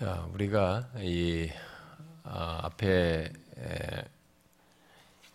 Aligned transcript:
자, 0.00 0.26
우리가 0.32 0.88
이 0.96 1.50
아, 2.22 2.60
앞에 2.62 3.30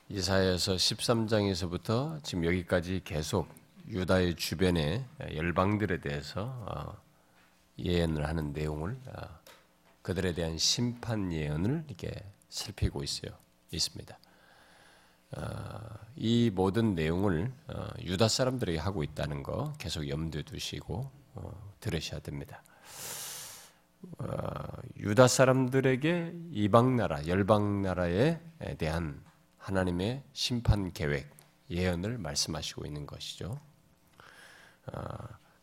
이사야서 0.10 0.74
13장에서부터 0.74 2.24
지금 2.24 2.46
여기까지 2.46 3.02
계속 3.06 3.48
유다의 3.88 4.38
주변의 4.38 5.06
열방들에 5.36 6.00
대해서 6.00 6.46
어, 6.66 6.98
예언을 7.78 8.28
하는 8.28 8.54
내용을 8.54 8.98
어, 9.06 9.40
그들에 10.02 10.34
대한 10.34 10.58
심판 10.58 11.32
예언을 11.32 11.84
이렇게 11.88 12.24
살피고 12.50 13.04
있어요. 13.04 13.34
있습니다. 13.70 14.18
어, 15.38 15.80
이 16.16 16.50
모든 16.52 16.96
내용을 16.96 17.52
유다 18.02 18.30
사람들에게 18.30 18.80
하고 18.80 19.04
있다는 19.04 19.44
거 19.44 19.74
계속 19.78 20.10
염두에 20.10 20.42
두시고 20.42 21.12
들으셔야 21.82 22.20
됩니다. 22.22 22.64
어, 24.20 24.28
유다 24.98 25.28
사람들에게 25.28 26.34
이방 26.52 26.96
나라, 26.96 27.26
열방 27.28 27.82
나라에 27.82 28.40
대한 28.78 29.24
하나님의 29.58 30.24
심판 30.34 30.92
계획, 30.94 31.30
예언을 31.70 32.18
말씀하시고 32.18 32.86
있는 32.86 33.06
것이죠. 33.06 33.60
어, 34.88 35.02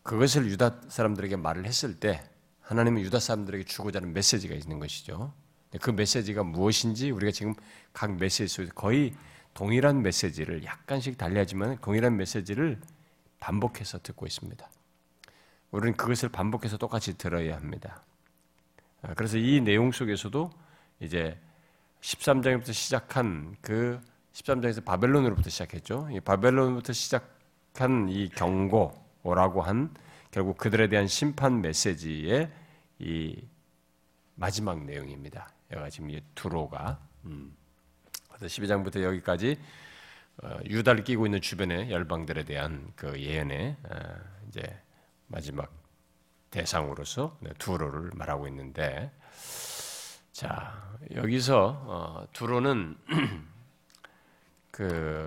그것을 0.03 0.47
유다 0.47 0.81
사람들에게 0.89 1.37
말을 1.37 1.65
했을 1.65 1.99
때 1.99 2.23
하나님은 2.61 3.03
유다 3.03 3.21
사람들에게 3.21 3.65
주고자 3.65 3.99
하는 3.99 4.13
메시지가 4.13 4.55
있는 4.55 4.79
것이죠. 4.79 5.33
그 5.81 5.91
메시지가 5.91 6.43
무엇인지 6.43 7.11
우리가 7.11 7.33
지금 7.33 7.55
각 7.93 8.17
메시지 8.17 8.49
속에서 8.49 8.73
거의 8.75 9.15
동일한 9.55 10.03
메시지를 10.03 10.65
약간씩 10.65 11.19
달리하지만 11.19 11.79
동일한 11.81 12.17
메시지를 12.17 12.81
반복해서 13.41 13.99
듣고 14.03 14.27
있습니다. 14.27 14.69
우리는 15.71 15.97
그것을 15.97 16.29
반복해서 16.29 16.77
똑같이 16.77 17.17
들어야 17.17 17.57
합니다. 17.57 18.05
아, 19.03 19.15
그래서 19.15 19.37
이 19.37 19.61
내용 19.61 19.91
속에서도 19.91 20.51
이제 21.01 21.39
13장부터 22.01 22.73
시작한 22.73 23.57
그 23.61 24.01
13장에서 24.33 24.85
바벨론으로부터 24.85 25.51
시작했죠. 25.51 26.09
이 26.13 26.21
바벨론부터 26.21 26.93
시작한 26.93 28.09
이 28.09 28.29
경고라고 28.29 29.63
한 29.63 29.95
결국 30.31 30.57
그들에 30.57 30.89
대한 30.89 31.07
심판 31.07 31.61
메시지의 31.61 32.51
이 33.01 33.37
마지막 34.35 34.85
내용입니다. 34.85 35.53
여기가 35.71 35.91
지금 35.91 36.11
이 36.11 36.21
두로가 36.35 37.01
음. 37.25 37.55
그래서 38.29 38.47
12장부터 38.47 39.03
여기까지 39.03 39.59
어, 40.43 40.59
유다를 40.65 41.05
끼고 41.05 41.27
있는 41.27 41.41
주변의 41.41 41.91
열방들에 41.91 42.45
대한 42.45 42.91
그 42.97 43.21
예언의 43.21 43.77
어, 43.85 43.99
이제 44.49 44.63
마지막 45.27 45.82
대상으로서 46.53 47.37
네, 47.41 47.51
두로를 47.59 48.11
말하고 48.15 48.47
있는데 48.49 49.11
자 50.31 50.97
여기서 51.15 51.83
어, 51.87 52.27
두로는 52.33 52.97
그 54.71 55.25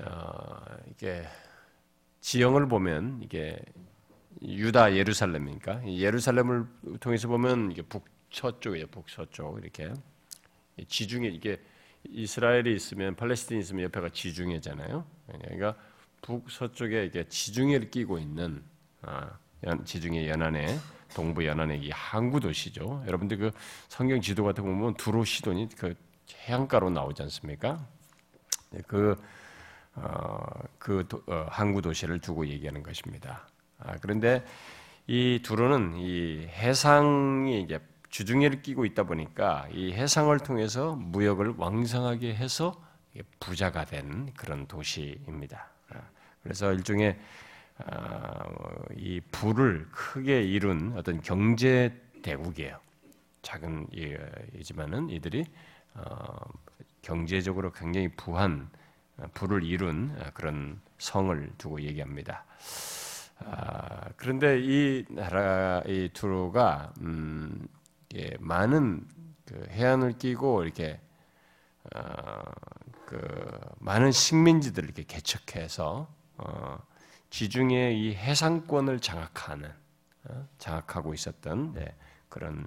어, 0.00 0.60
이게 0.90 1.24
지형을 2.20 2.68
보면 2.68 3.20
이게 3.22 3.62
유다 4.40 4.96
예루살렘이니까 4.96 5.86
예루살렘을 5.86 6.66
통해서 6.98 7.28
보면 7.28 7.70
이게 7.70 7.82
북서쪽이에요 7.82 8.86
북서쪽 8.88 9.58
이렇게 9.62 9.92
지중해 10.88 11.28
이게 11.28 11.60
이스라엘이 12.04 12.74
있으면 12.74 13.14
팔레스틴이 13.14 13.60
있으면 13.60 13.84
옆에가 13.84 14.08
지중해잖아요. 14.08 15.06
그러니까 15.26 15.76
북서쪽에 16.22 17.04
이게 17.04 17.28
지중해를 17.28 17.90
끼고 17.90 18.18
있는 18.18 18.64
아, 19.02 19.38
지중해 19.84 20.28
연안에 20.28 20.78
동부 21.14 21.46
연안의 21.46 21.80
이 21.80 21.90
항구 21.90 22.40
도시죠. 22.40 23.02
여러분들 23.06 23.36
그 23.38 23.50
성경 23.88 24.20
지도 24.20 24.44
같은 24.44 24.64
거 24.64 24.70
보면 24.70 24.94
두로 24.94 25.24
시돈이 25.24 25.68
그 25.76 25.94
해안가로 26.46 26.90
나오지 26.90 27.22
않습니까? 27.22 27.86
네, 28.70 28.80
그, 28.86 29.20
어, 29.94 30.38
그 30.78 31.06
도, 31.08 31.22
어, 31.26 31.46
항구 31.50 31.82
도시를 31.82 32.20
두고 32.20 32.46
얘기하는 32.46 32.82
것입니다. 32.82 33.46
아, 33.78 33.96
그런데 34.00 34.44
이 35.06 35.40
두로는 35.42 35.96
이 35.98 36.46
해상이 36.48 37.62
이제 37.62 37.80
주중해를 38.08 38.62
끼고 38.62 38.84
있다 38.84 39.04
보니까 39.04 39.68
이 39.72 39.92
해상을 39.92 40.38
통해서 40.40 40.94
무역을 40.96 41.54
왕성하게 41.56 42.34
해서 42.34 42.82
부자가 43.40 43.84
된 43.84 44.32
그런 44.36 44.66
도시입니다. 44.66 45.68
아, 45.90 46.00
그래서 46.42 46.72
일종의 46.72 47.10
아, 47.10 47.51
이 48.96 49.20
부를 49.30 49.88
크게 49.90 50.42
이룬 50.42 50.94
어떤 50.96 51.20
경제 51.20 51.92
대국이에요. 52.22 52.78
작은 53.42 53.88
이지만은 54.54 55.10
이들이 55.10 55.44
어, 55.94 56.24
경제적으로 57.02 57.72
굉장히 57.72 58.08
부한 58.08 58.70
어, 59.18 59.26
부를 59.34 59.62
이룬 59.64 60.16
그런 60.34 60.80
성을 60.98 61.52
두고 61.58 61.82
얘기합니다. 61.82 62.44
아, 63.40 64.08
그런데 64.16 64.60
이 64.60 65.04
나라 65.08 65.82
이 65.86 66.08
두로가 66.12 66.92
음, 67.00 67.66
많은 68.38 69.06
그 69.46 69.66
해안을 69.70 70.18
끼고 70.18 70.62
이렇게 70.62 71.00
어, 71.94 72.42
그 73.06 73.60
많은 73.80 74.12
식민지들을 74.12 74.88
이렇게 74.88 75.02
개척해서 75.02 76.08
어, 76.38 76.78
지중해 77.32 77.94
이 77.94 78.14
해상권을 78.14 79.00
장악하는 79.00 79.72
어, 80.24 80.48
장악하고 80.58 81.14
있었던 81.14 81.72
네, 81.72 81.96
그런 82.28 82.66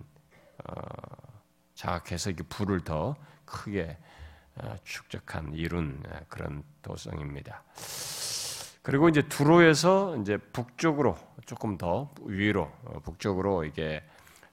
어, 0.67 0.73
장악해서 1.75 2.31
이 2.31 2.35
불을 2.49 2.81
더 2.81 3.15
크게 3.45 3.95
어, 4.55 4.75
축적한 4.83 5.53
이룬 5.53 6.01
그런 6.29 6.63
도성입니다. 6.81 7.63
그리고 8.81 9.07
이제 9.07 9.21
두로에서 9.21 10.17
이제 10.17 10.37
북쪽으로 10.37 11.15
조금 11.45 11.77
더 11.77 12.11
위로 12.21 12.71
북쪽으로 13.03 13.65
이게 13.65 14.03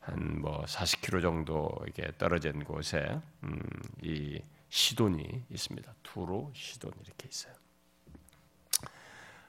한 0.01 0.41
뭐 0.41 0.65
40km 0.65 1.23
정도 1.23 1.71
이게 1.89 2.11
떨어진 2.19 2.65
곳에 2.65 3.21
음, 3.45 3.63
이 4.03 4.43
시돈이 4.69 5.47
있습니다. 5.49 5.95
두로, 6.03 6.51
시돈 6.55 6.93
이렇게 7.05 7.29
있어요. 7.31 7.62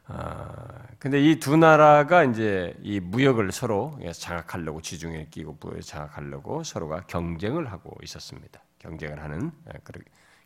아, 0.05 0.83
근데 0.99 1.21
이 1.21 1.39
두 1.39 1.55
나라가 1.57 2.23
이제 2.23 2.75
이 2.81 2.99
무역을 2.99 3.51
서로 3.51 3.97
장악하려고 4.13 4.81
지중해 4.81 5.27
끼고 5.31 5.57
장악하려고 5.81 6.63
서로가 6.63 7.01
경쟁을 7.07 7.71
하고 7.71 7.95
있었습니다. 8.03 8.61
경쟁을 8.79 9.21
하는 9.23 9.51
예, 9.69 9.79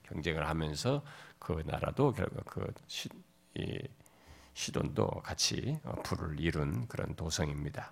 경쟁을 0.04 0.48
하면서 0.48 1.02
그 1.40 1.64
나라도 1.66 2.14
결국 2.14 2.46
그 2.46 2.68
시, 2.88 3.10
이 3.56 3.80
시돈도 4.54 5.08
같이 5.24 5.80
어, 5.84 5.94
불을 6.04 6.40
이룬 6.40 6.88
그런 6.88 7.16
도성입니다. 7.16 7.92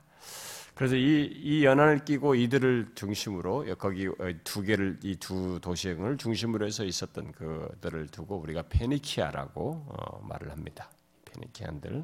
그래서 0.76 0.96
이, 0.96 1.26
이 1.26 1.66
연안을 1.66 2.06
끼고 2.06 2.36
이들을 2.36 2.92
중심으로 2.96 3.66
거기 3.78 4.08
어, 4.08 4.14
두 4.44 4.62
개를 4.62 5.00
이 5.04 5.16
두 5.18 5.60
도시를 5.62 6.18
중심으로 6.18 6.66
해서 6.66 6.84
있었던 6.84 7.32
그들을 7.34 8.08
두고 8.10 8.38
우리가 8.38 8.64
페니키아라고 8.70 9.86
어, 9.88 10.28
말을 10.28 10.52
합니다. 10.52 10.90
페니키안들 11.36 12.04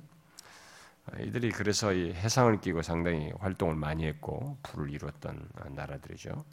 아, 1.07 1.19
이들이 1.19 1.51
그래서 1.51 1.93
이 1.93 2.13
해상을 2.13 2.61
끼고 2.61 2.81
상당히 2.81 3.31
활동을 3.39 3.75
많이 3.75 4.05
했고 4.05 4.57
불을 4.63 4.91
이루었던 4.91 5.49
나라들이죠. 5.71 6.45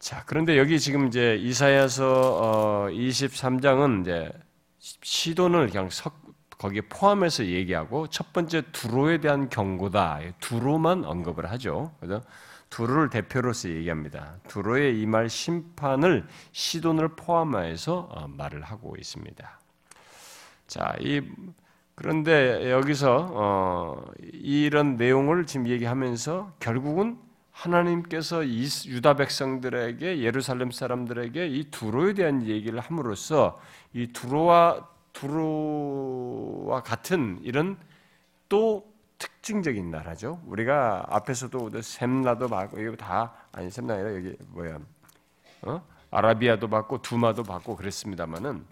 자, 0.00 0.24
그런데 0.26 0.58
여기 0.58 0.80
지금 0.80 1.06
이제 1.06 1.36
이사야서 1.36 2.88
23장은 2.90 3.98
어, 3.98 4.00
이제 4.02 4.32
시돈을 4.80 5.68
그냥 5.68 5.88
석, 5.90 6.20
거기에 6.58 6.82
포함해서 6.82 7.46
얘기하고 7.46 8.08
첫 8.08 8.32
번째 8.32 8.62
두로에 8.72 9.18
대한 9.18 9.48
경고다. 9.48 10.20
두로만 10.40 11.04
언급을 11.04 11.50
하죠. 11.52 11.94
그래서 12.00 12.22
두로를 12.68 13.08
대표로서 13.08 13.68
얘기합니다. 13.70 14.36
두로의 14.48 15.00
이 15.00 15.06
말 15.06 15.30
심판을 15.30 16.26
시돈을 16.52 17.14
포함해서 17.16 18.08
어, 18.10 18.26
말을 18.28 18.62
하고 18.62 18.96
있습니다. 18.98 19.60
자, 20.66 20.94
이 21.00 21.22
그런데 21.94 22.70
여기서 22.70 23.30
어, 23.32 24.04
이런 24.32 24.96
내용을 24.96 25.46
지금 25.46 25.68
얘기하면서 25.68 26.54
결국은 26.58 27.18
하나님께서 27.52 28.44
유다 28.46 29.14
백성들에게 29.14 30.18
예루살렘 30.18 30.72
사람들에게 30.72 31.46
이 31.46 31.70
두로에 31.70 32.14
대한 32.14 32.46
얘기를 32.46 32.80
함으로써 32.80 33.60
이 33.92 34.08
두로와 34.12 34.88
두로와 35.12 36.82
같은 36.82 37.38
이런 37.42 37.78
또 38.48 38.92
특징적인 39.18 39.90
나라죠. 39.90 40.42
우리가 40.46 41.06
앞에서도 41.08 41.80
셈나도 41.80 42.48
받고 42.48 42.80
이거 42.80 42.96
다 42.96 43.32
아니 43.52 43.70
셈나 43.70 43.94
아니라 43.94 44.14
여기 44.16 44.36
뭐야 44.48 44.80
어? 45.62 45.86
아라비아도 46.10 46.68
받고 46.68 47.02
두마도 47.02 47.44
받고 47.44 47.76
그랬습니다만은 47.76 48.66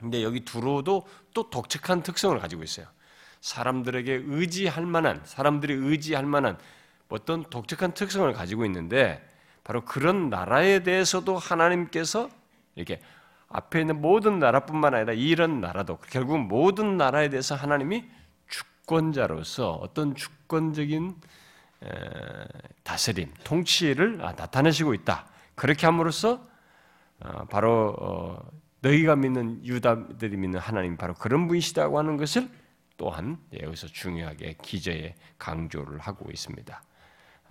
근데 0.00 0.22
여기 0.22 0.40
두로도 0.40 1.06
또 1.34 1.50
독특한 1.50 2.02
특성을 2.02 2.36
가지고 2.38 2.62
있어요. 2.62 2.86
사람들에게 3.40 4.22
의지할 4.26 4.86
만한, 4.86 5.20
사람들이 5.24 5.74
의지할 5.74 6.26
만한 6.26 6.58
어떤 7.08 7.44
독특한 7.44 7.92
특성을 7.92 8.30
가지고 8.32 8.64
있는데 8.64 9.26
바로 9.64 9.84
그런 9.84 10.30
나라에 10.30 10.82
대해서도 10.82 11.36
하나님께서 11.38 12.30
이렇게 12.74 13.00
앞에 13.48 13.80
있는 13.80 14.00
모든 14.00 14.38
나라뿐만 14.38 14.94
아니라 14.94 15.12
이런 15.12 15.60
나라도 15.60 15.98
결국 16.08 16.38
모든 16.38 16.96
나라에 16.96 17.28
대해서 17.28 17.54
하나님이 17.54 18.04
주권자로서 18.48 19.72
어떤 19.72 20.14
주권적인 20.14 21.16
다스림, 22.84 23.32
통치를 23.44 24.20
아, 24.22 24.32
나타내시고 24.32 24.94
있다. 24.94 25.26
그렇게 25.54 25.86
함으로써 25.86 26.40
어, 27.20 27.44
바로 27.50 27.94
어, 27.98 28.50
너희가 28.80 29.16
믿는 29.16 29.64
유다들이 29.64 30.36
믿는 30.36 30.58
하나님 30.58 30.96
바로 30.96 31.14
그런 31.14 31.48
분이시다고 31.48 31.98
하는 31.98 32.16
것을 32.16 32.48
또한 32.96 33.38
여기서 33.58 33.86
중요하게 33.88 34.56
기저에 34.62 35.14
강조를 35.38 35.98
하고 35.98 36.30
있습니다. 36.30 36.82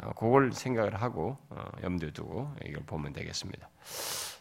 어, 0.02 0.14
그걸 0.14 0.52
생각을 0.54 1.02
하고 1.02 1.38
염두에 1.84 2.12
두고 2.12 2.54
이걸 2.66 2.84
보면 2.86 3.14
되겠습니다. 3.14 3.70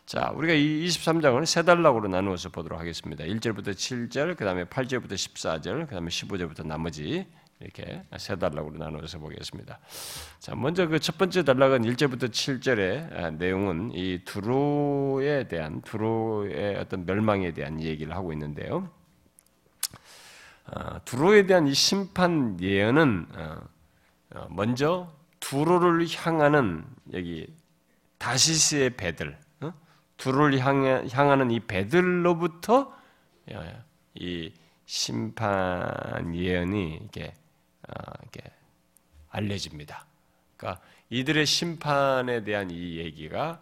자, 0.06 0.32
우리가 0.34 0.54
이 0.54 0.86
23장을 0.86 1.44
세 1.44 1.62
단락으로 1.62 2.08
나누어서 2.08 2.48
보도록 2.48 2.80
하겠습니다. 2.80 3.24
1절부터 3.24 3.72
7절, 3.72 4.36
그 4.36 4.44
다음에 4.44 4.64
8절부터 4.64 5.12
14절, 5.12 5.86
그 5.86 5.94
다음에 5.94 6.08
15절부터 6.08 6.66
나머지 6.66 7.26
이렇게 7.60 8.04
세 8.18 8.36
단락으로 8.36 8.78
나누어서 8.78 9.18
보겠습니다. 9.18 9.80
자, 10.38 10.54
먼저 10.54 10.86
그 10.86 10.98
첫 11.08 11.16
번째 11.16 11.42
단락은 11.42 11.82
1절부터 11.82 12.30
7절의 12.30 13.16
아, 13.16 13.30
내용은 13.30 13.92
이 13.94 14.20
두로에 14.26 15.48
대한 15.48 15.80
두로의 15.80 16.76
어떤 16.76 17.06
멸망에 17.06 17.52
대한 17.52 17.80
얘기를 17.80 18.14
하고 18.14 18.32
있는데요. 18.34 18.90
아, 20.66 20.98
두로에 21.06 21.46
대한 21.46 21.66
이 21.66 21.72
심판 21.72 22.60
예언은 22.60 23.26
어, 23.34 23.60
어, 24.34 24.46
먼저 24.50 25.10
두로를 25.40 26.06
향하는 26.14 26.84
여기 27.14 27.46
다시스의 28.18 28.96
배들, 28.96 29.38
어? 29.60 29.72
두로를 30.18 30.58
향하는 30.58 31.50
이 31.50 31.60
배들로부터 31.60 32.94
이 34.14 34.52
심판 34.84 36.34
예언이 36.34 37.00
이게 37.04 37.32
어, 37.32 37.47
이렇게 38.22 38.40
알려집니다. 39.30 40.06
그러니까 40.56 40.82
이들의 41.10 41.46
심판에 41.46 42.44
대한 42.44 42.70
이 42.70 42.98
얘기가 42.98 43.60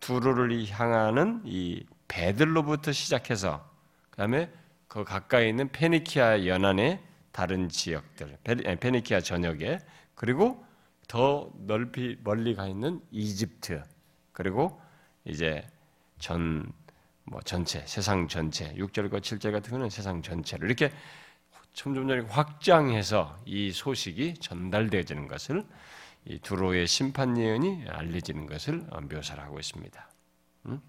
두루를 0.00 0.66
향하는 0.70 1.42
이 1.44 1.84
배들로부터 2.08 2.92
시작해서 2.92 3.68
그다음에 4.10 4.50
그 4.88 5.04
가까이 5.04 5.48
있는 5.48 5.68
페니키아 5.68 6.46
연안의 6.46 7.00
다른 7.32 7.68
지역들, 7.68 8.38
페니키아 8.80 9.20
전역에 9.20 9.78
그리고 10.14 10.64
더 11.06 11.50
넓이 11.58 12.18
멀리 12.24 12.54
가 12.54 12.66
있는 12.66 13.00
이집트 13.10 13.82
그리고 14.32 14.80
이제 15.24 15.66
전 16.18 16.80
뭐 17.30 17.40
전체 17.42 17.84
세상 17.86 18.26
전체 18.26 18.74
6절과 18.74 19.20
7절 19.20 19.52
같은 19.52 19.70
경우는 19.70 19.88
세상 19.88 20.20
전체를 20.20 20.66
이렇게 20.66 20.92
점점 21.72 22.10
확장해서 22.28 23.38
이 23.44 23.70
소식이 23.72 24.34
전달되어지는 24.34 25.28
것을 25.28 25.64
이 26.24 26.38
두로의 26.38 26.86
심판 26.86 27.38
예언이 27.38 27.84
알려지는 27.88 28.46
것을 28.46 28.84
묘사를 29.10 29.42
하고 29.42 29.58
있습니다. 29.58 30.10
음? 30.66 30.80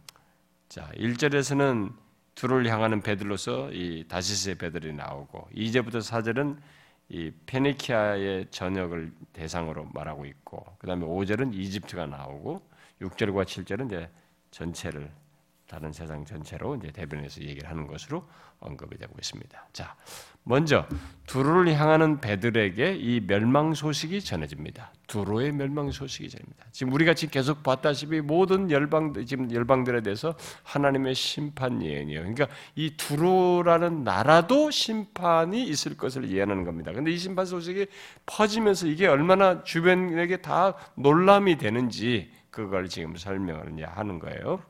자, 0.68 0.90
1절에서는 0.96 1.94
두로를 2.36 2.70
향하는 2.70 3.02
배들로서 3.02 3.72
이 3.72 4.06
다시스의 4.08 4.56
배들이 4.56 4.94
나오고 4.94 5.50
2절부터 5.56 6.00
4절은 6.00 6.58
이 7.10 7.32
페니키아의 7.46 8.48
전역을 8.52 9.12
대상으로 9.34 9.90
말하고 9.94 10.26
있고 10.26 10.66
그다음에 10.80 11.06
5절은 11.06 11.54
이집트가 11.54 12.06
나오고 12.06 12.62
6절과 13.02 13.44
7절은 13.44 13.88
이제 13.88 14.10
전체를 14.52 15.12
다른 15.72 15.94
세상 15.94 16.26
전체로 16.26 16.76
이제 16.76 16.92
대변해서 16.92 17.40
얘기를 17.42 17.70
하는 17.70 17.88
것으로 17.88 18.28
언급이 18.60 18.98
되고 18.98 19.14
있습니다. 19.18 19.70
자, 19.72 19.96
먼저 20.44 20.86
두로를 21.28 21.74
향하는 21.80 22.20
배들에게 22.20 22.98
이 22.98 23.22
멸망 23.26 23.74
소식이 23.74 24.20
전해집니다. 24.20 24.92
두로의 25.08 25.54
멸망 25.54 25.90
소식이 25.90 26.30
전합니다. 26.30 26.66
지금 26.74 26.92
우리가 26.92 27.14
지금 27.14 27.32
계속 27.32 27.64
봤다시피 27.64 28.20
모든 28.20 28.70
열방 28.70 29.14
지금 29.26 29.50
열방들에 29.50 30.02
대해서 30.02 30.36
하나님의 30.64 31.16
심판 31.16 31.82
예언이에요. 31.82 32.20
그러니까 32.20 32.48
이 32.76 32.98
두로라는 32.98 34.04
나라도 34.04 34.72
심판이 34.72 35.64
있을 35.64 35.96
것을 35.96 36.30
예언하는 36.30 36.66
겁니다. 36.66 36.92
근데 36.92 37.12
이 37.12 37.18
심판 37.18 37.46
소식이 37.46 37.88
퍼지면서 38.26 38.88
이게 38.88 39.08
얼마나 39.08 39.64
주변에게 39.64 40.42
다 40.42 40.74
놀람이 40.96 41.58
되는지 41.58 42.30
그걸 42.50 42.90
지금 42.90 43.16
설명을 43.16 43.88
하는 43.88 44.20
거예요. 44.20 44.62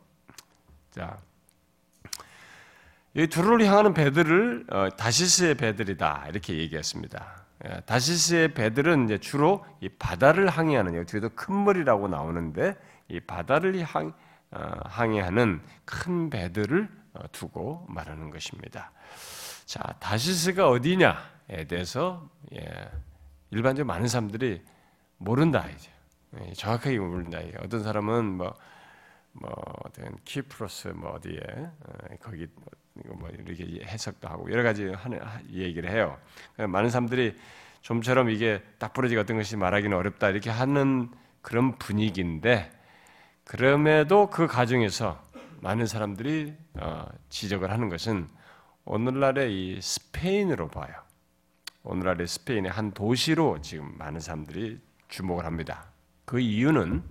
자, 0.92 1.18
이 3.14 3.28
두루를 3.28 3.66
향하는 3.66 3.94
배들을 3.94 4.66
어, 4.70 4.90
다시스의 4.90 5.56
배들이다 5.56 6.28
이렇게 6.30 6.58
얘기했습니다. 6.58 7.46
예, 7.66 7.82
다시스의 7.86 8.54
배들은 8.54 9.06
이제 9.06 9.18
주로 9.18 9.66
이 9.80 9.90
바다를 9.90 10.48
항해하는 10.48 11.06
뒤에도 11.06 11.30
큰 11.30 11.64
머리라고 11.64 12.08
나오는데 12.08 12.76
이 13.08 13.20
바다를 13.20 13.82
항, 13.84 14.14
어, 14.52 14.72
항해하는 14.86 15.62
큰 15.86 16.30
배들을 16.30 16.90
어, 17.14 17.22
두고 17.32 17.86
말하는 17.90 18.30
것입니다. 18.30 18.92
자, 19.66 19.82
다시스가 20.00 20.70
어디냐에 20.70 21.68
대해서 21.68 22.30
예, 22.54 22.90
일반적으로 23.52 23.94
많은 23.94 24.08
사람들이 24.08 24.62
모른다 25.18 25.68
이제 25.70 25.90
예, 26.40 26.54
정확하게 26.54 27.00
모른다. 27.00 27.40
어떤 27.64 27.84
사람은 27.84 28.26
뭐 28.26 28.56
뭐 29.34 29.52
어떤 29.86 30.16
키프로스 30.26 30.90
뭐 30.90 31.12
어디에 31.12 31.40
어, 31.40 32.16
거기 32.22 32.48
뭐 32.94 33.30
이렇게 33.30 33.84
해석도 33.86 34.28
하고 34.28 34.52
여러 34.52 34.64
가지 34.64 34.88
하는 34.90 35.20
얘기를 35.52 35.90
해요. 35.90 36.18
많은 36.58 36.90
사람들이 36.90 37.36
좀처럼 37.82 38.30
이게 38.30 38.62
딱 38.78 38.94
부러지 38.94 39.16
같은 39.16 39.38
것이 39.38 39.58
말하기는 39.58 39.96
어렵다 39.96 40.30
이렇게 40.30 40.50
하는 40.50 41.10
그런 41.42 41.78
분위기인데 41.78 42.72
그럼에도 43.46 44.30
그 44.30 44.48
가정에서 44.48 45.22
많은 45.62 45.86
사람들이 45.86 46.54
어, 46.76 47.06
지적을 47.30 47.72
하는 47.72 47.90
것은 47.90 48.28
오늘날의 48.86 49.54
이 49.54 49.82
스페인으로 49.82 50.70
봐요. 50.70 50.94
오늘날의 51.84 52.28
스페인의 52.28 52.72
한 52.72 52.92
도시로 52.92 53.62
지금 53.62 53.96
많은 53.98 54.20
사람들이 54.20 54.80
주목을 55.08 55.46
합니다. 55.46 55.86
그 56.26 56.40
이유는 56.40 57.04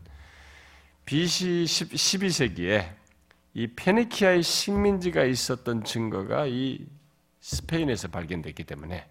BC 1.10 1.64
12세기에 1.64 2.88
이 3.54 3.66
페니키아의 3.66 4.44
식민지가 4.44 5.24
있었던 5.24 5.82
증거가 5.82 6.46
이 6.46 6.86
스페인에서 7.40 8.06
발견됐기 8.06 8.62
때문에 8.62 9.08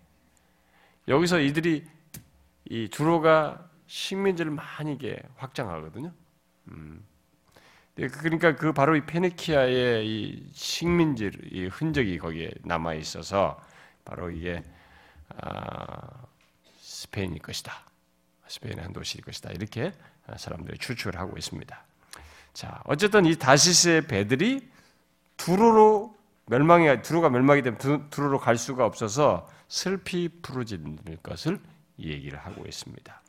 여기서 1.10 1.42
이들이 1.42 1.86
이 2.70 2.88
두로가 2.88 3.70
식민지를 3.88 4.50
많이 4.50 4.98
게 4.98 5.22
확장하거든요. 5.36 6.14
음. 6.70 7.06
네, 7.96 8.08
그러니까 8.08 8.56
그 8.56 8.72
바로 8.72 8.96
이 8.96 9.06
페니키아의 9.06 10.08
이 10.08 10.50
식민지 10.54 11.32
이 11.52 11.66
흔적이 11.66 12.18
거기에 12.18 12.50
남아 12.64 12.94
있어서 12.94 13.62
바로 14.06 14.32
이게 14.32 14.64
아, 15.36 16.26
스페인일 16.80 17.40
것이다. 17.40 17.74
스페인의 18.48 18.86
한 18.86 18.94
도시일 18.94 19.26
것이다. 19.26 19.52
이렇게 19.52 19.92
사람들이 20.38 20.78
추측을 20.78 21.20
하고 21.20 21.38
있습니다. 21.38 21.89
자, 22.54 22.82
어쨌든 22.86 23.26
이 23.26 23.36
다시스의 23.36 24.08
배들이 24.08 24.70
두루로 25.38 26.16
멸망이 26.48 27.02
두루가 27.02 27.30
멸망이 27.30 27.62
되면 27.62 28.10
두루로 28.10 28.40
갈 28.40 28.58
수가 28.58 28.86
없어서 28.86 29.48
슬피 29.68 30.30
부르짖는 30.42 30.98
것을 31.22 31.60
얘기를 32.00 32.40
하고 32.40 32.66
있습니다. 32.66 33.22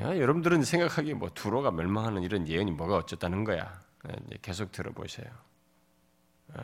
야, 0.00 0.18
여러분들은 0.18 0.62
생각하기에 0.62 1.14
뭐 1.14 1.30
두로가 1.34 1.70
멸망하는 1.70 2.22
이런 2.22 2.48
예언이 2.48 2.70
뭐가 2.72 2.96
어쨌다는 2.96 3.44
거야. 3.44 3.80
계속 4.40 4.72
들어보세요. 4.72 5.26
어. 6.54 6.62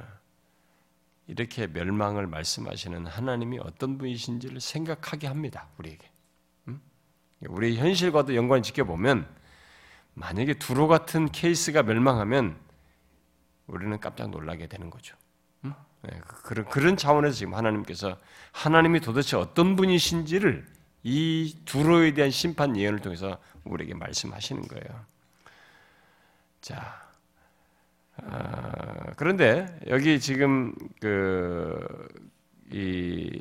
이렇게 1.26 1.66
멸망을 1.66 2.26
말씀하시는 2.26 3.06
하나님이 3.06 3.58
어떤 3.58 3.98
분이신지를 3.98 4.60
생각하게 4.60 5.26
합니다. 5.26 5.68
우리에게. 5.78 6.10
우리 7.48 7.76
현실과도 7.76 8.34
연관을 8.34 8.62
지켜보면 8.62 9.28
만약에 10.18 10.54
두로 10.54 10.88
같은 10.88 11.30
케이스가 11.30 11.82
멸망하면 11.82 12.56
우리는 13.66 13.98
깜짝 14.00 14.30
놀라게 14.30 14.66
되는 14.66 14.90
거죠. 14.90 15.16
네, 15.62 16.20
그, 16.26 16.42
그런 16.42 16.64
그런 16.66 16.96
차원에서 16.96 17.34
지금 17.34 17.54
하나님께서 17.54 18.18
하나님이 18.52 19.00
도대체 19.00 19.36
어떤 19.36 19.74
분이신지를 19.74 20.64
이 21.02 21.56
두로에 21.64 22.14
대한 22.14 22.30
심판 22.30 22.76
예언을 22.76 23.00
통해서 23.00 23.38
우리에게 23.64 23.94
말씀하시는 23.94 24.62
거예요. 24.62 25.04
자, 26.60 27.08
아, 28.16 29.12
그런데 29.16 29.78
여기 29.88 30.20
지금 30.20 30.74
그 31.00 31.78
이 32.70 33.40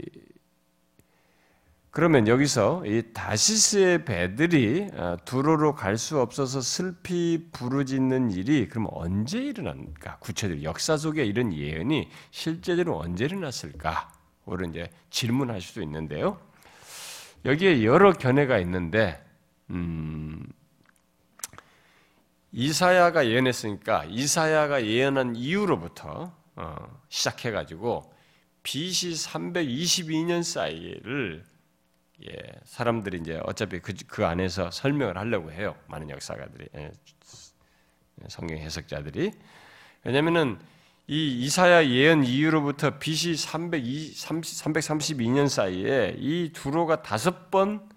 그러면 1.97 2.27
여기서 2.27 2.83
이 2.85 3.11
다시스의 3.11 4.05
배들이 4.05 4.87
아, 4.95 5.17
두로로 5.25 5.73
갈 5.73 5.97
수 5.97 6.19
없어서 6.19 6.61
슬피 6.61 7.49
부르짖는 7.51 8.29
일이 8.29 8.69
그럼 8.69 8.85
언제 8.91 9.39
일어난가? 9.39 10.19
구체적으로 10.19 10.61
역사 10.61 10.95
속에 10.95 11.25
이런 11.25 11.51
예언이 11.51 12.07
실제적으로 12.29 12.99
언제 12.99 13.25
일어났을까? 13.25 14.13
오늘 14.45 14.69
이제 14.69 14.91
질문할 15.09 15.59
수도 15.59 15.81
있는데요. 15.81 16.39
여기에 17.45 17.83
여러 17.83 18.13
견해가 18.13 18.59
있는데 18.59 19.19
음, 19.71 20.45
이사야가 22.51 23.25
예언했으니까 23.25 24.05
이사야가 24.05 24.85
예언한 24.85 25.35
이후로부터 25.35 26.31
어, 26.57 27.01
시작해가지고 27.09 28.13
BC 28.61 29.13
322년 29.13 30.43
사이를 30.43 31.56
예, 32.25 32.31
사람들이 32.63 33.19
이제 33.19 33.39
어차피 33.43 33.79
그, 33.79 33.93
그 34.07 34.25
안에서 34.25 34.71
설명을 34.71 35.17
하려고 35.17 35.51
해요. 35.51 35.75
많은 35.87 36.09
역사가들이 36.09 36.69
예, 36.75 36.91
성경 38.27 38.57
해석자들이 38.57 39.31
왜냐하면은 40.03 40.59
이 41.07 41.45
이사야 41.45 41.87
예언 41.87 42.23
이후로부터 42.25 42.99
BC 42.99 43.35
302, 43.37 44.13
332년 44.13 45.47
사이에 45.47 46.15
이 46.17 46.51
두로가 46.53 47.01
다섯 47.01 47.49
번 47.49 47.87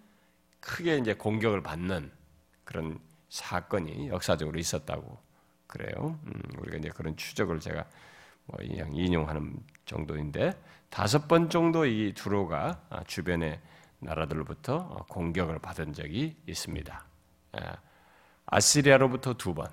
크게 0.61 0.99
이제 0.99 1.15
공격을 1.15 1.63
받는 1.63 2.13
그런 2.65 3.01
사건이 3.31 4.09
역사적으로 4.09 4.59
있었다고 4.59 5.19
그래요. 5.67 6.19
음, 6.27 6.43
우리가 6.59 6.77
이제 6.77 6.91
그런 6.91 7.17
추적을 7.17 7.59
제가 7.59 7.85
뭐 8.47 8.59
인용하는 8.63 9.57
정도인데 9.87 10.61
다섯 10.89 11.27
번 11.27 11.49
정도 11.49 11.87
이 11.87 12.13
두로가 12.15 12.81
주변의 13.07 13.61
나라들로부터 14.01 15.07
공격을 15.09 15.59
받은 15.59 15.93
적이 15.93 16.37
있습니다. 16.47 17.05
예. 17.61 17.67
아시리아로부터 18.47 19.35
두 19.35 19.55
번, 19.55 19.69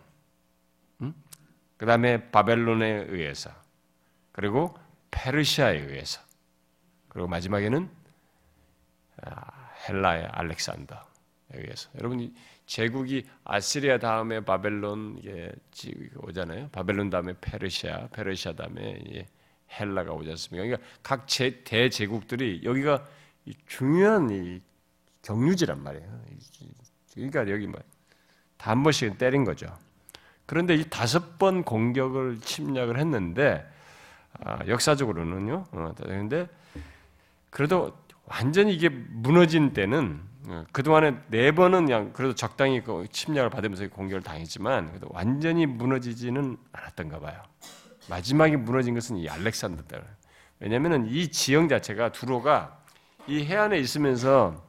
음? 1.01 1.13
그 1.77 1.85
다음에 1.85 2.29
바벨론에 2.31 3.05
의해서, 3.07 3.49
그리고 4.31 4.77
페르시아에 5.11 5.77
의해서, 5.79 6.21
그리고 7.09 7.27
마지막에는 7.27 7.89
아, 9.23 9.71
헬라의 9.87 10.25
알렉산더에 10.25 10.99
의해서. 11.53 11.89
여러분 11.97 12.33
제국이 12.67 13.25
아시리아 13.43 13.97
다음에 13.97 14.41
바벨론 14.41 15.21
오잖아요. 16.17 16.69
바벨론 16.69 17.09
다음에 17.09 17.33
페르시아, 17.39 18.07
페르시아 18.07 18.53
다음에 18.53 19.25
헬라가 19.79 20.11
오지 20.13 20.29
않습니까? 20.31 20.63
그러니까 20.65 20.87
각 21.01 21.25
대제국들이 21.27 22.61
여기가 22.63 23.05
중요한 23.65 24.29
이 24.29 24.61
경유지란 25.21 25.83
말이에요. 25.83 26.21
그러니까 27.13 27.49
여기 27.49 27.67
뭐한 27.67 28.83
번씩은 28.83 29.17
때린 29.17 29.43
거죠. 29.43 29.75
그런데 30.45 30.75
이 30.75 30.85
다섯 30.89 31.37
번 31.37 31.63
공격을 31.63 32.39
침략을 32.39 32.97
했는데 32.99 33.69
아, 34.39 34.59
역사적으로는요. 34.67 35.65
어, 35.71 35.93
그런데 35.97 36.47
그래도 37.49 37.97
완전히 38.25 38.73
이게 38.73 38.89
무너진 38.89 39.73
때는 39.73 40.21
어, 40.47 40.65
그 40.71 40.83
동안에 40.83 41.17
네 41.27 41.51
번은 41.51 41.85
그냥 41.85 42.13
그래도 42.13 42.33
적당히 42.33 42.81
그 42.81 43.05
침략을 43.11 43.49
받으면서 43.49 43.87
공격을 43.89 44.21
당했지만 44.21 44.89
그래도 44.89 45.07
완전히 45.11 45.65
무너지지는 45.65 46.57
않았던가 46.71 47.19
봐요. 47.19 47.41
마지막에 48.09 48.55
무너진 48.55 48.93
것은 48.93 49.17
이 49.17 49.27
알렉산더 49.27 49.83
때. 49.83 49.99
왜냐하면 50.59 51.07
이 51.07 51.29
지형 51.29 51.67
자체가 51.67 52.11
두로가 52.11 52.76
이 53.27 53.43
해안에 53.43 53.77
있으면서 53.79 54.63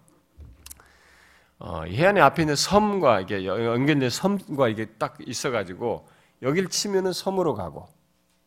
어, 1.58 1.82
해안의 1.84 2.22
앞에 2.22 2.42
있는 2.42 2.54
섬과 2.56 3.20
이게 3.20 3.44
연결된 3.46 4.10
섬과 4.10 4.68
이게 4.68 4.86
딱 4.98 5.16
있어가지고 5.24 6.08
여기를 6.42 6.68
치면은 6.68 7.12
섬으로 7.12 7.54
가고 7.54 7.88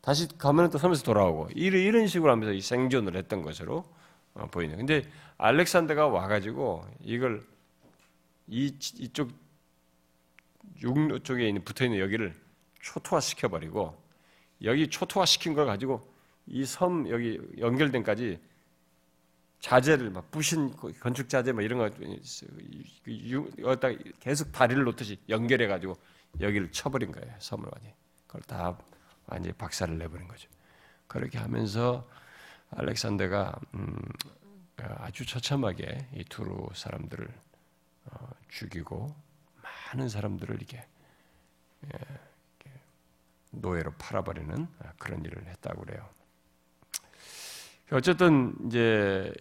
다시 0.02 0.28
가면은 0.38 0.70
또 0.70 0.78
섬에서 0.78 1.04
돌아오고 1.04 1.50
이런 1.56 1.82
이런 1.82 2.08
식으로 2.08 2.32
하면서 2.32 2.54
이 2.54 2.62
생존을 2.62 3.16
했던 3.16 3.42
것으로 3.42 3.84
어, 4.34 4.48
보이는. 4.48 4.78
근데 4.78 5.04
알렉산더가 5.38 6.08
와가지고 6.08 6.86
이걸 7.02 7.44
이 8.48 8.74
이쪽 9.00 9.30
육로 10.82 11.20
쪽에 11.20 11.48
있는 11.48 11.64
붙어 11.64 11.86
있는 11.86 12.00
여기를 12.00 12.34
초토화 12.82 13.20
시켜버리고 13.20 13.96
여기 14.64 14.88
초토화 14.88 15.26
시킨 15.26 15.54
걸 15.54 15.66
가지고 15.66 16.10
이 16.48 16.66
섬 16.66 17.10
여기 17.10 17.40
연결된까지 17.60 18.40
자재를 19.62 20.10
막 20.10 20.30
부신 20.32 20.76
건축 21.00 21.30
자재 21.30 21.52
막 21.54 21.62
이런 21.62 21.80
거 21.80 21.90
여기다 23.60 23.90
계속 24.20 24.52
다리를 24.52 24.84
놓듯이 24.84 25.18
연결해 25.30 25.68
가지고 25.68 25.98
여기를 26.40 26.72
쳐버린 26.72 27.12
거예요 27.12 27.32
완전 27.52 27.94
그걸 28.28 28.42
다 28.44 28.78
완전히 29.28 29.54
박살을 29.54 29.98
내버린 29.98 30.28
거죠. 30.28 30.50
그렇게 31.08 31.38
하면서 31.38 32.08
알렉산더가 32.72 33.60
음, 33.76 33.98
아주 34.78 35.26
처참하게 35.26 36.08
이 36.16 36.24
두루 36.26 36.70
사람들을 36.74 37.28
어, 38.06 38.30
죽이고 38.50 39.16
많은 39.62 40.10
사람들을 40.10 40.56
이렇게, 40.56 40.86
예, 41.86 42.00
노예로 43.52 43.92
팔아버리는 43.94 44.68
그런 44.98 45.24
일을 45.24 45.46
했다고 45.46 45.82
그래요. 45.82 46.10
어쨌든 47.92 48.56
이제 48.68 49.34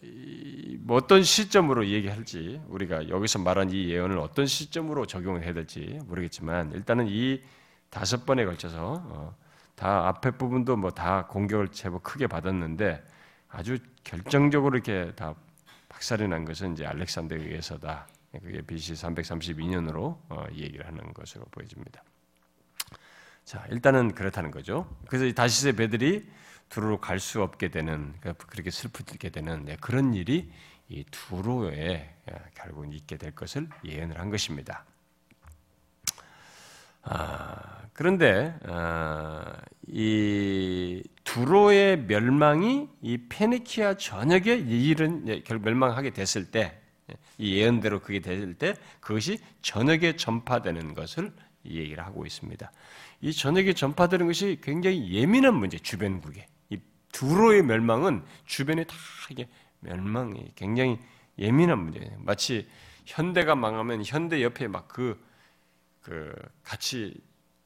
뭐 0.80 0.97
어떤 0.97 1.23
시점으로 1.23 1.87
얘기할지 1.87 2.61
우리가 2.69 3.09
여기서 3.09 3.38
말한 3.38 3.71
이 3.71 3.88
예언을 3.90 4.19
어떤 4.19 4.47
시점으로 4.47 5.07
적용을 5.07 5.45
해야 5.45 5.52
될지 5.52 6.00
모르겠지만 6.07 6.73
일단은 6.73 7.07
이 7.09 7.40
다섯 7.90 8.26
번에 8.26 8.45
걸쳐서 8.45 9.02
어, 9.07 9.37
다 9.76 10.09
앞에 10.09 10.33
부분도 10.33 10.76
뭐 10.76 10.90
다 10.90 11.26
공격을 11.26 11.69
제법 11.69 12.02
크게 12.02 12.26
받았는데 12.26 13.04
아주 13.49 13.78
결정적으로 14.04 14.76
이렇게 14.76 15.12
다 15.14 15.35
박살이 15.88 16.26
난 16.28 16.45
것은 16.45 16.73
이제 16.73 16.87
알렉산더에 16.87 17.38
의해서다. 17.38 18.09
그게 18.33 18.62
BC 18.62 18.95
332년으로 18.95 20.19
어, 20.28 20.47
얘기를 20.52 20.87
하는 20.87 21.12
것으로 21.12 21.45
보여집니다. 21.50 22.02
자, 23.45 23.66
일단은 23.71 24.14
그렇다는 24.14 24.50
거죠. 24.52 24.88
그래서 25.09 25.33
다시세 25.35 25.73
배들이 25.73 26.28
두로로 26.71 26.99
갈 26.99 27.19
수 27.21 27.43
없게 27.43 27.69
되는 27.69 28.15
그러니까 28.21 28.47
그렇게 28.47 28.71
슬프게 28.71 29.29
되는 29.29 29.65
네, 29.67 29.77
그런 29.81 30.15
일이 30.15 30.50
이 30.89 31.05
두로에 31.11 32.15
예, 32.31 32.35
결국 32.55 32.93
있게 32.95 33.17
될 33.17 33.33
것을 33.33 33.69
예언을 33.85 34.19
한 34.19 34.31
것입니다. 34.31 34.85
아, 37.03 37.83
그런데 37.93 38.55
아, 38.67 39.57
이 39.87 41.03
두로의 41.25 41.99
멸망이 42.07 42.89
이 43.03 43.19
페니키아 43.29 43.95
전역에 43.95 44.57
이 44.57 44.89
일은 44.89 45.29
예, 45.29 45.43
멸망하게 45.49 46.11
됐을 46.11 46.50
때, 46.50 46.81
이 47.39 47.57
예언대로 47.57 48.00
그게 48.00 48.21
됐을 48.21 48.55
때 48.55 48.75
그것이 49.00 49.39
전역에 49.62 50.17
전파되는 50.17 50.95
것을 50.95 51.33
얘기를 51.65 52.05
하고 52.05 52.27
있습니다. 52.27 52.71
이 53.23 53.33
전역에 53.33 53.75
전파되는 53.75 54.27
것이 54.27 54.59
굉장히 54.62 55.12
예민한 55.12 55.55
문제, 55.55 55.79
주변국에. 55.79 56.47
이 57.11 57.12
두로의 57.12 57.62
멸망은 57.62 58.25
주변에 58.47 58.85
다 58.85 58.95
이게 59.31 59.49
멸망이 59.81 60.52
굉장히 60.55 60.99
예민한 61.38 61.79
문제예요. 61.79 62.19
마치 62.19 62.69
현대가 63.05 63.55
망하면 63.55 64.02
현대 64.05 64.43
옆에 64.43 64.69
막 64.69 64.88
그, 64.88 65.21
그, 66.00 66.35
같이 66.62 67.21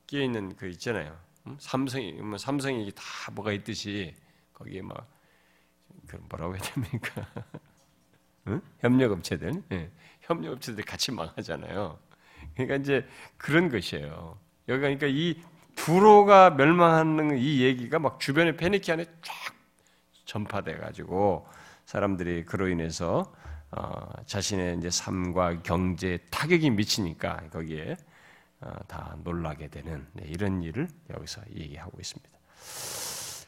끼어 0.06 0.22
있는 0.22 0.54
그 0.56 0.68
있잖아요. 0.68 1.16
삼성이, 1.58 2.12
뭐 2.12 2.38
삼성이 2.38 2.90
다 2.94 3.02
뭐가 3.32 3.52
있듯이 3.52 4.14
거기에 4.52 4.82
막, 4.82 5.08
그 6.06 6.16
뭐라고 6.28 6.54
해야 6.54 6.62
됩니까? 6.62 7.26
응? 8.48 8.60
협력업체들, 8.80 9.62
네. 9.68 9.90
협력업체들 10.22 10.84
같이 10.84 11.12
망하잖아요. 11.12 11.98
그러니까 12.54 12.76
이제 12.76 13.06
그런 13.36 13.68
것이에요. 13.68 14.38
여기 14.68 14.80
그러니까 14.80 15.06
이 15.06 15.42
두로가 15.76 16.50
멸망하는 16.50 17.38
이 17.38 17.62
얘기가 17.62 17.98
막 17.98 18.20
주변의 18.20 18.56
페니키 18.56 18.92
안에 18.92 19.04
쫙 19.22 19.54
전파돼 20.24 20.78
가지고 20.78 21.46
사람들이 21.86 22.44
그로 22.44 22.68
인해서 22.68 23.32
어, 23.70 24.08
자신의 24.26 24.78
이제 24.78 24.90
삶과 24.90 25.62
경제에 25.62 26.18
타격이 26.30 26.70
미치니까 26.70 27.48
거기에 27.50 27.96
어, 28.60 28.72
다 28.86 29.16
놀라게 29.24 29.68
되는 29.68 30.06
네, 30.12 30.24
이런 30.28 30.62
일을 30.62 30.88
여기서 31.10 31.42
얘기하고 31.54 31.98
있습니다. 32.00 32.30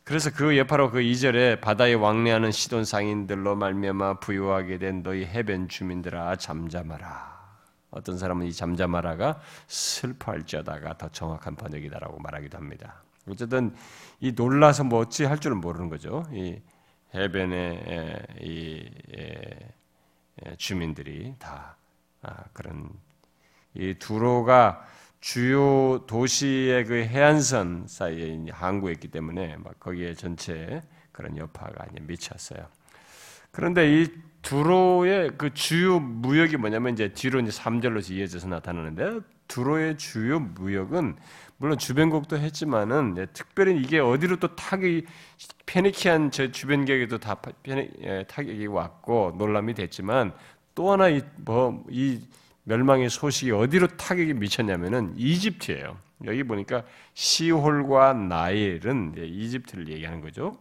그래서 0.04 0.30
그 0.30 0.56
여파로 0.56 0.90
그 0.90 1.00
2절에 1.00 1.60
바다에 1.60 1.94
왕래하는 1.94 2.52
시돈 2.52 2.84
상인들로 2.84 3.56
말미암아 3.56 4.20
부유하게 4.20 4.78
된 4.78 5.02
너희 5.02 5.24
해변 5.24 5.68
주민들아 5.68 6.36
잠잠하라. 6.36 7.35
어떤 7.90 8.18
사람은 8.18 8.46
이 8.46 8.52
잠잠하라가 8.52 9.40
슬퍼할지어다가 9.66 10.98
더 10.98 11.08
정확한 11.08 11.56
번역이다라고 11.56 12.18
말하기도 12.18 12.58
합니다. 12.58 13.02
어쨌든 13.28 13.74
이 14.20 14.32
놀라서 14.32 14.84
뭐 14.84 15.00
어찌 15.00 15.24
할 15.24 15.38
줄은 15.38 15.58
모르는 15.58 15.88
거죠. 15.88 16.24
이 16.32 16.60
해변에 17.14 18.26
이 18.40 18.88
예, 20.44 20.56
주민들이 20.56 21.34
다 21.38 21.76
아, 22.22 22.44
그런 22.52 22.90
이 23.74 23.94
두로가 23.94 24.86
주요 25.20 26.04
도시의 26.06 26.84
그 26.84 26.94
해안선 27.04 27.86
사이에 27.88 28.46
항구에 28.50 28.92
있기 28.92 29.08
때문에 29.08 29.56
막 29.56 29.80
거기에 29.80 30.14
전체 30.14 30.82
그런 31.12 31.36
여파가 31.36 31.86
미쳤어요. 32.02 32.68
그런데 33.50 34.02
이 34.02 34.12
두로의 34.46 35.32
그 35.36 35.52
주요 35.54 35.98
무역이 35.98 36.56
뭐냐면 36.56 36.92
이제 36.92 37.08
뒤로 37.08 37.40
이제 37.40 37.50
3절로 37.50 38.08
이어져서 38.08 38.46
나타나는데 38.46 39.18
두로의 39.48 39.98
주요 39.98 40.38
무역은 40.38 41.16
물론 41.56 41.78
주변국도 41.78 42.38
했지만은 42.38 43.14
네, 43.14 43.26
특별히 43.32 43.80
이게 43.80 43.98
어디로 43.98 44.36
또 44.36 44.54
타격이 44.54 45.04
페니키안 45.66 46.30
저 46.30 46.52
주변 46.52 46.86
지역에도 46.86 47.18
다 47.18 47.34
페니, 47.34 47.90
예, 48.02 48.24
타격이 48.28 48.66
왔고 48.68 49.34
논란이 49.36 49.74
됐지만 49.74 50.32
또 50.76 50.92
하나 50.92 51.08
이 51.08 51.22
뭐 51.44 51.82
이 51.90 52.20
멸망의 52.68 53.10
소식이 53.10 53.50
어디로 53.50 53.96
타격이 53.96 54.34
미쳤냐면은 54.34 55.14
이집트예요. 55.16 55.98
여기 56.24 56.42
보니까 56.44 56.84
시홀과 57.14 58.12
나일은 58.14 59.14
이집트를 59.16 59.88
얘기하는 59.88 60.20
거죠. 60.20 60.56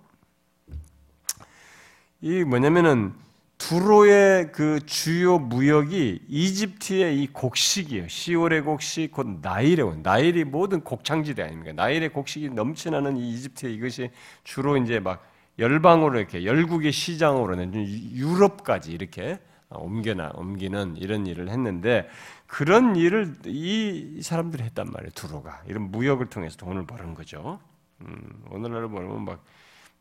이 2.22 2.44
뭐냐면은 2.44 3.25
두로의 3.58 4.52
그 4.52 4.80
주요 4.86 5.40
무역이 5.40 6.26
이집트의 6.28 7.22
이 7.22 7.28
곡식이에요. 7.28 8.08
시월의 8.08 8.62
곡식, 8.62 9.12
곧 9.12 9.40
나일의 9.42 10.02
나일이 10.04 10.44
모든 10.44 10.82
곡창지대 10.82 11.42
아닙니까? 11.42 11.72
나일의 11.74 12.10
곡식이 12.10 12.50
넘쳐나는 12.50 13.18
이 13.18 13.34
이집트의 13.34 13.74
이것이 13.76 14.12
주로 14.44 14.78
이제 14.78 15.00
막 15.00 15.26
열방으로 15.58 16.20
이렇게 16.20 16.44
열국의 16.44 16.92
시장으로는 16.92 17.74
유럽까지 18.14 18.92
이렇게 18.92 19.40
옮겨나 19.70 20.32
옮기는 20.36 20.98
이런 20.98 21.26
일을 21.26 21.50
했는데 21.50 22.08
그런 22.48 22.96
일을 22.96 23.36
이 23.46 24.20
사람들이 24.22 24.64
했단 24.64 24.92
말이에요. 24.92 25.12
두로가 25.16 25.64
이런 25.68 25.92
무역을 25.92 26.28
통해서 26.28 26.58
돈을 26.58 26.86
버는 26.86 27.16
거죠. 27.16 27.60
음, 28.02 28.44
오늘날로 28.52 28.90
보면 28.90 29.24
막 29.26 29.44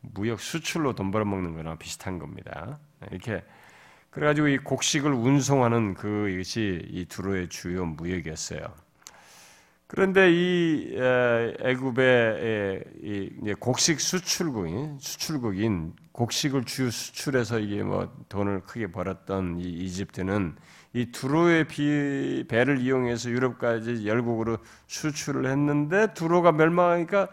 무역 0.01 0.39
수출로 0.39 0.93
돈 0.93 1.11
벌어먹는 1.11 1.55
거나 1.55 1.75
비슷한 1.75 2.19
겁니다. 2.19 2.79
이렇게 3.11 3.43
그래가지고 4.09 4.47
이 4.47 4.57
곡식을 4.59 5.11
운송하는 5.11 5.93
그것이 5.93 6.87
이 6.89 7.05
두로의 7.05 7.49
주요 7.49 7.85
무역이었어요. 7.85 8.61
그런데 9.87 10.31
이 10.31 10.95
애굽의 11.59 12.83
곡식 13.59 14.01
수출국인 14.01 14.97
수출국인 14.99 15.93
곡식을 16.11 16.63
주 16.63 16.89
수출해서 16.89 17.59
이게 17.59 17.83
뭐 17.83 18.11
돈을 18.29 18.61
크게 18.61 18.87
벌었던 18.87 19.59
이 19.59 19.63
이집트는 19.63 20.55
이 20.93 21.11
두로의 21.11 21.67
비, 21.67 22.45
배를 22.47 22.79
이용해서 22.79 23.29
유럽까지 23.29 24.07
열국으로 24.07 24.57
수출을 24.87 25.45
했는데 25.51 26.13
두로가 26.13 26.53
멸망하니까 26.53 27.27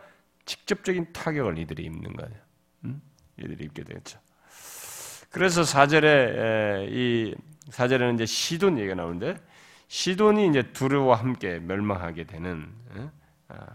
직접적인 0.44 1.12
타격을 1.12 1.58
이들이 1.58 1.84
입는 1.84 2.12
거예요. 2.14 2.34
음? 2.84 3.00
이들이 3.38 3.66
입게 3.66 3.84
되죠. 3.84 4.18
그래서 5.32 5.64
사절에 5.64 6.88
이 6.90 7.34
사절에는 7.70 8.14
이제 8.14 8.26
시돈 8.26 8.78
얘기가 8.78 8.94
나오는데 8.94 9.36
시돈이 9.88 10.48
이제 10.48 10.62
두루와 10.72 11.16
함께 11.16 11.58
멸망하게 11.58 12.24
되는 12.24 12.68
아, 13.48 13.66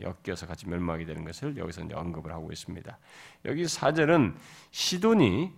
엮여서 0.00 0.46
같이 0.46 0.68
멸망하게 0.68 1.06
되는 1.06 1.24
것을 1.24 1.56
여기서 1.56 1.82
이제 1.82 1.94
언급을 1.94 2.30
하고 2.30 2.52
있습니다. 2.52 2.98
여기 3.46 3.66
사절은 3.66 4.36
시돈이 4.70 5.50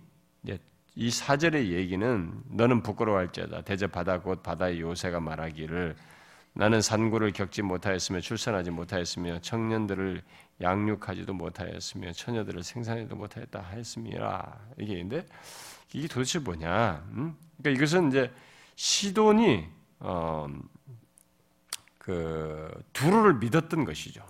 이제 0.43 0.59
이 0.95 1.11
사절의 1.11 1.71
얘기는 1.73 2.33
너는 2.49 2.81
부끄러워할지어다 2.81 3.63
바다 3.91 4.21
곧 4.21 4.41
바다의 4.41 4.79
요새가 4.79 5.19
말하기를 5.19 5.97
나는 6.53 6.81
산고를 6.81 7.33
겪지 7.33 7.61
못하였으며 7.61 8.21
출산하지 8.21 8.71
못하였으며 8.71 9.41
청년들을 9.41 10.21
양육하지도 10.61 11.33
못하였으며 11.33 12.13
처녀들을 12.13 12.63
생산하지도 12.63 13.15
못하였다 13.15 13.59
하였습니다. 13.59 14.59
이게 14.79 14.93
있는데 14.93 15.25
이게 15.93 16.07
도대체 16.07 16.39
뭐냐? 16.39 17.05
음? 17.11 17.35
그러니까 17.57 17.69
이것은 17.77 18.09
이제 18.09 18.31
시돈이 18.75 19.67
어, 19.99 20.47
그 21.97 22.83
두루를 22.93 23.35
믿었던 23.35 23.85
것이죠. 23.85 24.25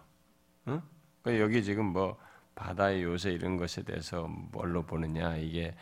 응? 0.68 0.82
그러니까 1.22 1.44
여기 1.44 1.64
지금 1.64 1.86
뭐 1.86 2.18
바다의 2.56 3.04
요새 3.04 3.32
이런 3.32 3.58
것에 3.58 3.84
대해서 3.84 4.28
뭘로 4.28 4.84
보느냐 4.84 5.36
이게 5.38 5.76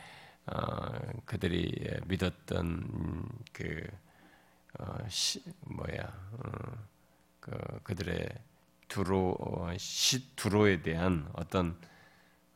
어, 0.45 0.91
그들이 1.25 2.01
믿었던 2.05 3.29
그 3.53 3.87
어, 4.79 4.97
시, 5.07 5.43
뭐야 5.61 6.03
어, 6.31 6.51
그 7.39 7.51
그들의 7.83 8.27
두로 8.87 9.35
어, 9.39 9.69
시 9.77 10.35
두로에 10.35 10.81
대한 10.81 11.27
어떤 11.33 11.77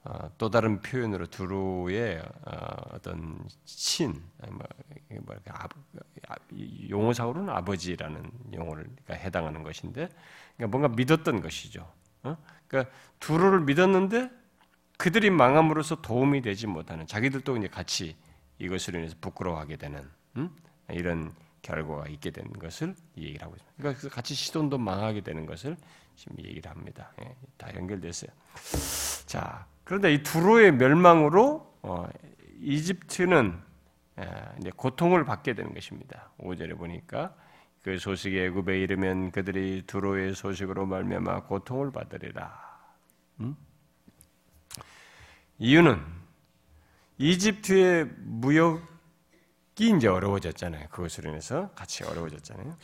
어, 0.03 0.31
또 0.37 0.49
다른 0.49 0.81
표현으로 0.81 1.27
두로의 1.27 2.19
어, 2.45 2.55
어떤 2.91 3.39
신, 3.65 4.13
뭐, 4.49 4.59
뭐 5.21 5.35
용어상으로는 6.89 7.49
아버지라는 7.49 8.31
용어를 8.53 8.87
해당하는 9.09 9.63
것인데, 9.63 10.07
그러니까 10.55 10.77
뭔가 10.77 10.95
믿었던 10.95 11.41
것이죠. 11.41 11.91
그러니까 12.67 12.93
두로를 13.19 13.61
믿었는데 13.61 14.29
그들이 14.97 15.29
망함으로써 15.29 16.01
도움이 16.01 16.41
되지 16.41 16.67
못하는 16.67 17.07
자기들도 17.07 17.57
이제 17.57 17.67
같이 17.67 18.15
이것으로 18.59 18.99
인해서 18.99 19.15
부끄러워하게 19.21 19.77
되는 19.77 20.03
이런 20.89 21.33
결과가 21.67 22.08
있게 22.08 22.32
되는 22.32 22.51
것을 22.53 22.95
얘기를 23.17 23.41
하고 23.41 23.56
있습니다. 23.56 23.73
그러니까 23.77 24.10
같이 24.10 24.34
시돈도 24.34 24.77
망하게 24.77 25.21
되는 25.21 25.45
것을 25.45 25.75
지금 26.15 26.38
얘기를 26.39 26.71
합니다. 26.71 27.12
예, 27.21 27.36
다 27.58 27.67
연결됐어요. 27.75 28.32
자, 29.25 29.67
그런데 29.84 30.13
이 30.13 30.23
두로의 30.23 30.71
멸망으로 30.71 31.77
어, 31.82 32.08
이집트는 32.62 33.60
예, 34.19 34.32
이제 34.60 34.71
고통을 34.75 35.25
받게 35.25 35.53
되는 35.53 35.73
것입니다. 35.73 36.32
5절에 36.39 36.77
보니까 36.77 37.36
그 37.84 37.99
소식에 37.99 38.45
애굽에 38.45 38.80
이르면 38.80 39.32
그들이 39.32 39.84
두로의 39.86 40.36
소식으로 40.36 40.86
말미암아 40.86 41.43
고통을 41.43 41.91
받으리라. 41.91 42.77
음? 43.41 43.56
이유는 45.60 46.01
이집트의 47.17 48.10
무역 48.19 48.96
이제 49.79 50.07
어려워졌잖아요. 50.07 50.87
그것으로 50.89 51.29
인해서 51.29 51.69
같이 51.75 52.03
어려워졌잖아요. 52.03 52.75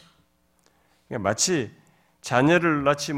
그러니까 1.08 1.29
마치 1.29 1.75
자녀를 2.21 2.84
낳지 2.84 3.13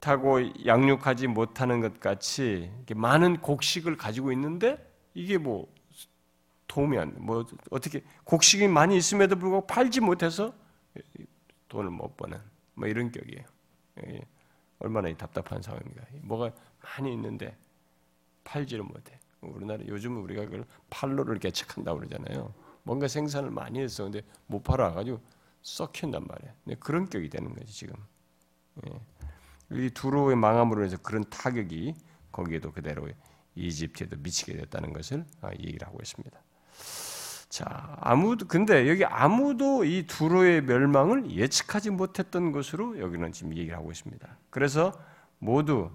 못하고 0.00 0.40
양육하지 0.66 1.28
못하는 1.28 1.80
것 1.80 2.00
같이 2.00 2.70
많은 2.94 3.40
곡식을 3.40 3.96
가지고 3.96 4.32
있는데 4.32 4.78
이게 5.14 5.38
뭐 5.38 5.72
도움이 6.66 6.98
안 6.98 7.14
돼. 7.14 7.20
뭐 7.20 7.46
어떻게 7.70 8.02
곡식이 8.24 8.66
많이 8.68 8.96
있음에도 8.96 9.36
불구하고 9.36 9.66
팔지 9.66 10.00
못해서 10.00 10.52
돈을 11.68 11.90
못 11.90 12.16
버는 12.16 12.40
뭐 12.74 12.88
이런 12.88 13.12
격이에요. 13.12 13.44
얼마나 14.80 15.14
답답한 15.14 15.62
상황입니까? 15.62 16.04
뭐가 16.22 16.50
많이 16.82 17.12
있는데 17.12 17.56
팔지를 18.42 18.82
못해. 18.84 19.18
우리나라 19.54 19.82
요즘 19.86 20.22
우리가 20.22 20.44
그걸 20.44 20.64
팔로를 20.90 21.38
개척한다고 21.38 22.00
그러잖아요. 22.00 22.52
뭔가 22.82 23.08
생산을 23.08 23.50
많이 23.50 23.80
했어. 23.80 24.04
근데 24.04 24.22
못 24.46 24.62
팔아 24.62 24.92
가지고 24.92 25.20
썩힌단 25.62 26.26
말이에요. 26.26 26.54
네, 26.64 26.74
그런 26.78 27.08
격이 27.08 27.30
되는 27.30 27.54
거지, 27.54 27.72
지금. 27.72 27.94
예. 28.86 29.00
이 29.70 29.90
두로의 29.90 30.36
망함으로 30.36 30.84
해서 30.84 30.96
그런 30.98 31.24
타격이 31.28 31.94
거기에도 32.30 32.70
그대로 32.70 33.08
이집트에도 33.54 34.16
미치게 34.18 34.56
됐다는 34.56 34.92
것을 34.92 35.24
아, 35.40 35.50
얘기를 35.52 35.86
하고 35.86 35.98
있습니다. 36.02 36.38
자, 37.48 37.96
아무도, 38.00 38.48
근데 38.48 38.88
여기 38.88 39.04
아무도 39.04 39.84
이 39.84 40.06
두로의 40.06 40.62
멸망을 40.62 41.30
예측하지 41.30 41.90
못했던 41.90 42.50
것으로 42.52 42.98
여기는 42.98 43.32
지금 43.32 43.56
얘기를 43.56 43.76
하고 43.76 43.92
있습니다. 43.92 44.38
그래서 44.50 44.92
모두 45.38 45.90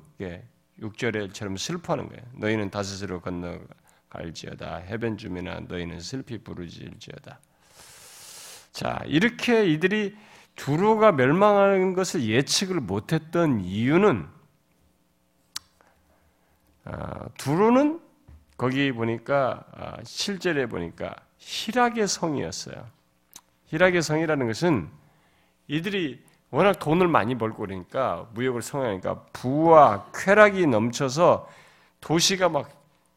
6절에처럼 0.82 1.58
슬퍼하는 1.58 2.10
거예요. 2.10 2.24
너희는 2.34 2.70
다스스로 2.70 3.22
건너갈지어다. 3.22 4.78
해변 4.78 5.18
주민아 5.18 5.62
너희는 5.68 6.00
슬피 6.00 6.38
부르질지어다. 6.40 7.40
자, 8.72 9.02
이렇게 9.06 9.66
이들이 9.66 10.16
두로가 10.56 11.12
멸망하는 11.12 11.94
것을 11.94 12.24
예측을 12.24 12.80
못했던 12.82 13.62
이유는 13.62 14.28
아, 16.86 17.30
두로는 17.38 18.02
거기 18.58 18.92
보니까 18.92 19.64
아, 19.72 19.98
실제에 20.04 20.66
보니까 20.66 21.16
희락의 21.38 22.08
성이었어요. 22.08 22.90
희락의 23.68 24.02
성이라는 24.02 24.48
것은 24.48 24.90
이들이 25.68 26.22
워낙 26.52 26.80
돈을 26.80 27.08
많이 27.08 27.38
벌고 27.38 27.58
그러니까 27.58 28.28
무역을 28.34 28.62
성행하니까 28.62 29.26
부와 29.34 30.08
쾌락이 30.14 30.66
넘쳐서 30.68 31.48
도시가 32.02 32.50
막 32.50 32.72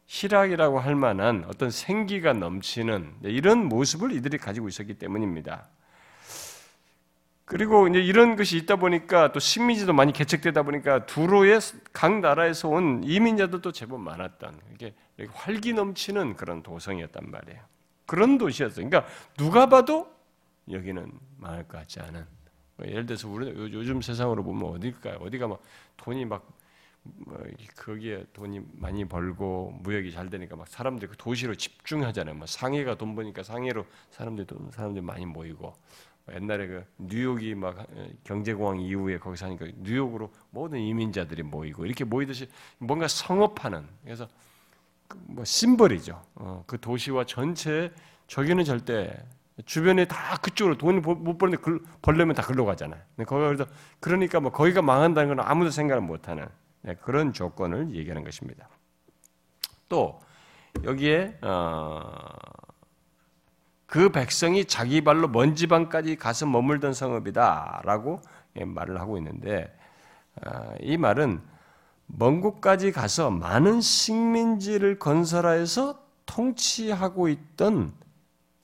희락이라고 0.05 0.79
할 0.79 0.95
만한 0.95 1.45
어떤 1.47 1.71
생기가 1.71 2.33
넘치는 2.33 3.15
이런 3.23 3.65
모습을 3.65 4.11
이들이 4.11 4.37
가지고 4.37 4.67
있었기 4.67 4.95
때문입니다. 4.95 5.67
그리고 7.45 7.87
이제 7.87 7.99
이런 7.99 8.35
것이 8.35 8.57
있다 8.57 8.77
보니까 8.77 9.31
또 9.31 9.39
식민지도 9.39 9.93
많이 9.93 10.13
개척되다 10.13 10.63
보니까 10.63 11.05
두로의 11.05 11.59
각 11.91 12.19
나라에서 12.19 12.69
온 12.69 13.03
이민자들도 13.03 13.71
제법 13.71 13.99
많았던 14.01 14.59
이게 14.73 14.93
활기 15.33 15.73
넘치는 15.73 16.35
그런 16.35 16.63
도성이었단 16.63 17.29
말이에요. 17.29 17.61
그런 18.05 18.37
도시였어요. 18.37 18.87
그러니까 18.87 19.11
누가 19.37 19.67
봐도 19.67 20.13
여기는 20.69 21.11
망할 21.37 21.67
것 21.67 21.79
같지 21.79 21.99
않은. 21.99 22.25
예를 22.81 23.05
들어서 23.05 23.29
우리 23.29 23.47
요즘 23.49 24.01
세상으로 24.01 24.43
보면 24.43 24.71
어딜까요? 24.71 25.17
어디가 25.17 25.47
막 25.47 25.61
돈이 25.97 26.25
막뭐 26.25 26.41
거기에 27.77 28.25
돈이 28.33 28.61
많이 28.73 29.05
벌고 29.05 29.79
무역이 29.81 30.11
잘 30.11 30.29
되니까 30.29 30.55
막 30.55 30.67
사람들이 30.67 31.11
그 31.11 31.17
도시로 31.17 31.55
집중하잖아요. 31.55 32.35
뭐 32.35 32.47
상해가 32.47 32.95
돈 32.95 33.15
버니까 33.15 33.43
상해로 33.43 33.85
사람들이 34.09 34.47
돈 34.47 34.71
사람들이 34.71 35.03
많이 35.03 35.25
모이고 35.25 35.73
옛날에 36.31 36.67
그 36.67 36.85
뉴욕이 36.99 37.55
막 37.55 37.79
어, 37.79 38.07
경제공황 38.23 38.79
이후에 38.79 39.17
거기 39.17 39.35
사니까 39.35 39.67
뉴욕으로 39.77 40.31
모든 40.51 40.79
이민자들이 40.79 41.43
모이고 41.43 41.85
이렇게 41.85 42.05
모이듯이 42.05 42.47
뭔가 42.77 43.07
성업하는 43.07 43.85
그래서 44.03 44.27
그뭐 45.07 45.43
심벌이죠. 45.43 46.21
어, 46.35 46.63
그 46.65 46.79
도시와 46.79 47.25
전체 47.25 47.91
저기는 48.27 48.63
절대 48.63 49.21
주변에 49.65 50.05
다 50.05 50.37
그쪽으로 50.37 50.77
돈을 50.77 51.01
못 51.01 51.37
버는데 51.37 51.61
벌려면 52.01 52.35
다 52.35 52.41
글로 52.41 52.65
가잖아요. 52.65 52.99
거기서 53.25 53.65
그러니까 53.99 54.39
뭐 54.39 54.51
거기가 54.51 54.81
망한다는 54.81 55.35
건 55.35 55.45
아무도 55.45 55.69
생각을 55.69 56.01
못 56.01 56.27
하는 56.27 56.47
네, 56.81 56.95
그런 56.95 57.33
조건을 57.33 57.95
얘기하는 57.95 58.23
것입니다. 58.23 58.67
또 59.87 60.19
여기에 60.83 61.37
어, 61.41 62.01
그 63.85 64.09
백성이 64.09 64.65
자기 64.65 65.01
발로 65.01 65.27
먼 65.27 65.55
지방까지 65.55 66.15
가서 66.15 66.47
머물던 66.47 66.93
성읍이다라고 66.93 68.21
예, 68.57 68.65
말을 68.65 68.99
하고 68.99 69.17
있는데 69.17 69.71
아, 70.41 70.73
이 70.79 70.97
말은 70.97 71.41
먼 72.07 72.41
곳까지 72.41 72.91
가서 72.91 73.29
많은 73.29 73.81
식민지를 73.81 74.97
건설하여서 74.97 76.01
통치하고 76.25 77.29
있던 77.29 77.93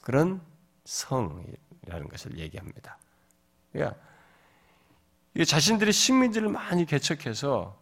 그런 0.01 0.41
성이라는 0.89 2.09
것을 2.09 2.39
얘기합니다. 2.39 2.97
그러니까 3.71 3.95
자신들이 5.45 5.91
식민지를 5.91 6.49
많이 6.49 6.85
개척해서 6.85 7.79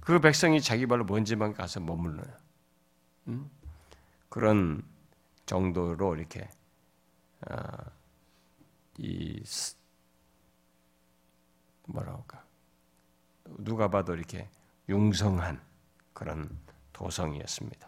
그 0.00 0.20
백성이 0.20 0.62
자기 0.62 0.86
발로 0.86 1.04
먼 1.04 1.24
지방 1.24 1.52
가서 1.52 1.80
머물러요. 1.80 2.32
그런 4.30 4.82
정도로 5.44 6.16
이렇게 6.16 6.48
아, 7.42 7.76
이 8.96 9.42
뭐라 11.88 12.14
할까 12.14 12.44
누가 13.58 13.88
봐도 13.88 14.14
이렇게 14.14 14.48
융성한 14.88 15.60
그런 16.14 16.58
도성이었습니다. 16.92 17.86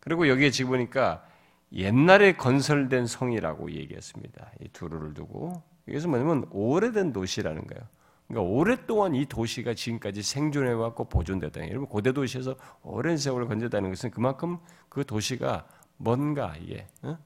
그리고 0.00 0.28
여기에 0.28 0.50
지금 0.50 0.72
보니까 0.72 1.26
옛날에 1.74 2.36
건설된 2.36 3.06
성이라고 3.06 3.72
얘기했습니다. 3.72 4.52
이 4.60 4.68
두루를 4.68 5.14
두고 5.14 5.62
이것은 5.86 6.10
뭐냐면 6.10 6.46
오래된 6.50 7.12
도시라는 7.12 7.66
거예요. 7.66 7.86
그러니까 8.28 8.50
오랫동안 8.50 9.14
이 9.14 9.26
도시가 9.26 9.74
지금까지 9.74 10.22
생존해왔고 10.22 11.08
보존됐다. 11.08 11.68
여러분 11.68 11.86
고대 11.88 12.12
도시에서 12.12 12.56
오랜 12.82 13.18
세월을 13.18 13.48
건졌다는 13.48 13.90
것은 13.90 14.10
그만큼 14.10 14.58
그 14.88 15.04
도시가 15.04 15.66
뭔가 15.96 16.54
이게 16.56 16.86
어? 17.02 17.18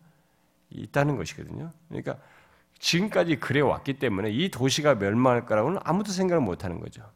있다는 0.70 1.16
것이거든요. 1.16 1.72
그러니까 1.88 2.18
지금까지 2.78 3.36
그래 3.36 3.60
왔기 3.60 3.98
때문에 3.98 4.30
이 4.30 4.50
도시가 4.50 4.96
멸망할 4.96 5.46
거라고는 5.46 5.78
아무도 5.84 6.10
생각을 6.10 6.42
못 6.42 6.64
하는 6.64 6.80
거죠. 6.80 7.08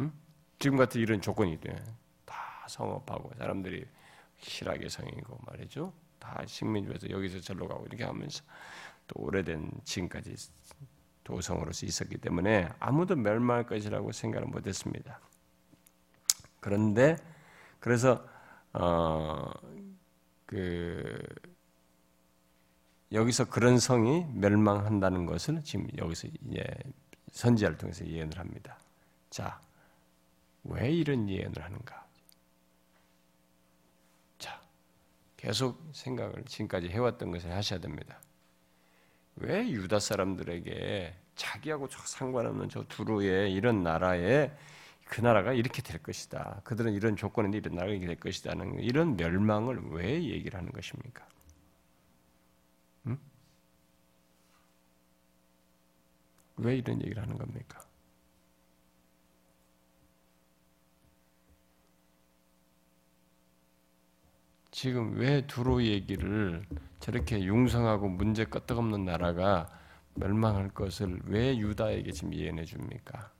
응? 0.00 0.12
지금 0.58 0.76
같은 0.76 1.00
이런 1.00 1.20
조건이 1.20 1.52
있다 1.52 1.76
성업하고 2.68 3.30
사람들이 3.38 3.86
실하게 4.38 4.88
성이고 4.88 5.38
말이죠. 5.46 5.92
다 6.26 6.42
식민지에서 6.44 7.10
여기서 7.10 7.40
절로 7.40 7.68
가고 7.68 7.86
이렇게 7.86 8.04
하면서 8.04 8.42
또 9.06 9.22
오래된 9.22 9.70
지금까지 9.84 10.34
도성으로서 11.22 11.86
있었기 11.86 12.18
때문에 12.18 12.68
아무도 12.80 13.14
멸망할 13.16 13.66
것이라고 13.66 14.12
생각을 14.12 14.48
못했습니다. 14.48 15.20
그런데 16.60 17.16
그래서 17.78 18.26
어, 18.72 19.50
그 20.46 21.16
여기서 23.12 23.48
그런 23.48 23.78
성이 23.78 24.26
멸망한다는 24.34 25.26
것을 25.26 25.62
지금 25.62 25.86
여기서 25.96 26.28
이제 26.48 26.64
선지자를 27.30 27.78
통해서 27.78 28.04
예언을 28.04 28.38
합니다. 28.38 28.78
자, 29.30 29.60
왜 30.64 30.92
이런 30.92 31.28
예언을 31.28 31.62
하는가? 31.62 32.06
자, 34.38 34.60
계속 35.46 35.80
생각을 35.92 36.42
지금까지 36.44 36.88
해왔던 36.88 37.30
것을 37.30 37.52
하셔야 37.52 37.78
됩니다. 37.78 38.20
왜 39.36 39.70
유다 39.70 40.00
사람들에게 40.00 41.14
자기하고 41.36 41.86
상관없는 41.88 42.68
저 42.68 42.82
두루의 42.88 43.52
이런 43.52 43.84
나라에 43.84 44.50
그 45.04 45.20
나라가 45.20 45.52
이렇게 45.52 45.82
될 45.82 46.02
것이다. 46.02 46.62
그들은 46.64 46.94
이런 46.94 47.14
조건인데 47.14 47.58
이런 47.58 47.76
나라가 47.76 47.92
이렇게 47.92 48.08
될 48.08 48.16
것이다는 48.18 48.80
이런 48.80 49.16
멸망을 49.16 49.78
왜 49.92 50.20
얘기를 50.20 50.58
하는 50.58 50.72
것입니까? 50.72 51.24
응? 53.06 53.16
왜 56.56 56.74
이런 56.74 57.00
얘기를 57.02 57.22
하는 57.22 57.38
겁니까? 57.38 57.85
지금 64.76 65.16
왜 65.16 65.46
두로 65.46 65.82
얘기를 65.82 66.62
저렇게 67.00 67.42
융성하고 67.42 68.10
문제 68.10 68.44
끄떡없는 68.44 69.06
나라가 69.06 69.70
멸망할 70.16 70.68
것을 70.68 71.18
왜 71.24 71.56
유다에게 71.56 72.12
지금 72.12 72.34
예언해 72.34 72.66
줍니까? 72.66 73.32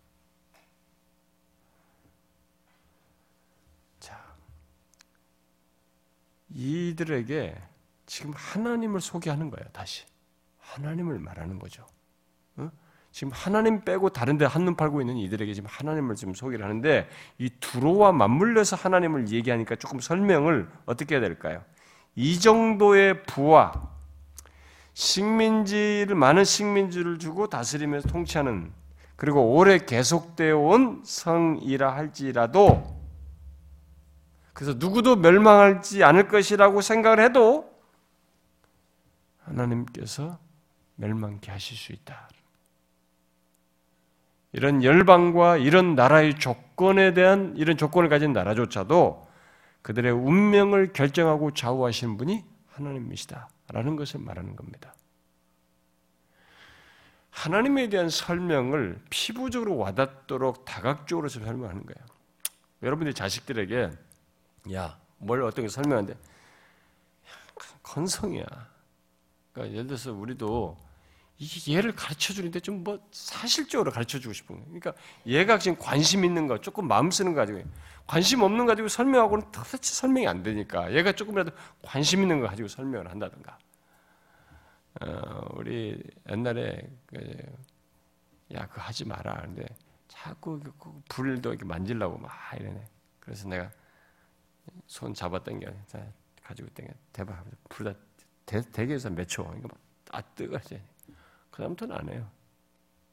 이들에게 6.48 7.54
지금 8.06 8.32
하나님을 8.32 9.02
소개하는 9.02 9.50
거예요. 9.50 9.68
다시 9.72 10.06
하나님을 10.58 11.18
말하는 11.18 11.58
거죠. 11.58 11.86
어? 13.16 13.18
지금 13.18 13.32
하나님 13.32 13.80
빼고 13.80 14.10
다른 14.10 14.36
데 14.36 14.44
한눈 14.44 14.76
팔고 14.76 15.00
있는 15.00 15.16
이들에게 15.16 15.54
지금 15.54 15.70
하나님을 15.72 16.16
지금 16.16 16.34
소개를 16.34 16.66
하는데 16.66 17.08
이 17.38 17.48
두로와 17.48 18.12
맞물려서 18.12 18.76
하나님을 18.76 19.30
얘기하니까 19.30 19.76
조금 19.76 20.00
설명을 20.00 20.68
어떻게 20.84 21.14
해야 21.14 21.22
될까요? 21.22 21.64
이 22.14 22.38
정도의 22.38 23.22
부와 23.22 23.88
식민지를 24.92 26.14
많은 26.14 26.44
식민지를 26.44 27.18
주고 27.18 27.48
다스리면서 27.48 28.06
통치하는 28.10 28.70
그리고 29.16 29.54
오래 29.54 29.78
계속되어 29.78 30.58
온 30.58 31.02
성이라 31.02 31.94
할지라도 31.94 33.00
그래서 34.52 34.74
누구도 34.76 35.16
멸망하지 35.16 36.04
않을 36.04 36.28
것이라고 36.28 36.82
생각을 36.82 37.20
해도 37.20 37.70
하나님께서 39.44 40.38
멸망케 40.96 41.50
하실 41.50 41.78
수 41.78 41.92
있다. 41.92 42.28
이런 44.56 44.82
열방과 44.82 45.58
이런 45.58 45.94
나라의 45.94 46.38
조건에 46.38 47.12
대한 47.12 47.54
이런 47.58 47.76
조건을 47.76 48.08
가진 48.08 48.32
나라조차도 48.32 49.28
그들의 49.82 50.10
운명을 50.10 50.94
결정하고 50.94 51.52
좌우하시는 51.52 52.16
분이 52.16 52.42
하나님이시다라는 52.68 53.96
것을 53.96 54.20
말하는 54.20 54.56
겁니다. 54.56 54.94
하나님에 57.28 57.90
대한 57.90 58.08
설명을 58.08 58.98
피부적으로 59.10 59.76
와닿도록 59.76 60.64
다각적으로 60.64 61.28
설명하는 61.28 61.84
거예요. 61.84 62.06
여러분들 62.82 63.12
자식들에게 63.12 63.90
야, 64.72 64.98
뭘 65.18 65.42
어떤 65.42 65.66
게 65.66 65.68
설명하는데 65.68 66.18
건성이야. 67.82 68.46
그러니까 69.52 69.74
예를 69.74 69.86
들어서 69.86 70.14
우리도 70.14 70.78
이 70.78 70.85
얘를 71.68 71.94
가르쳐 71.94 72.32
주는데 72.32 72.60
좀 72.60 72.82
뭐 72.84 72.98
사실적으로 73.10 73.90
가르쳐 73.90 74.18
주고 74.18 74.32
싶은 74.32 74.56
거예요. 74.56 74.66
그러니까 74.68 74.94
얘가 75.26 75.58
지금 75.58 75.76
관심 75.78 76.24
있는 76.24 76.46
거, 76.46 76.60
조금 76.60 76.88
마음 76.88 77.10
쓰는 77.10 77.34
거 77.34 77.40
가지고 77.40 77.62
관심 78.06 78.42
없는 78.42 78.60
거 78.60 78.66
가지고 78.72 78.88
설명하고는 78.88 79.50
도대체 79.52 79.92
설명이 79.94 80.26
안 80.28 80.42
되니까 80.42 80.92
얘가 80.94 81.12
조금이라도 81.12 81.50
관심 81.82 82.22
있는 82.22 82.40
거 82.40 82.46
가지고 82.46 82.68
설명을 82.68 83.10
한다든가. 83.10 83.58
어, 85.00 85.48
우리 85.54 86.02
옛날에 86.30 86.88
그, 87.06 87.36
야, 88.54 88.66
그거 88.66 88.80
하지 88.80 89.04
마라. 89.04 89.42
근데 89.42 89.66
자꾸 90.08 90.60
그 90.78 91.02
불도 91.08 91.50
이렇게 91.50 91.64
만질라고 91.64 92.18
막 92.18 92.32
이러네. 92.58 92.82
그래서 93.20 93.48
내가 93.48 93.70
손 94.86 95.12
잡았던 95.12 95.60
게 95.60 95.66
가지고 96.42 96.68
땡겨 96.70 96.92
대박 97.12 97.44
부르다 97.68 97.98
대개에서 98.46 99.10
몇 99.10 99.26
초, 99.28 99.42
이거 99.58 99.68
막아 100.10 100.22
뜨거지. 100.34 100.80
그 101.56 101.62
다음부터는 101.62 101.96
안 101.96 102.08
해요. 102.10 102.28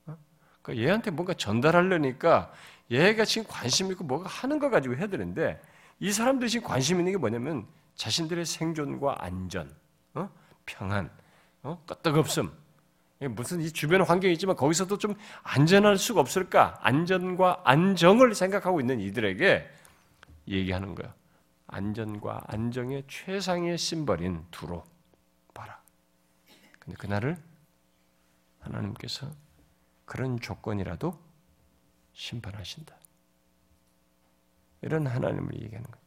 어? 0.05 0.17
그러니까 0.61 0.85
얘한테 0.85 1.11
뭔가 1.11 1.33
전달하려니까 1.33 2.51
얘가 2.91 3.23
지금 3.23 3.47
관심 3.49 3.89
있고 3.91 4.03
뭐가 4.03 4.27
하는 4.27 4.59
거 4.59 4.69
가지고 4.69 4.97
해야 4.97 5.07
되는데 5.07 5.61
이 6.01 6.11
사람들이 6.11 6.49
지금 6.49 6.67
관심 6.67 6.99
있는 6.99 7.13
게 7.13 7.17
뭐냐면 7.17 7.65
자신들의 7.95 8.45
생존과 8.45 9.23
안전, 9.23 9.73
어? 10.13 10.29
평안, 10.65 11.09
어? 11.61 11.81
끄떡없음. 11.87 12.51
무슨 13.29 13.61
이 13.61 13.71
주변 13.71 14.01
환경이 14.01 14.33
있지만 14.33 14.57
거기서도 14.57 14.97
좀 14.97 15.15
안전할 15.43 15.97
수가 15.97 16.19
없을까? 16.19 16.77
안전과 16.81 17.61
안정을 17.63 18.35
생각하고 18.35 18.81
있는 18.81 18.99
이들에게 18.99 19.69
얘기하는 20.49 20.95
거야. 20.95 21.13
안전과 21.67 22.41
안정의 22.47 23.05
최상의 23.07 23.77
심벌인 23.77 24.43
두로 24.51 24.83
봐라. 25.53 25.79
근데 26.79 26.97
그날을 26.97 27.37
하나님께서 28.63 29.31
그런 30.05 30.39
조건이라도 30.39 31.17
심판하신다. 32.13 32.95
이런 34.81 35.07
하나님을 35.07 35.55
얘기하는 35.61 35.89
거예요. 35.89 36.03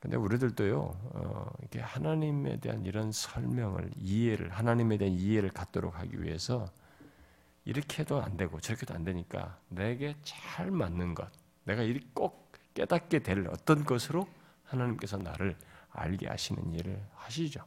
근데 0.00 0.16
우리들도요, 0.16 0.80
어, 0.82 1.50
이게 1.64 1.80
하나님에 1.80 2.60
대한 2.60 2.84
이런 2.84 3.10
설명을, 3.10 3.90
이해를, 3.96 4.50
하나님에 4.50 4.98
대한 4.98 5.14
이해를 5.14 5.50
갖도록 5.50 5.98
하기 5.98 6.22
위해서 6.22 6.70
이렇게 7.64 8.02
해도 8.02 8.22
안 8.22 8.36
되고 8.36 8.60
저렇게 8.60 8.86
도 8.86 8.94
안 8.94 9.02
되니까 9.04 9.58
내게 9.68 10.14
잘 10.22 10.70
맞는 10.70 11.14
것, 11.14 11.28
내가 11.64 11.82
꼭 12.14 12.52
깨닫게 12.74 13.20
될 13.20 13.48
어떤 13.48 13.84
것으로 13.84 14.28
하나님께서 14.64 15.16
나를 15.16 15.56
알게 15.96 16.28
하시는 16.28 16.74
일을 16.74 17.02
하시죠. 17.14 17.64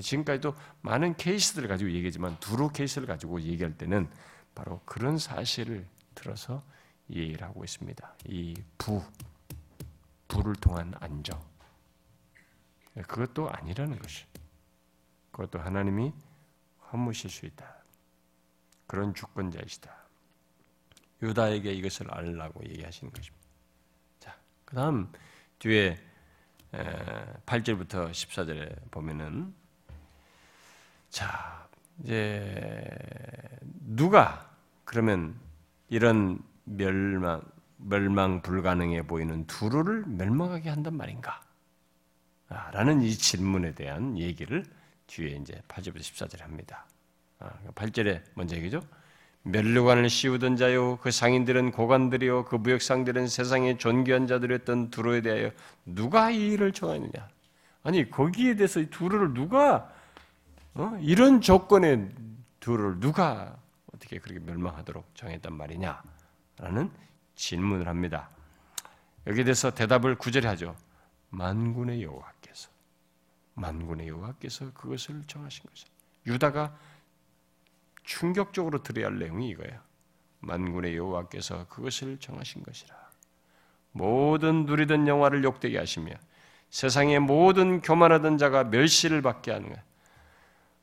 지금까지도 0.00 0.54
많은 0.82 1.16
케이스들을 1.16 1.68
가지고 1.68 1.90
얘기하지만 1.90 2.38
두루 2.40 2.70
케이스를 2.70 3.06
가지고 3.06 3.40
얘기할 3.40 3.76
때는 3.76 4.08
바로 4.54 4.80
그런 4.84 5.18
사실을 5.18 5.86
들어서 6.14 6.62
얘기를 7.10 7.46
하고 7.46 7.64
있습니다. 7.64 8.14
이 8.26 8.54
부, 8.76 9.02
불을 10.28 10.54
통한 10.56 10.92
안정. 11.00 11.42
그것도 12.94 13.50
아니라는 13.50 13.98
것이. 13.98 14.26
그것도 15.30 15.60
하나님이 15.60 16.12
허무실 16.92 17.30
수 17.30 17.46
있다. 17.46 17.76
그런 18.86 19.14
주권자이시다. 19.14 19.94
유다에게 21.22 21.72
이것을 21.72 22.12
알라고 22.12 22.64
얘기하시는 22.64 23.12
것입니다. 23.12 23.46
자, 24.18 24.36
그 24.64 24.74
다음 24.74 25.12
뒤에 25.58 25.96
8절부터 26.72 28.10
14절에 28.10 28.90
보면은 28.90 29.54
자, 31.08 31.66
이제 32.02 32.86
누가 33.86 34.50
그러면 34.84 35.34
이런 35.88 36.42
멸망 36.64 37.42
멸망 37.78 38.42
불가능해 38.42 39.06
보이는 39.06 39.46
두루를 39.46 40.04
멸망하게 40.06 40.68
한단 40.68 40.94
말인가? 40.96 41.40
아, 42.48 42.70
라는 42.72 43.02
이 43.02 43.14
질문에 43.14 43.74
대한 43.74 44.18
얘기를 44.18 44.64
뒤에 45.06 45.36
이제 45.36 45.62
8절부터 45.68 46.00
14절에 46.00 46.40
합니다. 46.40 46.86
8절에 47.38 48.20
아, 48.20 48.30
먼저 48.34 48.56
얘기죠. 48.56 48.80
멸류관을 49.50 50.10
씌우던 50.10 50.56
자요 50.56 50.98
그 50.98 51.10
상인들은 51.10 51.72
고관들이요 51.72 52.44
그 52.44 52.56
무역상들은 52.56 53.28
세상의 53.28 53.78
존귀한 53.78 54.26
자들이었던 54.26 54.90
두루에 54.90 55.22
대하여 55.22 55.50
누가 55.86 56.30
이 56.30 56.52
일을 56.52 56.72
정하느냐? 56.72 57.28
아니 57.82 58.10
거기에 58.10 58.56
대해서 58.56 58.84
두루를 58.90 59.32
누가 59.32 59.90
어? 60.74 60.98
이런 61.00 61.40
조건의 61.40 62.10
두루를 62.60 63.00
누가 63.00 63.56
어떻게 63.94 64.18
그렇게 64.18 64.40
멸망하도록 64.44 65.14
정했단 65.14 65.54
말이냐라는 65.54 66.90
질문을 67.34 67.88
합니다. 67.88 68.28
여기에 69.26 69.44
대해서 69.44 69.70
대답을 69.70 70.16
구절에 70.16 70.46
하죠. 70.48 70.76
만군의 71.30 72.02
여호와께서 72.02 72.68
만군의 73.54 74.08
여호와께서 74.08 74.72
그것을 74.72 75.22
정하신 75.26 75.64
것이다. 75.68 75.90
유다가 76.26 76.76
충격적으로 78.08 78.82
들어야 78.82 79.06
할 79.06 79.18
내용이 79.18 79.50
이거예요. 79.50 79.78
만군의 80.40 80.96
여호와께서 80.96 81.66
그것을 81.68 82.16
정하신 82.18 82.62
것이라. 82.62 82.96
모든 83.92 84.64
누리던 84.64 85.06
영화를 85.06 85.44
욕되게 85.44 85.76
하시며 85.76 86.12
세상의 86.70 87.20
모든 87.20 87.82
교만하던 87.82 88.38
자가 88.38 88.64
멸시를 88.64 89.20
받게 89.20 89.52
하는 89.52 89.68
거야. 89.68 89.82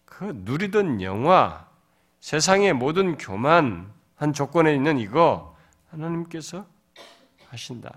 그 0.06 0.34
누리던 0.36 1.02
영화, 1.02 1.68
세상의 2.20 2.74
모든 2.74 3.18
교만한 3.18 4.34
조건에 4.34 4.76
있는 4.76 5.00
이거 5.00 5.58
하나님께서 5.90 6.68
하신다. 7.50 7.92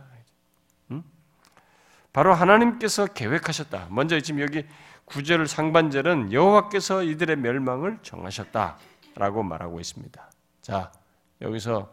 응? 0.90 1.04
바로 2.14 2.32
하나님께서 2.32 3.06
계획하셨다. 3.06 3.88
먼저 3.90 4.18
지금 4.20 4.40
여기 4.40 4.64
구절 5.04 5.46
상반절은 5.46 6.32
여호와께서 6.32 7.02
이들의 7.02 7.36
멸망을 7.36 7.98
정하셨다 8.02 8.78
라고 9.18 9.42
말하고 9.42 9.80
있습니다. 9.80 10.30
자, 10.62 10.92
여기서 11.40 11.92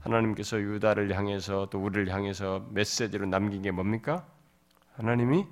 하나님께서 0.00 0.60
유다를 0.60 1.16
향해서 1.16 1.70
또 1.70 1.82
우리를 1.82 2.12
향해서 2.12 2.68
메시지로 2.70 3.24
남긴 3.26 3.62
게 3.62 3.70
뭡니까? 3.70 4.28
하나님이 4.92 5.46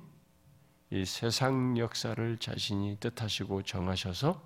이 0.91 1.05
세상 1.05 1.75
역사를 1.77 2.37
자신이 2.37 2.97
뜻하시고 2.99 3.63
정하셔서 3.63 4.41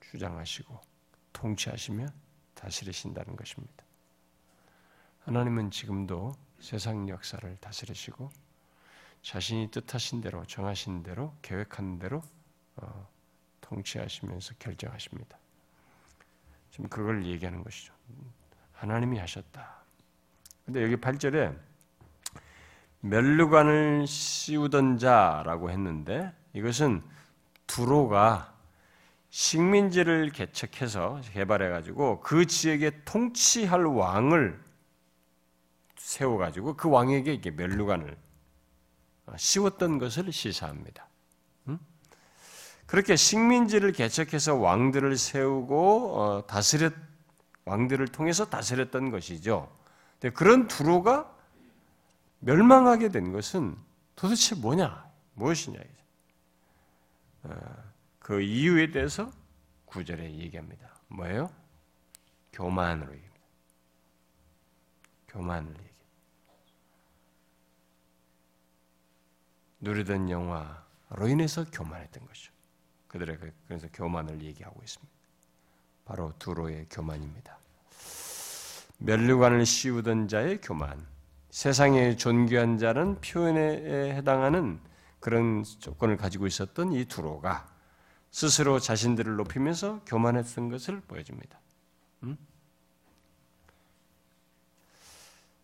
주장하시고 0.00 0.80
통치하시며 1.32 2.06
다스리신다는 2.54 3.36
것입니다. 3.36 3.84
하나님은 5.20 5.70
지금도 5.70 6.32
세상 6.58 7.08
역사를 7.08 7.56
다스리시고 7.58 8.30
자신이 9.22 9.70
뜻하신 9.70 10.20
대로 10.20 10.44
정하신 10.44 11.04
대로 11.04 11.34
계획한 11.40 12.00
대로 12.00 12.18
어, 12.18 12.22
통치하시면서 13.60 14.54
결정하십니다. 14.58 15.38
지금 16.70 16.88
그걸 16.88 17.26
얘기하는 17.26 17.62
것이죠. 17.62 17.92
하나님이 18.72 19.18
하셨다. 19.18 19.80
근데 20.64 20.82
여기 20.82 20.96
8절에 20.96 21.56
멸류관을 23.00 24.06
씌우던 24.06 24.98
자라고 24.98 25.70
했는데 25.70 26.32
이것은 26.52 27.02
두로가 27.66 28.54
식민지를 29.30 30.30
개척해서 30.30 31.20
개발해 31.32 31.68
가지고 31.68 32.20
그 32.20 32.46
지역에 32.46 33.02
통치할 33.04 33.84
왕을 33.84 34.60
세워 35.96 36.38
가지고 36.38 36.76
그 36.76 36.90
왕에게 36.90 37.32
이게 37.32 37.50
멸류관을 37.50 38.16
씌웠던 39.36 39.98
것을 39.98 40.32
시사합니다. 40.32 41.09
그렇게 42.90 43.14
식민지를 43.14 43.92
개척해서 43.92 44.56
왕들을 44.56 45.16
세우고 45.16 46.20
어, 46.20 46.46
다스렸 46.48 46.92
왕들을 47.64 48.08
통해서 48.08 48.50
다스렸던 48.50 49.12
것이죠. 49.12 49.72
그런 50.34 50.66
두로가 50.66 51.32
멸망하게 52.40 53.10
된 53.10 53.30
것은 53.30 53.76
도대체 54.16 54.56
뭐냐? 54.56 55.08
무엇이냐? 55.34 55.78
어, 57.44 57.50
그 58.18 58.40
이유에 58.40 58.90
대해서 58.90 59.30
구절에 59.84 60.24
얘기합니다. 60.24 60.92
뭐예요? 61.06 61.48
교만으로 62.52 63.12
얘기합니다. 63.12 63.46
교만을. 65.28 65.74
누리던 69.78 70.28
영화로 70.28 71.28
인해서 71.28 71.64
교만했던 71.70 72.26
것이죠. 72.26 72.49
그들의 73.10 73.38
그, 73.38 73.52
그래서 73.66 73.88
교만을 73.92 74.40
얘기하고 74.42 74.80
있습니다. 74.82 75.12
바로 76.04 76.32
두로의 76.38 76.86
교만입니다. 76.90 77.58
멸류관을 78.98 79.66
씌우던 79.66 80.28
자의 80.28 80.60
교만, 80.60 81.04
세상의 81.50 82.16
존귀한 82.16 82.78
자는 82.78 83.20
표현에 83.20 84.14
해당하는 84.14 84.78
그런 85.18 85.64
조건을 85.64 86.16
가지고 86.16 86.46
있었던 86.46 86.92
이 86.92 87.04
두로가 87.04 87.68
스스로 88.30 88.78
자신들을 88.78 89.36
높이면서 89.36 90.00
교만했던 90.06 90.68
것을 90.68 91.00
보여줍니다. 91.00 91.58
음? 92.22 92.38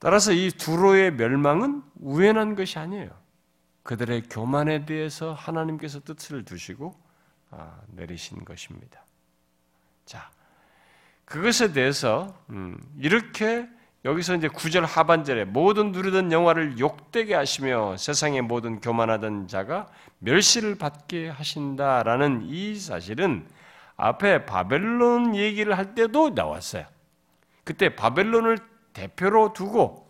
따라서 0.01 0.33
이 0.33 0.51
두로의 0.51 1.13
멸망은 1.13 1.85
우연한 2.01 2.57
것이 2.57 2.79
아니에요. 2.79 3.11
그들의 3.85 4.25
교만에 4.25 4.85
대해서 4.85 5.33
하나님께서 5.33 6.01
뜻을 6.01 6.45
두시고 6.45 7.06
아, 7.06 7.06
내리신 7.89 8.45
것입니다. 8.45 9.05
자, 10.05 10.31
그것에 11.25 11.73
대해서 11.73 12.35
음, 12.51 12.79
이렇게 12.99 13.69
여기서 14.05 14.37
이제 14.37 14.47
구절 14.47 14.85
하반절에 14.85 15.47
모든 15.47 15.91
누리던 15.91 16.31
영화를 16.31 16.79
욕되게 16.79 17.35
하시며 17.35 17.97
세상의 17.97 18.43
모든 18.43 18.81
교만하던 18.81 19.49
자가 19.49 19.89
멸시를 20.21 20.77
받게 20.77 21.29
하신다라는 21.29 22.43
이 22.45 22.79
사실은 22.79 23.49
앞에 23.97 24.47
바벨론 24.47 25.35
얘기를 25.35 25.77
할 25.77 25.95
때도 25.97 26.31
나왔어요. 26.31 26.87
그때 27.65 27.97
바벨론을 27.97 28.59
대표로 28.93 29.53
두고 29.53 30.06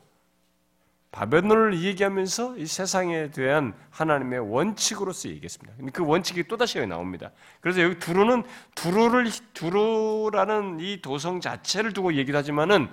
바벨론을 1.16 1.82
얘기하면서 1.82 2.58
이 2.58 2.66
세상에 2.66 3.30
대한 3.30 3.72
하나님의 3.88 4.38
원칙으로서 4.52 5.30
얘기했습니다. 5.30 5.90
그 5.94 6.04
원칙이 6.04 6.44
또다시 6.44 6.76
여기 6.76 6.86
나옵니다. 6.86 7.32
그래서 7.62 7.80
여기 7.80 7.98
두루는 7.98 8.44
두루를 8.74 9.30
두루라는 9.54 10.78
이 10.80 11.00
도성 11.00 11.40
자체를 11.40 11.94
두고 11.94 12.12
얘기를 12.16 12.36
하지만은 12.36 12.90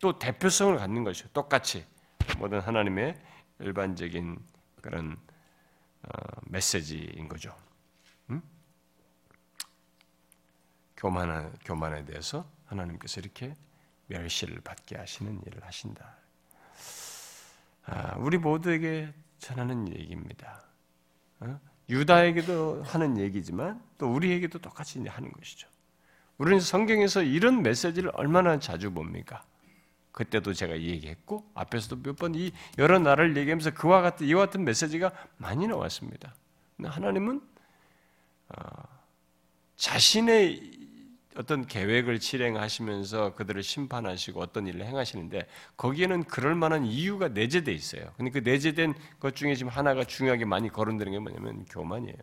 또 0.00 0.18
대표성을 0.18 0.74
갖는 0.78 1.04
것이죠. 1.04 1.28
똑같이 1.34 1.84
모든 2.38 2.60
하나님의 2.60 3.14
일반적인 3.58 4.38
그런 4.80 5.18
어, 6.02 6.08
메시지인 6.46 7.28
거죠. 7.28 7.54
음? 8.30 8.40
교만 10.96 11.52
교만에 11.66 12.06
대해서 12.06 12.50
하나님께서 12.64 13.20
이렇게 13.20 13.54
멸시를 14.06 14.62
받게 14.62 14.96
하시는 14.96 15.42
일을 15.46 15.62
하신다. 15.62 16.25
아, 17.86 18.16
우리 18.18 18.38
모두에게 18.38 19.12
전하는 19.38 19.88
얘기입니다. 19.88 20.62
어? 21.40 21.60
유다에게도 21.88 22.82
하는 22.84 23.18
얘기지만 23.18 23.80
또 23.98 24.12
우리에게도 24.12 24.58
똑같이 24.58 24.98
하는 25.06 25.30
것이죠. 25.32 25.68
우리는 26.38 26.60
성경에서 26.60 27.22
이런 27.22 27.62
메시지를 27.62 28.10
얼마나 28.14 28.58
자주 28.58 28.92
봅니까? 28.92 29.44
그때도 30.12 30.52
제가 30.54 30.80
얘기했고 30.80 31.48
앞에서도 31.54 32.02
몇 32.02 32.16
번 32.16 32.34
이 32.34 32.50
여러 32.78 32.98
나라를 32.98 33.36
얘기하면서 33.36 33.74
그와 33.74 34.00
같은 34.02 34.26
이와 34.26 34.46
같은 34.46 34.64
메시지가 34.64 35.12
많이 35.36 35.66
나왔습니다. 35.68 36.34
하나님은 36.82 37.40
어, 38.48 38.82
자신의 39.76 40.75
어떤 41.36 41.66
계획을 41.66 42.20
실행하시면서 42.20 43.34
그들을 43.34 43.62
심판하시고 43.62 44.40
어떤 44.40 44.66
일을 44.66 44.84
행하시는데 44.84 45.46
거기에는 45.76 46.24
그럴 46.24 46.54
만한 46.54 46.84
이유가 46.84 47.28
내재돼 47.28 47.72
있어요. 47.72 48.12
근데 48.16 48.30
그 48.30 48.38
내재된 48.38 48.94
것 49.20 49.36
중에 49.36 49.54
지금 49.54 49.70
하나가 49.70 50.04
중요하게 50.04 50.44
많이 50.44 50.68
거론되는 50.68 51.12
게 51.12 51.18
뭐냐면 51.18 51.64
교만이에요. 51.66 52.16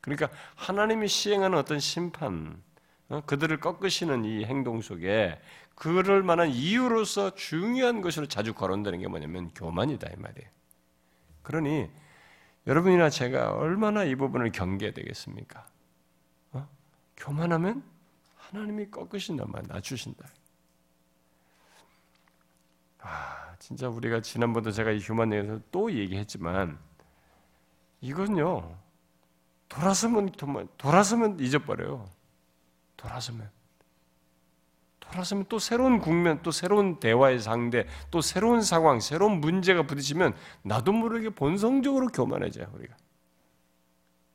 그러니까 0.00 0.30
하나님이 0.54 1.08
시행하는 1.08 1.58
어떤 1.58 1.78
심판, 1.78 2.62
어, 3.08 3.22
그들을 3.26 3.60
꺾으시는 3.60 4.24
이 4.24 4.44
행동 4.44 4.80
속에 4.80 5.38
그럴 5.74 6.22
만한 6.22 6.50
이유로서 6.50 7.34
중요한 7.34 8.00
것으로 8.00 8.26
자주 8.26 8.54
거론되는 8.54 8.98
게 9.00 9.08
뭐냐면 9.08 9.50
교만이다 9.54 10.08
이 10.08 10.16
말이에요. 10.16 10.50
그러니 11.42 11.88
여러분이나 12.66 13.10
제가 13.10 13.52
얼마나 13.52 14.04
이 14.04 14.14
부분을 14.14 14.52
경계해야 14.52 14.92
되겠습니까? 14.94 15.66
어? 16.52 16.68
교만하면 17.16 17.82
하나님이 18.50 18.90
꺾으신단 18.90 19.50
말, 19.50 19.62
낮추신다. 19.66 20.26
아, 22.98 23.54
진짜 23.58 23.88
우리가 23.88 24.20
지난번도 24.20 24.72
제가 24.72 24.90
이 24.90 25.00
내에서 25.28 25.60
또 25.70 25.92
얘기했지만 25.92 26.78
이건요 28.00 28.76
돌아서면 29.68 30.32
돌아서면 30.76 31.38
잊어버려요. 31.38 32.08
돌아서면 32.96 33.50
돌아서면 34.98 35.46
또 35.48 35.58
새로운 35.58 35.98
국면, 35.98 36.40
또 36.42 36.52
새로운 36.52 37.00
대화의 37.00 37.40
상대, 37.40 37.86
또 38.12 38.20
새로운 38.20 38.62
상황, 38.62 39.00
새로운 39.00 39.40
문제가 39.40 39.82
부딪히면 39.82 40.34
나도 40.62 40.92
모르게 40.92 41.30
본성적으로 41.30 42.08
교만해져요 42.08 42.70
우리가. 42.72 42.94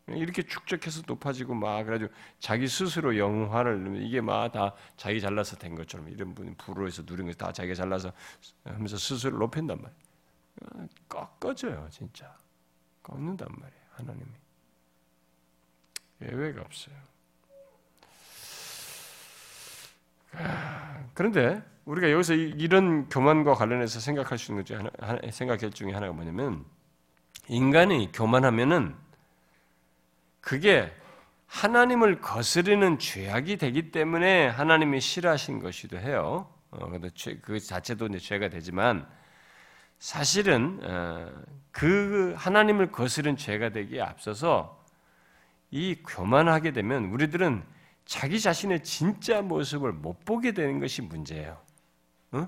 이렇게 0.07 0.43
축적해서 0.43 1.01
높아지고 1.07 1.55
막 1.55 1.83
그래가지고 1.83 2.13
자기 2.39 2.67
스스로 2.67 3.17
영화를 3.17 4.01
이게 4.03 4.21
막 4.21 4.51
다 4.51 4.73
자기 4.97 5.19
잘나서 5.19 5.57
된 5.57 5.73
것처럼 5.75 6.09
이런 6.09 6.35
분이 6.35 6.55
부러워서 6.57 7.03
누린 7.05 7.27
것다 7.27 7.51
자기가 7.51 7.73
잘나서 7.73 8.11
하면서 8.63 8.97
스스로 8.97 9.39
높인단 9.39 9.81
말이에요. 9.81 10.87
꺾어져요 11.09 11.87
진짜 11.89 12.33
꺾는단 13.01 13.47
말이에요 13.51 13.81
하나님이 13.93 14.31
예외가 16.21 16.61
없어요. 16.61 16.95
그런데 21.13 21.63
우리가 21.85 22.11
여기서 22.11 22.33
이런 22.33 23.09
교만과 23.09 23.55
관련해서 23.55 23.99
생각할 23.99 24.37
수 24.37 24.51
있는 24.51 24.63
것 24.63 24.67
중에 24.67 24.77
하나, 24.99 25.31
생각할 25.31 25.71
중에 25.71 25.93
하나가 25.93 26.13
뭐냐면 26.13 26.65
인간이 27.47 28.11
교만하면은 28.11 28.95
그게 30.45 30.91
하나님을 31.47 32.21
거스르는 32.21 32.99
죄악이 32.99 33.57
되기 33.57 33.91
때문에 33.91 34.47
하나님이 34.47 35.01
싫어하신 35.01 35.59
것이기도 35.59 35.97
해요. 35.97 36.47
어, 36.69 36.87
그 37.41 37.59
자체도 37.59 38.05
이제 38.07 38.19
죄가 38.19 38.49
되지만 38.49 39.07
사실은 39.97 40.79
어, 40.83 41.31
그 41.71 42.35
하나님을 42.37 42.91
거스른 42.91 43.37
죄가 43.37 43.69
되기에 43.69 44.01
앞서서 44.01 44.85
이 45.71 45.95
교만하게 46.07 46.73
되면 46.73 47.05
우리들은 47.05 47.63
자기 48.05 48.39
자신의 48.39 48.83
진짜 48.83 49.41
모습을 49.41 49.93
못 49.93 50.25
보게 50.25 50.51
되는 50.51 50.79
것이 50.79 51.01
문제예요. 51.01 51.57
어? 52.33 52.47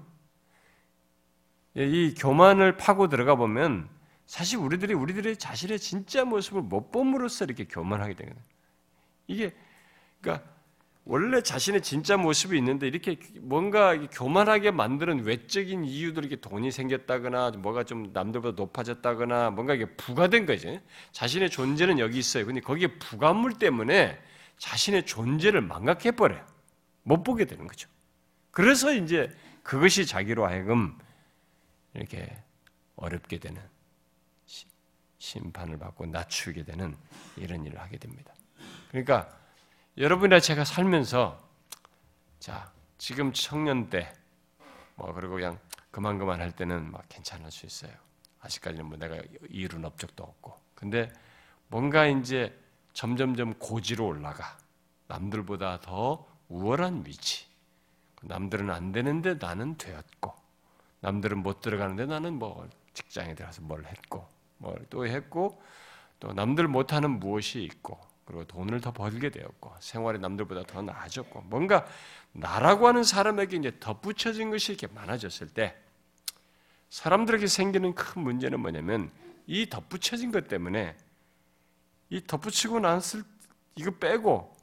이 1.74 2.14
교만을 2.16 2.78
파고 2.78 3.10
들어가 3.10 3.34
보면 3.34 3.90
사실 4.28 4.60
우리들이 4.60 4.94
우리들의 4.94 5.38
자신의 5.38 5.80
진짜 5.80 6.26
모습을 6.26 6.62
못 6.62 6.92
봄으로써 6.92 7.46
이렇게 7.46 7.66
교만하게 7.66 8.14
되는. 8.14 8.36
이게 9.26 9.56
그러니까 10.22 10.46
원래 11.06 11.42
자신의 11.42 11.82
진짜 11.82 12.18
모습이 12.18 12.58
있는데 12.58 12.86
이렇게 12.86 13.18
뭔가 13.40 13.98
교만하게 14.10 14.72
만드는 14.72 15.24
외적인 15.24 15.86
이유들 15.86 16.26
이렇게 16.26 16.42
돈이 16.42 16.72
생겼다거나 16.72 17.52
뭐가 17.52 17.86
좀 17.86 18.12
남들보다 18.12 18.62
높아졌다거나 18.62 19.52
뭔가 19.52 19.74
이게 19.74 19.86
부과된 19.86 20.46
거지. 20.46 20.82
자신의 21.14 21.50
존재는 21.50 21.98
여기 22.00 22.20
있어요. 22.20 22.46
근데 22.46 22.60
거기에 22.60 22.88
부가물 23.00 23.54
때문에 23.54 24.20
자신의 24.58 25.06
존재를 25.06 25.62
망각해 25.62 26.12
버려요. 26.12 26.46
못 27.04 27.24
보게 27.24 27.46
되는 27.46 27.66
거죠. 27.66 27.88
그래서 28.52 28.94
이제 28.94 29.34
그것이 29.64 30.06
자기로 30.06 30.46
하여금 30.46 30.98
이렇게 31.94 32.38
어렵게 32.98 33.40
되는 33.40 33.62
심판을 35.28 35.78
받고 35.78 36.06
낮추게 36.08 36.64
되는 36.64 36.96
이런 37.36 37.66
일을 37.66 37.80
하게 37.80 37.98
됩니다. 37.98 38.34
그러니까 38.90 39.30
여러분이나 39.98 40.40
제가 40.40 40.64
살면서 40.64 41.38
자 42.40 42.72
지금 42.98 43.34
청년 43.34 43.90
때 43.90 44.14
뭐 44.98 45.14
그리고 45.14 45.36
그냥 45.36 45.60
그만 45.92 46.18
그만 46.18 46.42
할 46.42 46.52
때는 46.52 46.92
막 46.92 47.06
괜찮을 47.08 47.50
수 47.52 47.66
있어요. 47.66 47.92
아직까지는 48.42 48.86
뭐 48.86 48.98
내가 48.98 49.18
이룬 49.50 49.86
업적도 49.86 50.24
없고 50.24 50.56
근데 50.76 51.12
뭔가 51.68 52.06
이제 52.08 52.58
점점점 52.94 53.56
고지로 53.56 54.06
올라가 54.06 54.58
남들보다 55.08 55.82
더 55.82 56.28
우월한 56.50 57.04
위치. 57.06 57.46
남들은 58.22 58.72
안 58.72 58.92
되는데 58.92 59.36
나는 59.36 59.78
되었고 59.78 60.34
남들은 61.02 61.38
못 61.44 61.62
들어가는데 61.62 62.08
나는 62.08 62.34
뭐 62.40 62.68
직장에 62.94 63.36
들어가서 63.36 63.62
뭘 63.62 63.86
했고 63.86 64.28
뭘 64.58 64.76
또 64.90 65.06
했고 65.08 65.62
또 66.20 66.34
남들 66.34 66.68
못하는 66.68 67.20
무엇이 67.20 67.62
있고 67.64 68.00
그리고 68.26 68.44
돈을 68.46 68.82
더 68.82 68.92
벌게 68.92 69.30
되었고 69.30 69.74
생활이 69.80 70.20
남들보다 70.20 70.64
더 70.64 70.82
나아졌고 70.82 71.42
뭔가 71.42 71.86
나라고 72.34 72.88
하는 72.88 73.04
사람에게 73.04 73.58
이제 73.58 73.78
덧붙여진 73.80 74.52
것이 74.52 74.74
이렇게 74.74 74.88
많아졌을 74.94 75.48
때 75.48 75.76
사람들에게 76.90 77.48
생기는 77.48 77.94
큰 77.96 78.22
문제는 78.22 78.60
뭐냐면 78.60 79.12
이 79.46 79.70
덧붙여진 79.70 80.32
것 80.32 80.48
때문에 80.48 80.96
이 82.10 82.22
덧붙이고 82.26 82.80
났을 82.80 83.24
이거 83.76 83.92
빼고 83.92 84.54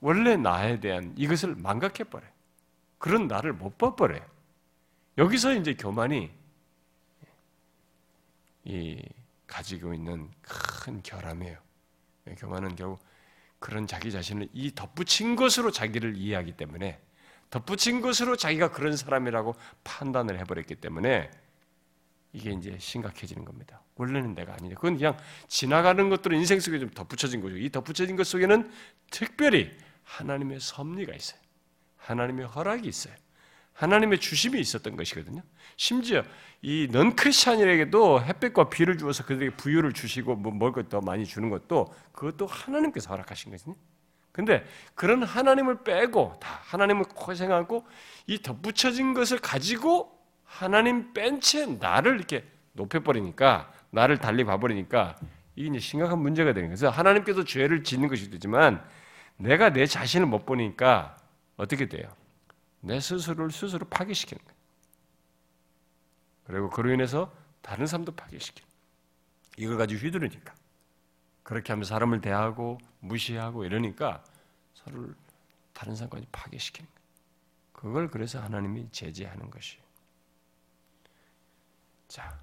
원래 0.00 0.36
나에 0.36 0.80
대한 0.80 1.14
이것을 1.16 1.54
망각해 1.54 2.04
버려. 2.10 2.26
그런 2.98 3.28
나를 3.28 3.52
못 3.52 3.78
봐버려. 3.78 4.20
여기서 5.18 5.54
이제 5.54 5.74
교만이 5.74 6.30
이 8.64 9.02
가지고 9.52 9.92
있는 9.92 10.30
큰 10.40 11.02
결함이에요. 11.02 11.58
네, 12.24 12.34
교만은 12.36 12.74
결국 12.74 13.00
그런 13.58 13.86
자기 13.86 14.10
자신을 14.10 14.48
이 14.54 14.74
덧붙인 14.74 15.36
것으로 15.36 15.70
자기를 15.70 16.16
이해하기 16.16 16.52
때문에 16.52 16.98
덧붙인 17.50 18.00
것으로 18.00 18.34
자기가 18.36 18.70
그런 18.70 18.96
사람이라고 18.96 19.54
판단을 19.84 20.38
해버렸기 20.40 20.76
때문에 20.76 21.30
이게 22.32 22.50
이제 22.50 22.78
심각해지는 22.78 23.44
겁니다. 23.44 23.82
원래는 23.96 24.34
내가 24.34 24.54
아니냐. 24.54 24.74
그건 24.76 24.96
그냥 24.96 25.18
지나가는 25.48 26.08
것들은 26.08 26.38
인생 26.38 26.58
속에 26.58 26.78
좀 26.78 26.88
덧붙여진 26.88 27.42
거죠. 27.42 27.58
이 27.58 27.68
덧붙여진 27.68 28.16
것 28.16 28.26
속에는 28.26 28.72
특별히 29.10 29.70
하나님의 30.04 30.60
섭리가 30.60 31.14
있어요. 31.14 31.38
하나님의 31.98 32.46
허락이 32.46 32.88
있어요. 32.88 33.14
하나님의 33.82 34.20
주심이 34.20 34.60
있었던 34.60 34.96
것이거든요. 34.96 35.42
심지어 35.76 36.22
이 36.62 36.88
넌크리스찬에게도 36.92 38.22
햇빛과 38.22 38.68
비를 38.68 38.96
주어서 38.96 39.24
그들에게 39.24 39.56
부유를 39.56 39.92
주시고 39.92 40.36
뭐 40.36 40.52
먹을 40.52 40.84
것도 40.84 41.00
많이 41.00 41.26
주는 41.26 41.50
것도 41.50 41.92
그것도 42.12 42.46
하나님께서 42.46 43.10
허락하신 43.10 43.50
거거든요. 43.50 43.74
근데 44.30 44.64
그런 44.94 45.24
하나님을 45.24 45.82
빼고 45.82 46.38
다 46.40 46.60
하나님을 46.62 47.06
고생하고 47.06 47.84
이 48.28 48.40
덧붙여진 48.40 49.14
것을 49.14 49.38
가지고 49.38 50.16
하나님 50.44 51.12
뺀 51.12 51.40
채 51.40 51.66
나를 51.66 52.14
이렇게 52.16 52.44
높여버리니까 52.74 53.72
나를 53.90 54.18
달리 54.18 54.44
봐버리니까 54.44 55.16
이게 55.56 55.68
이제 55.68 55.80
심각한 55.80 56.20
문제가 56.20 56.52
되는. 56.52 56.68
그래서 56.68 56.88
하나님께서 56.88 57.44
죄를 57.44 57.82
짓는 57.82 58.08
것이 58.08 58.30
되지만 58.30 58.82
내가 59.36 59.70
내 59.70 59.86
자신을 59.86 60.26
못 60.26 60.46
보니까 60.46 61.16
어떻게 61.56 61.88
돼요? 61.88 62.08
내 62.82 63.00
스스로를 63.00 63.50
스스로 63.50 63.86
파괴시키는. 63.88 64.44
그리고 66.44 66.68
그로 66.68 66.92
인해서 66.92 67.32
다른 67.62 67.86
사람도 67.86 68.12
파괴시키는 68.12 68.68
이걸 69.56 69.78
가지고 69.78 70.00
휘두르니까. 70.00 70.54
그렇게 71.42 71.72
하면서 71.72 71.88
사람을 71.88 72.20
대하고 72.20 72.78
무시하고 73.00 73.64
이러니까 73.64 74.22
서로를 74.74 75.14
다른 75.72 75.94
사람까지 75.94 76.26
파괴시키는. 76.32 76.88
그걸 77.72 78.08
그래서 78.08 78.40
하나님이 78.40 78.88
제재하는 78.90 79.50
것이에요. 79.50 79.82
자, 82.08 82.38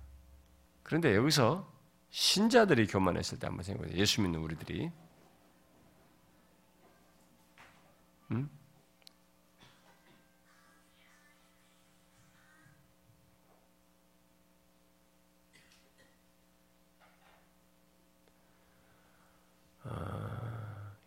그런데 0.84 1.16
여기서 1.16 1.72
신자들이 2.12 2.88
교만했을 2.88 3.40
때 3.40 3.48
한번 3.48 3.64
생각해 3.64 3.88
보세요. 3.88 4.02
예수 4.02 4.22
믿는 4.22 4.40
우리들이. 4.40 4.92
음? 8.32 8.59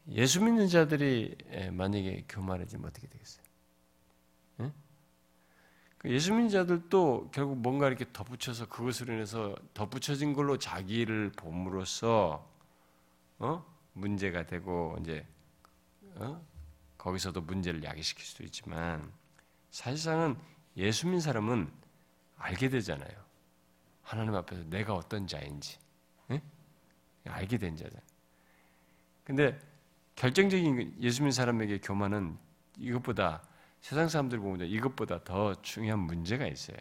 예수 0.09 0.43
믿는 0.43 0.69
자들이 0.69 1.37
만약에 1.73 2.25
교만해지면 2.29 2.89
어떻게 2.89 3.07
되겠어요? 3.09 3.43
그 6.03 6.11
예수 6.11 6.33
믿는 6.33 6.49
자들도 6.49 7.31
결국 7.33 7.59
뭔가 7.59 7.87
이렇게 7.87 8.05
덧붙여서 8.13 8.69
그것으로 8.69 9.15
인해서 9.15 9.55
덧붙여진 9.73 10.33
걸로 10.33 10.59
자기를 10.59 11.31
봄으로써 11.37 12.45
어? 13.39 13.65
문제가 13.93 14.45
되고 14.45 14.97
이제 15.01 15.25
어? 16.17 16.45
거기서도 16.99 17.43
문제를 17.43 17.85
야기시킬 17.85 18.25
수도 18.25 18.43
있지만 18.43 19.13
사실상은 19.71 20.37
예수 20.77 21.07
믿는 21.07 21.21
사람은 21.21 21.71
알게 22.37 22.69
되잖아요. 22.69 23.13
하나님 24.03 24.35
앞에서 24.35 24.65
내가 24.65 24.95
어떤 24.95 25.29
자인지 25.29 25.79
예? 26.33 26.43
알게 27.27 27.59
된 27.59 27.77
자잖아요. 27.77 28.12
근데 29.25 29.59
결정적인 30.17 30.97
예수 31.01 31.23
믿는 31.23 31.33
사람에게 31.33 31.79
교만은 31.79 32.37
이것보다 32.79 33.43
세상 33.81 34.09
사람들 34.09 34.39
보면 34.39 34.67
이것보다 34.67 35.25
더 35.25 35.55
중요한 35.63 36.01
문제가 36.01 36.47
있어요. 36.47 36.77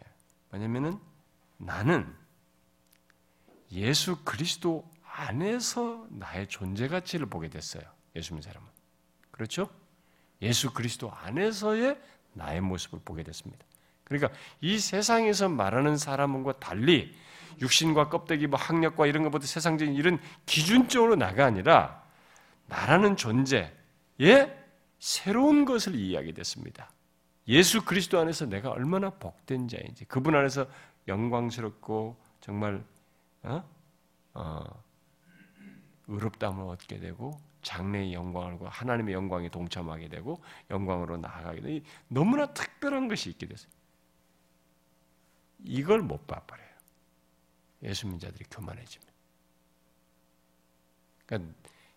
뭐냐면은 0.50 0.98
나는 1.56 2.12
예수 3.72 4.22
그리스도 4.24 4.88
안에서 5.04 6.06
나의 6.10 6.48
존재 6.48 6.88
가치를 6.88 7.26
보게 7.26 7.48
됐어요. 7.48 7.82
예수 8.16 8.34
믿는 8.34 8.42
사람은. 8.42 8.68
그렇죠? 9.30 9.70
예수 10.42 10.72
그리스도 10.72 11.10
안에서의 11.12 11.98
나의 12.34 12.60
모습을 12.60 13.00
보게 13.04 13.22
됐습니다. 13.22 13.64
그러니까 14.04 14.30
이 14.60 14.78
세상에서 14.78 15.48
말하는 15.48 15.96
사람과 15.96 16.58
달리 16.58 17.14
육신과 17.60 18.08
껍데기, 18.08 18.46
뭐 18.46 18.58
학력과 18.58 19.06
이런 19.06 19.22
것보다 19.22 19.46
세상적인 19.46 19.94
이런 19.94 20.18
기준적으로 20.46 21.16
나가 21.16 21.46
아니라 21.46 22.01
나라는 22.72 23.16
존재에 23.16 23.70
새로운 24.98 25.66
것을 25.66 25.94
이해하게 25.94 26.32
됐습니다. 26.32 26.90
예수 27.48 27.84
그리스도 27.84 28.18
안에서 28.18 28.46
내가 28.46 28.70
얼마나 28.70 29.10
복된 29.10 29.68
자인지, 29.68 30.06
그분 30.06 30.34
안에서 30.34 30.66
영광스럽고 31.06 32.16
정말 32.40 32.82
어? 33.42 33.62
어, 34.34 34.84
의롭다함을 36.06 36.64
얻게 36.64 36.98
되고 36.98 37.38
장래의 37.60 38.14
영광을 38.14 38.58
고 38.58 38.68
하나님의 38.68 39.12
영광에 39.12 39.50
동참하게 39.50 40.08
되고 40.08 40.42
영광으로 40.70 41.18
나아가게 41.18 41.60
되고 41.60 41.86
너무나 42.08 42.46
특별한 42.54 43.08
것이 43.08 43.28
있게 43.30 43.46
됐어요. 43.46 43.70
이걸 45.64 46.00
못 46.00 46.26
봐버려요. 46.26 46.68
예수 47.82 48.06
민자들이 48.06 48.44
교만해지면. 48.50 49.06
그러니까 51.26 51.52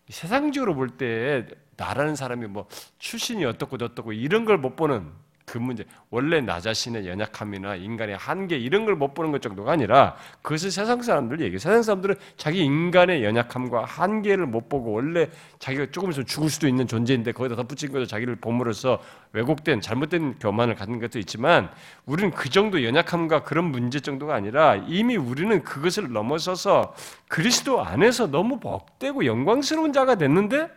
세상적으로 0.08 0.74
볼 0.74 0.96
때 0.96 1.46
나라는 1.76 2.16
사람이 2.16 2.46
뭐 2.46 2.66
출신이 2.98 3.44
어떻고 3.44 3.76
어떻고 3.82 4.12
이런 4.12 4.44
걸 4.44 4.58
못 4.58 4.76
보는 4.76 5.12
그 5.46 5.58
문제, 5.58 5.84
원래 6.10 6.40
나 6.40 6.58
자신의 6.60 7.06
연약함이나 7.06 7.76
인간의 7.76 8.16
한계 8.16 8.58
이런 8.58 8.84
걸 8.84 8.96
못 8.96 9.14
보는 9.14 9.30
것 9.30 9.40
정도가 9.40 9.72
아니라 9.72 10.16
그것을 10.42 10.72
세상 10.72 11.00
사람들 11.02 11.40
얘기해. 11.40 11.58
세상 11.58 11.82
사람들은 11.82 12.16
자기 12.36 12.64
인간의 12.64 13.22
연약함과 13.22 13.84
한계를 13.84 14.46
못 14.46 14.68
보고 14.68 14.90
원래 14.90 15.28
자기가 15.60 15.86
조금 15.92 16.10
있으면 16.10 16.26
죽을 16.26 16.50
수도 16.50 16.66
있는 16.66 16.88
존재인데 16.88 17.30
거기다 17.30 17.54
덧붙인 17.54 17.92
것도 17.92 18.06
자기를 18.06 18.36
봄으로써 18.36 19.00
왜곡된 19.34 19.80
잘못된 19.80 20.38
교만을 20.40 20.74
갖는 20.74 20.98
것도 20.98 21.20
있지만 21.20 21.70
우리는 22.06 22.32
그 22.32 22.50
정도 22.50 22.82
연약함과 22.82 23.44
그런 23.44 23.66
문제 23.66 24.00
정도가 24.00 24.34
아니라 24.34 24.74
이미 24.88 25.16
우리는 25.16 25.62
그것을 25.62 26.10
넘어서서 26.12 26.94
그리스도 27.28 27.82
안에서 27.84 28.26
너무 28.26 28.58
복되고 28.58 29.24
영광스러운 29.26 29.92
자가 29.92 30.16
됐는데 30.16 30.68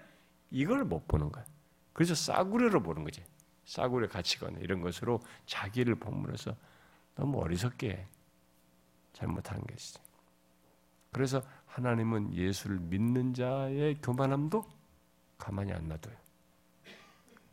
이걸 0.51 0.84
못 0.84 1.07
보는 1.07 1.32
거야. 1.32 1.43
그래서 1.93 2.13
싸구려로 2.13 2.84
보는 2.84 3.03
거지. 3.03 3.24
싸구려 3.70 4.07
가치관 4.09 4.59
이런 4.61 4.82
것으로 4.82 5.22
자기를 5.45 5.95
본물어서 5.95 6.55
너무 7.13 7.39
어리석게 7.39 8.03
잘못하는 9.13 9.61
것이죠. 9.67 10.01
그래서 11.11 11.43
하나님은 11.67 12.34
예수를 12.34 12.80
믿는 12.80 13.36
자의 13.36 13.95
교만함도 14.01 14.65
가만히 15.38 15.72
안 15.72 15.88
놔둬요. 15.88 16.15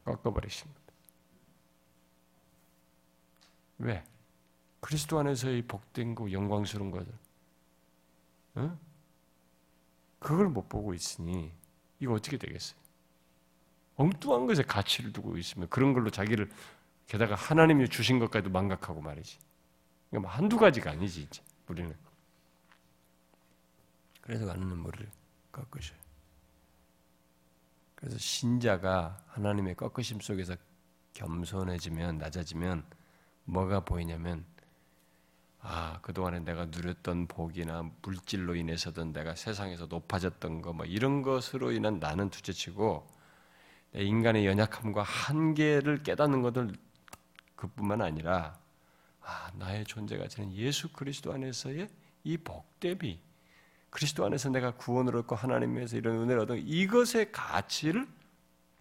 꺾어버리십니다. 0.05 0.81
왜? 3.79 4.03
그리스도 4.81 5.19
안에서의 5.19 5.63
복된 5.63 6.15
거, 6.15 6.33
영광스러운 6.33 6.91
것을, 6.91 7.13
어? 8.55 8.79
그걸 10.19 10.49
못 10.49 10.67
보고 10.69 10.95
있으니 10.95 11.53
이거 12.01 12.15
어떻게 12.15 12.39
되겠어요? 12.39 12.86
엉뚱한 13.97 14.47
것에 14.47 14.63
가치를 14.63 15.13
두고 15.13 15.37
있으면 15.39 15.69
그런 15.69 15.93
걸로 15.93 16.11
자기를 16.11 16.51
게다가 17.07 17.35
하나님이 17.35 17.89
주신 17.89 18.19
것까지도 18.19 18.51
망각하고 18.51 19.01
말이지. 19.01 19.39
그러니까 20.11 20.29
뭐 20.29 20.37
한두 20.37 20.59
가지가 20.59 20.91
아니지 20.91 21.23
이제 21.23 21.43
우리는. 21.69 21.95
그래서 24.21 24.49
하나님 24.51 24.83
머리를 24.83 25.09
꺾으셔요. 25.53 25.99
그래서 27.95 28.19
신자가 28.19 29.19
하나님의 29.29 29.77
꺾으심 29.77 30.21
속에서 30.21 30.57
겸손해지면 31.15 32.19
낮아지면 32.19 32.85
뭐가 33.45 33.81
보이냐면 33.81 34.45
아 35.61 35.99
그동안에 36.03 36.41
내가 36.41 36.67
누렸던 36.67 37.27
복이나 37.29 37.91
물질로 38.03 38.55
인해서든 38.55 39.13
내가 39.13 39.35
세상에서 39.35 39.87
높아졌던 39.87 40.61
거 40.63 40.73
뭐 40.73 40.85
이런 40.85 41.23
것으로 41.23 41.73
인한 41.73 41.99
나는 41.99 42.29
둘째치고 42.31 43.07
인간의 44.03 44.47
연약함과 44.47 45.03
한계를 45.03 46.03
깨닫는 46.03 46.43
것들 46.43 46.75
그뿐만 47.55 48.03
아니라 48.03 48.59
아, 49.23 49.51
나의 49.55 49.85
존재 49.85 50.17
가치는 50.17 50.53
예수 50.53 50.93
그리스도 50.93 51.33
안에서의 51.33 51.89
이 52.25 52.37
복대비 52.37 53.21
그리스도 53.91 54.27
안에서 54.27 54.51
내가 54.51 54.73
구원을 54.73 55.17
얻고 55.17 55.35
하나님에서 55.35 55.97
이런 55.97 56.21
은혜를 56.21 56.43
얻은 56.43 56.59
이것의 56.67 57.33
가치를 57.33 58.07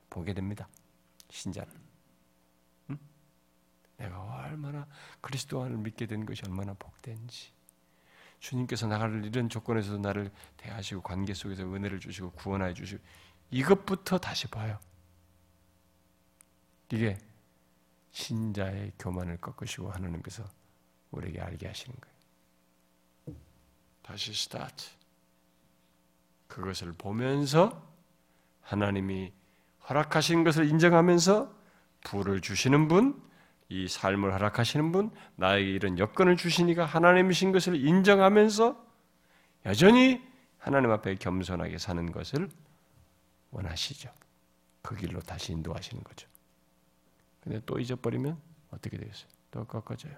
보게 0.09 0.33
됩니다. 0.33 0.67
신자는. 1.29 1.71
응? 2.89 2.99
내가 3.97 4.21
얼마나 4.21 4.85
그리스도 5.21 5.63
안을 5.63 5.77
믿게 5.77 6.05
된 6.05 6.25
것이 6.25 6.43
얼마나 6.45 6.73
복된지. 6.73 7.51
주님께서 8.39 8.87
나를 8.87 9.25
이런 9.25 9.49
조건에서도 9.49 9.99
나를 9.99 10.31
대하시고 10.57 11.01
관계 11.01 11.33
속에서 11.33 11.63
은혜를 11.63 11.99
주시고 11.99 12.31
구원하여 12.31 12.73
주시고 12.73 13.01
이것부터 13.51 14.17
다시 14.17 14.47
봐요. 14.47 14.77
이게 16.91 17.17
신자의 18.11 18.93
교만을 18.99 19.37
꺾으시고 19.37 19.91
하나님께서 19.91 20.43
우리에게 21.11 21.41
알게 21.41 21.67
하시는 21.67 21.95
거예요. 21.99 23.37
다시 24.01 24.33
스타트. 24.33 24.85
그것을 26.47 26.93
보면서 26.93 27.85
하나님이 28.61 29.33
허락하신 29.89 30.43
것을 30.43 30.69
인정하면서 30.69 31.53
부를 32.03 32.41
주시는 32.41 32.87
분, 32.87 33.21
이 33.67 33.87
삶을 33.87 34.33
허락하시는 34.33 34.91
분, 34.91 35.11
나에게 35.35 35.69
이런 35.69 35.97
여건을 35.97 36.37
주시니까 36.37 36.85
하나님이신 36.85 37.51
것을 37.51 37.75
인정하면서 37.75 38.85
여전히 39.65 40.21
하나님 40.57 40.91
앞에 40.91 41.15
겸손하게 41.15 41.77
사는 41.79 42.11
것을 42.11 42.49
원하시죠. 43.51 44.09
그 44.81 44.95
길로 44.95 45.19
다시 45.19 45.51
인도하시는 45.51 46.03
거죠. 46.03 46.27
근데 47.45 47.61
또 47.65 47.79
잊어버리면 47.79 48.41
어떻게 48.71 48.97
되겠어요? 48.97 49.29
또 49.51 49.65
꺾어져요. 49.65 50.17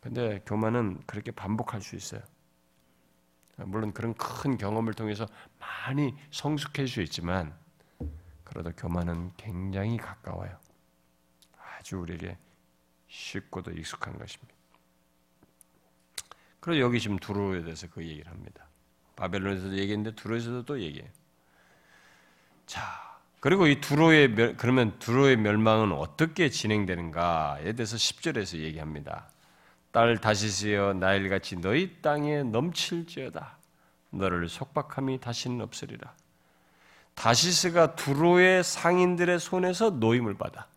근데 0.00 0.40
교만은 0.46 1.00
그렇게 1.06 1.32
반복할 1.32 1.82
수 1.82 1.96
있어요. 1.96 2.22
물론 3.56 3.92
그런 3.92 4.14
큰 4.14 4.56
경험을 4.56 4.94
통해서 4.94 5.26
많이 5.58 6.16
성숙해질 6.30 6.88
수 6.88 7.02
있지만 7.02 7.54
그래도 8.44 8.72
교만은 8.72 9.32
굉장히 9.36 9.96
가까워요. 9.96 10.56
아주 11.58 11.98
우리에게 11.98 12.38
쉽고도 13.08 13.72
익숙한 13.72 14.16
것입니다. 14.16 14.54
그리고 16.60 16.80
여기 16.80 17.00
지금 17.00 17.18
두로에 17.18 17.62
대해서 17.62 17.88
그 17.90 18.02
얘기를 18.04 18.30
합니다. 18.30 18.68
바벨론에서도 19.16 19.76
얘기했는데 19.76 20.14
두로에서도 20.14 20.64
또 20.64 20.80
얘기해요. 20.80 21.10
자, 22.66 23.11
그리고 23.42 23.66
이 23.66 23.80
두로의 23.80 24.56
그러면 24.56 24.96
두로의 25.00 25.36
멸망은 25.36 25.90
어떻게 25.90 26.48
진행되는가에 26.48 27.72
대해서 27.72 27.96
10절에서 27.96 28.58
얘기합니다. 28.58 29.26
딸 29.90 30.16
다시스여 30.18 30.92
나일같이 30.92 31.56
너희 31.56 32.00
땅에 32.00 32.44
넘칠지어다. 32.44 33.58
너를 34.10 34.48
속박함이 34.48 35.18
다시는 35.18 35.60
없으리라. 35.60 36.14
다시스가 37.16 37.96
두로의 37.96 38.62
상인들의 38.62 39.40
손에서 39.40 39.90
노임을 39.90 40.34
받아. 40.34 40.68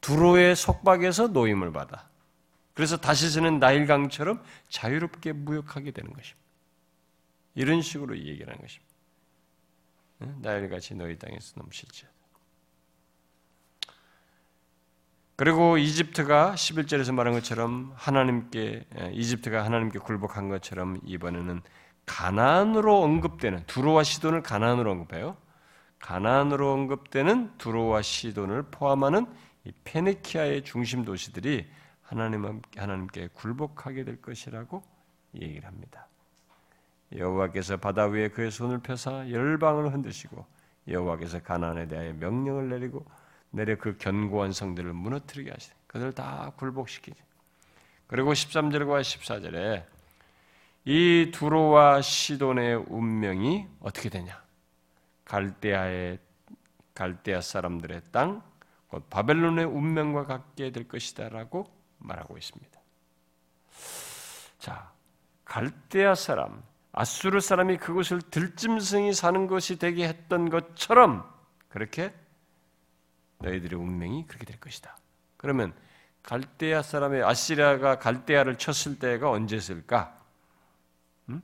두로의 0.00 0.56
속박에서 0.56 1.28
노임을 1.28 1.72
받아. 1.72 2.08
그래서 2.74 2.96
다시스는 2.96 3.60
나일강처럼 3.60 4.42
자유롭게 4.68 5.30
무역하게 5.30 5.92
되는 5.92 6.12
것입니다. 6.12 6.44
이런 7.54 7.82
식으로 7.82 8.18
얘기를 8.18 8.48
하는 8.48 8.60
것입니다. 8.60 8.87
나일같이 10.18 10.94
너희 10.94 11.16
땅에서 11.18 11.54
넘칠지어다. 11.56 12.12
그리고 15.36 15.78
이집트가 15.78 16.54
11절에서 16.54 17.14
말한 17.14 17.32
것처럼 17.34 17.92
하나님께 17.94 18.86
이집트가 19.12 19.64
하나님께 19.64 20.00
굴복한 20.00 20.48
것처럼 20.48 20.98
이번에는 21.04 21.62
가나안으로 22.06 23.02
언급되는 23.02 23.64
두로와 23.66 24.02
시돈을 24.02 24.42
가나안으로 24.42 24.90
언급해요. 24.90 25.36
가나안으로 26.00 26.72
언급되는 26.72 27.56
두로와 27.58 28.02
시돈을 28.02 28.64
포함하는 28.70 29.26
이 29.64 29.72
페네키아의 29.84 30.64
중심 30.64 31.04
도시들이 31.04 31.68
하나님 32.02 32.60
하나님께 32.76 33.28
굴복하게 33.34 34.04
될 34.04 34.20
것이라고 34.20 34.82
얘기를 35.34 35.66
합니다. 35.66 36.08
여호와께서 37.14 37.78
바다 37.78 38.06
위에 38.06 38.28
그의 38.28 38.50
손을 38.50 38.78
펴사 38.78 39.30
열방을 39.30 39.92
흔드시고 39.92 40.44
여호와께서 40.88 41.42
가나안에 41.42 41.88
대하여 41.88 42.12
명령을 42.14 42.68
내리고 42.68 43.06
내려 43.50 43.76
그 43.76 43.96
견고한 43.96 44.52
성들을 44.52 44.92
무너뜨리게 44.92 45.50
하시되 45.50 45.74
그들을 45.86 46.12
다 46.12 46.52
굴복시키지. 46.56 47.20
그리고 48.06 48.32
13절과 48.32 49.00
14절에 49.00 49.84
이 50.84 51.30
두로와 51.34 52.00
시돈의 52.00 52.84
운명이 52.88 53.66
어떻게 53.80 54.08
되냐? 54.08 54.42
갈대아의 55.24 56.18
갈대아 56.94 57.40
사람들의 57.42 58.02
땅, 58.10 58.42
곧 58.88 59.08
바벨론의 59.10 59.66
운명과 59.66 60.24
같게 60.24 60.72
될 60.72 60.88
것이다라고 60.88 61.70
말하고 61.98 62.38
있습니다. 62.38 62.80
자, 64.58 64.90
갈대아 65.44 66.14
사람, 66.14 66.62
아수르 66.98 67.38
사람이 67.38 67.76
그곳을 67.76 68.20
들짐승이 68.20 69.14
사는 69.14 69.46
것이 69.46 69.78
되게 69.78 70.08
했던 70.08 70.50
것처럼 70.50 71.24
그렇게 71.68 72.12
너희들의 73.38 73.78
운명이 73.78 74.26
그렇게 74.26 74.44
될 74.44 74.58
것이다. 74.58 74.98
그러면 75.36 75.72
갈대아 76.24 76.82
사람의 76.82 77.22
아시리아가 77.22 78.00
갈대아를 78.00 78.58
쳤을 78.58 78.98
때가 78.98 79.30
언제였을까? 79.30 80.18
음? 81.28 81.40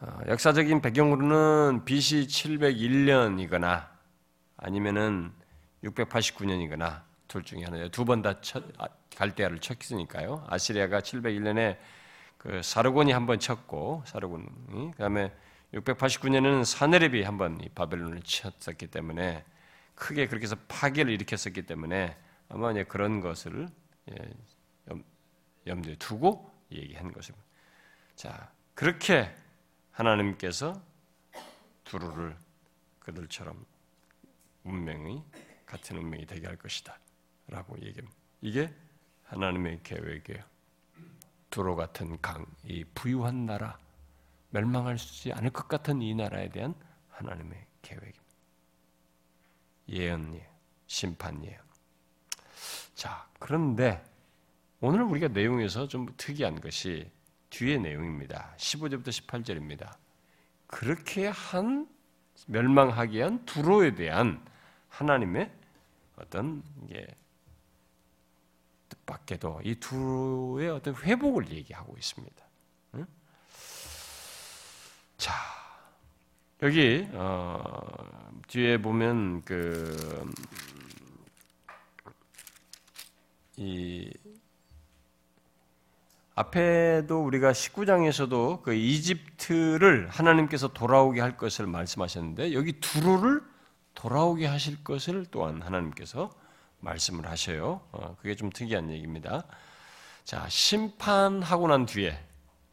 어, 0.00 0.18
역사적인 0.28 0.80
배경으로는 0.80 1.84
BC 1.84 2.28
701년이거나 2.28 3.86
아니면은 4.56 5.30
689년이거나 5.84 7.02
둘 7.28 7.42
중에 7.42 7.64
하나예요. 7.64 7.90
두 7.90 8.06
번 8.06 8.22
다 8.22 8.40
갈대아를 9.14 9.58
쳤으니까요. 9.58 10.46
아시리아가 10.48 11.00
701년에 11.00 11.76
그 12.42 12.60
사르곤이 12.60 13.12
한번 13.12 13.38
쳤고 13.38 14.02
사르곤이 14.04 14.90
그다음에 14.92 15.32
689년에는 15.74 16.64
사네립이 16.64 17.22
한번 17.22 17.60
바벨론을 17.74 18.22
쳤었기 18.22 18.88
때문에 18.88 19.44
크게 19.94 20.26
그렇게 20.26 20.44
해서 20.44 20.56
파괴를 20.66 21.12
일으켰었기 21.12 21.62
때문에 21.62 22.16
아마 22.48 22.72
이제 22.72 22.82
그런 22.82 23.20
것을 23.20 23.68
예, 24.10 24.32
염두에 25.68 25.94
두고 25.96 26.52
얘기한 26.72 27.12
것입니다. 27.12 27.46
자, 28.16 28.50
그렇게 28.74 29.32
하나님께서 29.92 30.82
두루를 31.84 32.36
그들처럼 32.98 33.64
운명이 34.64 35.22
같은 35.64 35.96
운명이 35.96 36.26
되게 36.26 36.48
할 36.48 36.56
것이다. 36.56 36.98
라고 37.46 37.76
얘기합니다. 37.76 38.16
이게 38.40 38.74
하나님의 39.24 39.80
계획이에요. 39.84 40.51
두로 41.52 41.76
같은 41.76 42.18
강, 42.22 42.46
이 42.64 42.82
부유한 42.94 43.44
나라, 43.44 43.78
멸망할 44.50 44.98
수 44.98 45.30
않을 45.32 45.50
것 45.50 45.68
같은 45.68 46.00
이 46.00 46.14
나라에 46.14 46.48
대한 46.48 46.74
하나님의 47.10 47.66
계획입니다. 47.82 48.22
예언이에요. 49.86 50.46
심판 50.86 51.44
예언. 51.44 51.60
자, 52.94 53.28
그런데 53.38 54.02
오늘 54.80 55.02
우리가 55.02 55.28
내용에서 55.28 55.86
좀 55.86 56.06
특이한 56.16 56.58
것이 56.60 57.10
뒤의 57.50 57.78
내용입니다. 57.80 58.54
15절부터 58.56 59.08
18절입니다. 59.08 59.94
그렇게 60.66 61.28
한 61.28 61.86
멸망하게 62.46 63.22
한 63.22 63.44
두로에 63.44 63.94
대한 63.94 64.42
하나님의 64.88 65.52
어떤 66.16 66.62
게뜻 66.88 67.21
밖에도 69.12 69.60
이 69.64 69.74
두로의 69.74 70.70
어떤 70.70 70.94
회복을 70.94 71.50
얘기하고 71.50 71.94
있습니다. 71.96 72.44
응? 72.94 73.06
자, 75.18 75.32
여기 76.62 77.08
어, 77.12 77.62
뒤에 78.48 78.80
보면 78.80 79.42
그 79.42 80.36
이 83.56 84.10
앞에도 86.34 87.22
우리가 87.24 87.52
19장에서도 87.52 88.62
그 88.62 88.74
이집트를 88.74 90.08
하나님께서 90.08 90.68
돌아오게 90.68 91.20
할 91.20 91.36
것을 91.36 91.66
말씀하셨는데 91.66 92.54
여기 92.54 92.80
두루를 92.80 93.42
돌아오게 93.94 94.46
하실 94.46 94.82
것을 94.82 95.26
또한 95.30 95.60
하나님께서 95.60 96.30
말씀을 96.82 97.26
하셔요. 97.28 97.80
어, 97.92 98.16
그게 98.20 98.34
좀 98.34 98.50
특이한 98.50 98.90
얘기입니다. 98.90 99.44
자, 100.24 100.46
심판하고 100.48 101.68
난 101.68 101.86
뒤에 101.86 102.18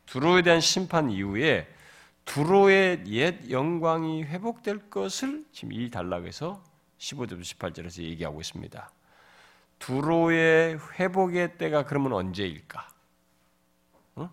두로에 0.06 0.42
대한 0.42 0.60
심판 0.60 1.10
이후에 1.10 1.68
두로의 2.26 3.04
옛 3.08 3.50
영광이 3.50 4.24
회복될 4.24 4.90
것을 4.90 5.46
지금 5.52 5.74
이 5.74 5.90
단락에서 5.90 6.64
15절 7.00 7.42
18절에서 7.42 8.04
얘기하고 8.04 8.42
있습니다. 8.42 8.92
두로의 9.80 10.78
회복의 11.00 11.58
때가 11.58 11.86
그러면 11.86 12.14
언제일까? 12.14 12.88
어? 14.16 14.30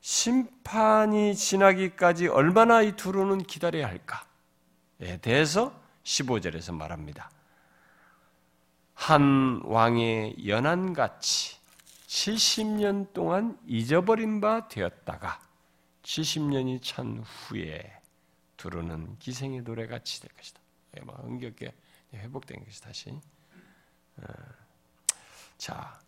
심판이 0.00 1.34
지나기까지 1.34 2.28
얼마나 2.28 2.82
이 2.82 2.94
두로는 2.94 3.38
기다려야 3.38 3.88
할까에 3.88 5.18
대해서 5.20 5.74
15절에서 6.04 6.74
말합니다. 6.74 7.30
한 8.98 9.60
왕의 9.64 10.48
연한같이 10.48 11.56
70년 12.08 13.12
동안 13.12 13.56
잊어버린 13.64 14.40
바 14.40 14.66
되었다가 14.66 15.40
70년이 16.02 16.82
찬 16.82 17.22
후에 17.24 17.92
두루는 18.56 19.16
기생의 19.20 19.62
노래같이 19.62 20.20
될 20.20 20.30
것이다. 20.36 20.60
막 21.04 21.16
흥겹게 21.22 21.72
회복된 22.12 22.64
것이 22.64 22.82
다시. 22.82 23.10
어. 24.16 24.24
자, 25.58 26.00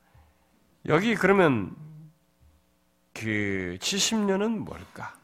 여기 0.87 1.15
그러면 1.15 1.77
그 3.15 3.79
70년은 3.81 4.59
뭘까? 4.59 5.17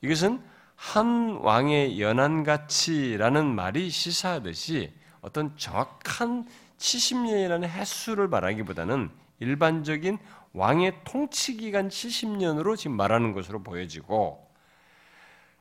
이것은 0.00 0.42
한 0.74 1.36
왕의 1.36 2.00
연한가치라는 2.00 3.46
말이 3.54 3.90
시사하듯이 3.90 4.92
어떤 5.20 5.56
정확한 5.56 6.48
70년이라는 6.82 7.68
횟수를 7.68 8.28
말하기보다는 8.28 9.10
일반적인 9.38 10.18
왕의 10.52 11.00
통치 11.04 11.56
기간 11.56 11.88
70년으로 11.88 12.76
지금 12.76 12.96
말하는 12.96 13.32
것으로 13.32 13.62
보여지고 13.62 14.50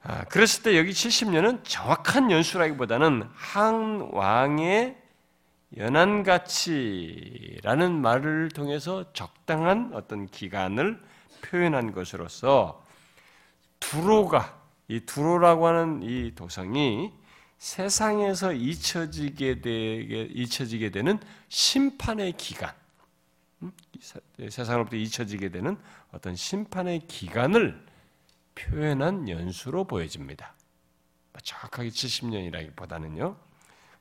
아, 0.04 0.24
그랬을 0.26 0.64
때 0.64 0.78
여기 0.78 0.92
70년은 0.92 1.62
정확한 1.64 2.32
연수라기보다는 2.32 3.24
한 3.34 4.10
왕의 4.12 4.98
연한 5.78 6.24
가치라는 6.24 8.02
말을 8.02 8.50
통해서 8.50 9.14
적당한 9.14 9.92
어떤 9.94 10.28
기간을 10.28 11.00
표현한 11.44 11.92
것으로서 11.92 12.84
두로가 13.80 14.60
이 14.88 15.00
두로라고 15.02 15.68
하는 15.68 16.02
이 16.04 16.34
도성이 16.36 17.14
세상에서 17.62 18.54
잊혀지게 18.54 19.62
되게 19.62 20.24
잊혀지게 20.24 20.90
되는 20.90 21.20
심판의 21.48 22.34
기간, 22.34 22.74
음? 23.62 23.72
세상으로부터 24.50 24.96
잊혀지게 24.96 25.50
되는 25.50 25.78
어떤 26.12 26.36
심판의 26.36 27.06
기간을 27.08 27.86
표현한 28.56 29.30
연수로 29.30 29.84
보여집니다. 29.84 30.56
뭐 31.32 31.40
정확하게 31.44 31.90
70년이라기보다는요. 31.90 33.38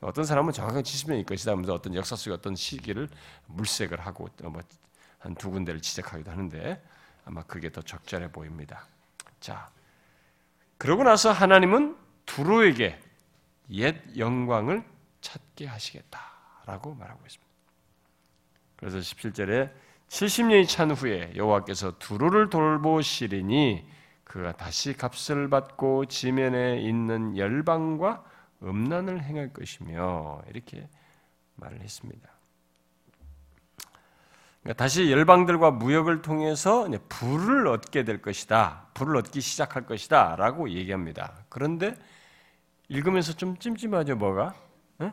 어떤 0.00 0.24
사람은 0.24 0.54
정확하게 0.54 0.80
70년일 0.80 1.26
것이다 1.26 1.52
하면서 1.52 1.74
어떤 1.74 1.94
역사 1.94 2.16
속의 2.16 2.38
어떤 2.38 2.56
시기를 2.56 3.10
물색을 3.46 4.00
하고 4.00 4.30
뭐 4.42 4.62
한 5.18 5.34
두 5.34 5.50
군데를 5.50 5.82
지적하기도 5.82 6.30
하는데 6.30 6.82
아마 7.26 7.42
그게 7.42 7.70
더 7.70 7.82
적절해 7.82 8.32
보입니다. 8.32 8.86
자, 9.38 9.68
그러고 10.78 11.04
나서 11.04 11.30
하나님은 11.30 11.94
두로에게 12.24 12.98
옛 13.72 13.96
영광을 14.16 14.84
찾게 15.20 15.66
하시겠다라고 15.66 16.94
말하고 16.94 17.20
있습니다. 17.26 17.50
그래서 18.76 18.98
17절에 18.98 19.72
70년이 20.08 20.68
찬 20.68 20.90
후에 20.90 21.32
여호와께서 21.36 21.98
두로를 21.98 22.50
돌보시리니 22.50 23.86
그가 24.24 24.52
다시 24.52 24.96
값을 24.96 25.50
받고 25.50 26.06
지면에 26.06 26.80
있는 26.80 27.36
열방과 27.36 28.24
음란을 28.62 29.22
행할 29.22 29.52
것이며 29.52 30.42
이렇게 30.48 30.88
말을 31.56 31.80
했습니다. 31.80 32.28
그러니까 34.62 34.82
다시 34.82 35.10
열방들과 35.10 35.70
무역을 35.70 36.22
통해서 36.22 36.86
불을 37.08 37.66
얻게 37.66 38.04
될 38.04 38.20
것이다. 38.20 38.88
불을 38.94 39.16
얻기 39.16 39.40
시작할 39.40 39.86
것이다. 39.86 40.36
라고 40.36 40.68
얘기합니다. 40.70 41.44
그런데 41.48 41.96
읽으면서 42.90 43.32
좀 43.32 43.56
찜찜하죠, 43.56 44.16
뭐가? 44.16 44.54
에? 45.00 45.12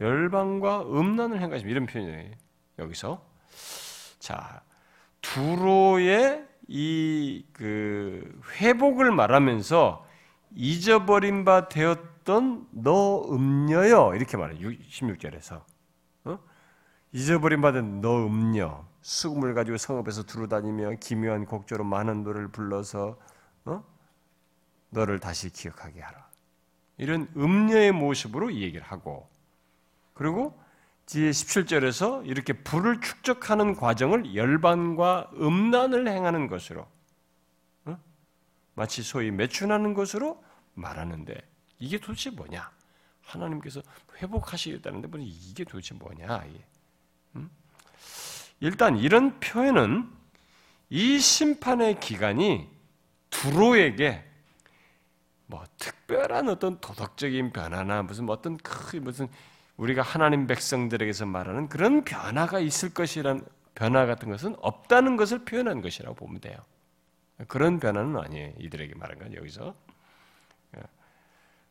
열방과 0.00 0.82
음란을 0.82 1.38
것이다. 1.48 1.68
이런 1.70 1.86
표현이에요. 1.86 2.32
여기서. 2.80 3.24
자, 4.18 4.62
두로의 5.22 6.46
이 6.68 7.44
그 7.52 8.40
회복을 8.60 9.12
말하면서 9.12 10.04
잊어버린 10.56 11.44
바 11.44 11.68
되었던 11.68 12.68
너 12.72 13.22
음녀여 13.30 14.14
이렇게 14.16 14.36
말해요. 14.36 14.68
16절에서 14.68 15.62
어? 16.24 16.38
잊어버린 17.12 17.60
바 17.60 17.70
된 17.72 18.00
너 18.00 18.26
음녀 18.26 18.84
수금을 19.00 19.54
가지고 19.54 19.76
성읍에서 19.76 20.24
두루다니며 20.24 20.96
기묘한 21.00 21.46
곡조로 21.46 21.84
많은 21.84 22.24
노래를 22.24 22.48
불러서 22.48 23.16
어? 23.64 23.84
너를 24.90 25.20
다시 25.20 25.50
기억하게 25.50 26.00
하라. 26.00 26.25
이런 26.98 27.28
음녀의 27.36 27.92
모습으로 27.92 28.50
이 28.50 28.62
얘기를 28.62 28.84
하고 28.84 29.28
그리고 30.14 30.58
뒤에 31.06 31.30
17절에서 31.30 32.26
이렇게 32.26 32.52
불을 32.52 33.00
축적하는 33.00 33.76
과정을 33.76 34.34
열반과 34.34 35.30
음란을 35.34 36.08
행하는 36.08 36.48
것으로 36.48 36.86
어? 37.84 37.98
마치 38.74 39.02
소위 39.02 39.30
매춘하는 39.30 39.94
것으로 39.94 40.42
말하는데 40.74 41.34
이게 41.78 41.98
도대체 41.98 42.30
뭐냐? 42.30 42.70
하나님께서 43.22 43.82
회복하시겠다는데 44.16 45.08
뭐 45.08 45.20
이게 45.20 45.64
도대체 45.64 45.94
뭐냐? 45.94 46.44
음? 47.36 47.50
일단 48.60 48.96
이런 48.96 49.38
표현은 49.38 50.10
이 50.88 51.18
심판의 51.18 52.00
기간이 52.00 52.68
두로에게 53.30 54.24
뭐 55.46 55.64
특별한 55.78 56.48
어떤 56.48 56.80
도덕적인 56.80 57.52
변화나 57.52 58.02
무슨 58.02 58.28
어떤 58.28 58.56
큰 58.56 59.04
무슨 59.04 59.28
우리가 59.76 60.02
하나님 60.02 60.46
백성들에게서 60.46 61.26
말하는 61.26 61.68
그런 61.68 62.04
변화가 62.04 62.60
있을 62.60 62.94
것이란 62.94 63.44
변화 63.74 64.06
같은 64.06 64.30
것은 64.30 64.56
없다는 64.60 65.16
것을 65.16 65.44
표현한 65.44 65.82
것이라고 65.82 66.14
보면 66.14 66.40
돼요. 66.40 66.56
그런 67.48 67.78
변화는 67.78 68.16
아니에요. 68.16 68.54
이들에게 68.58 68.94
말한 68.94 69.18
건 69.18 69.34
여기서 69.34 69.74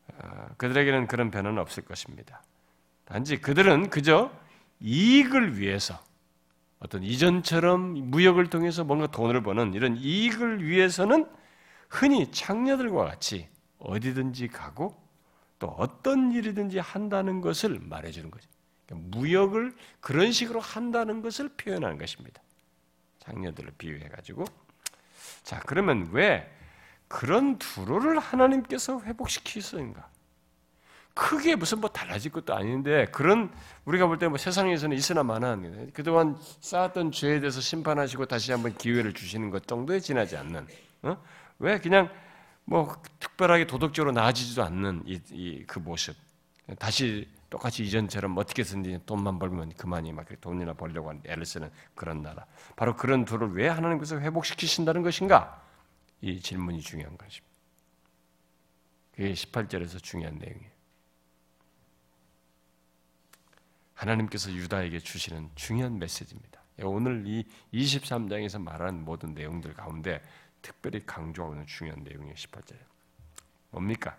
어, 0.08 0.46
그들에게는 0.56 1.08
그런 1.08 1.30
변화는 1.30 1.58
없을 1.58 1.84
것입니다. 1.84 2.42
단지 3.04 3.40
그들은 3.40 3.90
그저 3.90 4.30
이익을 4.80 5.58
위해서 5.58 6.00
어떤 6.78 7.02
이전처럼 7.02 8.10
무역을 8.10 8.50
통해서 8.50 8.84
뭔가 8.84 9.08
돈을 9.08 9.42
버는 9.42 9.74
이런 9.74 9.96
이익을 9.96 10.64
위해서는 10.64 11.28
흔히 11.88 12.30
창녀들과 12.30 13.04
같이 13.04 13.48
어디든지 13.78 14.48
가고 14.48 14.96
또 15.58 15.68
어떤 15.68 16.32
일이든지 16.32 16.78
한다는 16.78 17.40
것을 17.40 17.78
말해주는 17.80 18.30
거죠. 18.30 18.48
그러니까 18.86 19.16
무역을 19.18 19.74
그런 20.00 20.32
식으로 20.32 20.60
한다는 20.60 21.22
것을 21.22 21.48
표현하는 21.50 21.98
것입니다. 21.98 22.40
장녀들을 23.20 23.72
비유해가지고. 23.78 24.44
자, 25.42 25.60
그러면 25.66 26.08
왜 26.12 26.50
그런 27.08 27.58
두로를 27.58 28.18
하나님께서 28.18 29.00
회복시키신가? 29.02 30.08
크게 31.14 31.56
무슨 31.56 31.80
뭐 31.80 31.88
달라질 31.88 32.30
것도 32.30 32.54
아닌데 32.54 33.06
그런 33.06 33.50
우리가 33.86 34.06
볼 34.06 34.18
때 34.18 34.28
뭐 34.28 34.36
세상에서는 34.36 34.94
있으나 34.94 35.22
마나 35.22 35.58
그동안 35.94 36.36
쌓았던 36.60 37.10
죄에 37.10 37.40
대해서 37.40 37.58
심판하시고 37.62 38.26
다시 38.26 38.52
한번 38.52 38.76
기회를 38.76 39.14
주시는 39.14 39.48
것 39.48 39.66
정도에 39.66 39.98
지나지 39.98 40.36
않는 40.36 40.66
어? 41.02 41.16
왜 41.58 41.78
그냥 41.78 42.10
뭐 42.66 43.00
특별하게 43.20 43.66
도덕적으로 43.66 44.12
나아지지도 44.12 44.62
않는 44.64 45.04
이, 45.06 45.20
이, 45.30 45.64
그 45.66 45.78
모습. 45.78 46.16
다시 46.78 47.28
똑같이 47.48 47.84
이전처럼 47.84 48.36
어떻게든지 48.36 49.00
돈만 49.06 49.38
벌면 49.38 49.74
그만이 49.74 50.12
막 50.12 50.26
돈이나 50.40 50.74
벌려고 50.74 51.12
애를 51.24 51.46
쓰는 51.46 51.70
그런 51.94 52.22
나라. 52.22 52.44
바로 52.74 52.96
그런 52.96 53.24
둘을 53.24 53.52
왜 53.52 53.68
하나님께서 53.68 54.18
회복시키신다는 54.18 55.02
것인가? 55.02 55.62
이 56.20 56.40
질문이 56.40 56.80
중요한 56.80 57.16
것입니다. 57.16 57.56
그게 59.12 59.32
18절에서 59.32 60.02
중요한 60.02 60.36
내용이에요. 60.38 60.76
하나님께서 63.94 64.52
유다에게 64.52 64.98
주시는 64.98 65.50
중요한 65.54 65.98
메시지입니다. 65.98 66.60
오늘 66.82 67.24
이 67.26 67.44
23장에서 67.72 68.60
말하는 68.60 69.04
모든 69.04 69.32
내용들 69.32 69.72
가운데 69.72 70.20
특별히 70.66 71.06
강조하는 71.06 71.64
중요한 71.64 72.02
내용이 72.02 72.34
18절에 72.34 72.76
뭡니까? 73.70 74.18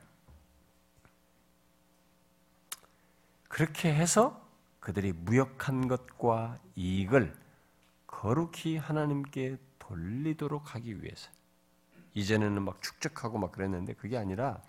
그렇게 3.49 3.93
해서 3.93 4.41
그들이 4.79 5.11
무역한 5.11 5.89
것과 5.89 6.57
이익을 6.77 7.35
거룩히 8.07 8.77
하나님께 8.77 9.57
돌리도록 9.77 10.73
하기 10.73 11.03
위해서 11.03 11.29
이전에는 12.13 12.61
막 12.61 12.81
축적하고 12.81 13.37
막 13.37 13.51
그랬는데 13.51 13.93
그게 13.95 14.17
아니라 14.17 14.61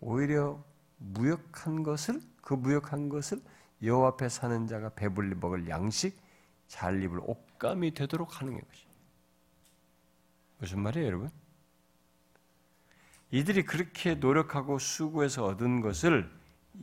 오히려 0.00 0.60
무역한 0.96 1.84
것을 1.84 2.20
그 2.40 2.54
무역한 2.54 3.08
것을 3.08 3.40
여호와 3.80 4.08
앞에 4.08 4.28
사는 4.28 4.66
자가 4.66 4.88
배불리 4.88 5.36
먹을 5.36 5.68
양식 5.68 6.20
잘 6.66 7.00
입을 7.00 7.20
옷감이 7.20 7.94
되도록 7.94 8.40
하는 8.40 8.60
것이 8.60 8.87
무슨 10.58 10.80
말이에요, 10.80 11.06
여러분? 11.06 11.30
이들이 13.30 13.64
그렇게 13.64 14.14
노력하고 14.14 14.78
수고해서 14.78 15.44
얻은 15.44 15.80
것을 15.80 16.30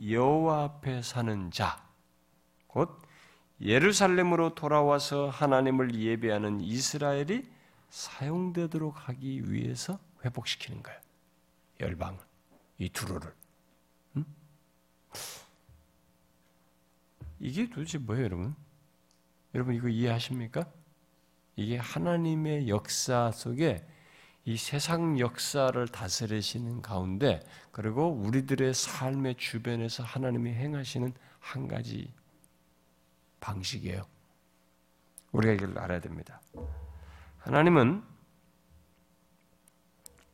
여호와 0.08 0.64
앞에 0.64 1.02
사는 1.02 1.50
자, 1.50 1.84
곧 2.66 3.02
예루살렘으로 3.60 4.54
돌아와서 4.54 5.28
하나님을 5.28 5.94
예배하는 5.94 6.60
이스라엘이 6.60 7.48
사용되도록 7.90 9.08
하기 9.08 9.50
위해서 9.50 9.98
회복시키는 10.24 10.82
거예요. 10.82 11.00
열방을, 11.80 12.18
이 12.78 12.88
두로를. 12.90 13.32
음? 14.16 14.24
이게 17.40 17.68
도대체 17.68 17.98
뭐예요, 17.98 18.24
여러분? 18.24 18.54
여러분 19.54 19.74
이거 19.74 19.88
이해하십니까? 19.88 20.66
이게 21.56 21.78
하나님의 21.78 22.68
역사 22.68 23.30
속에 23.32 23.84
이 24.44 24.56
세상 24.56 25.18
역사를 25.18 25.88
다스리시는 25.88 26.82
가운데 26.82 27.40
그리고 27.72 28.08
우리들의 28.12 28.74
삶의 28.74 29.36
주변에서 29.36 30.04
하나님이 30.04 30.52
행하시는 30.52 31.12
한 31.40 31.66
가지 31.66 32.12
방식이에요. 33.40 34.06
우리가 35.32 35.52
이걸 35.54 35.78
알아야 35.78 36.00
됩니다. 36.00 36.40
하나님은 37.38 38.02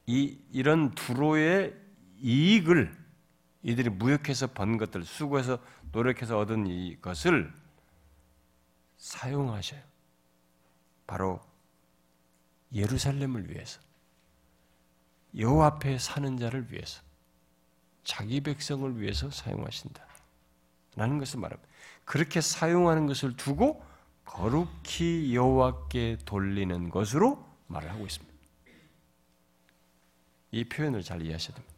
이 0.07 0.39
이런 0.51 0.91
두로의 0.95 1.75
이익을 2.21 3.03
이들이 3.63 3.91
무역해서 3.91 4.49
번 4.49 4.77
것들, 4.77 5.05
수고해서 5.05 5.59
노력해서 5.93 6.39
얻은 6.39 6.67
이것을 6.67 7.53
사용하셔요. 8.97 9.92
바로 11.13 11.41
예루살렘을 12.73 13.51
위해서, 13.51 13.83
여호 15.37 15.63
앞에 15.63 15.99
사는 15.99 16.39
자를 16.39 16.73
위해서, 16.73 17.03
자기 18.03 18.41
백성을 18.41 18.99
위해서 18.99 19.31
사용하신다. 19.31 20.03
라는 20.97 21.19
것을 21.19 21.39
말합니다. 21.39 21.71
그렇게 22.07 22.41
사용하는 22.41 23.07
것을 23.07 23.37
두고 23.37 23.85
거룩히 24.25 25.35
여호와께 25.35 26.19
돌리는 26.25 26.89
것으로 26.89 27.47
말을 27.67 27.91
하고 27.91 28.07
있습니다. 28.07 28.35
이 30.53 30.65
표현을 30.65 31.03
잘 31.03 31.21
이해하셔야 31.21 31.55
됩니다. 31.55 31.77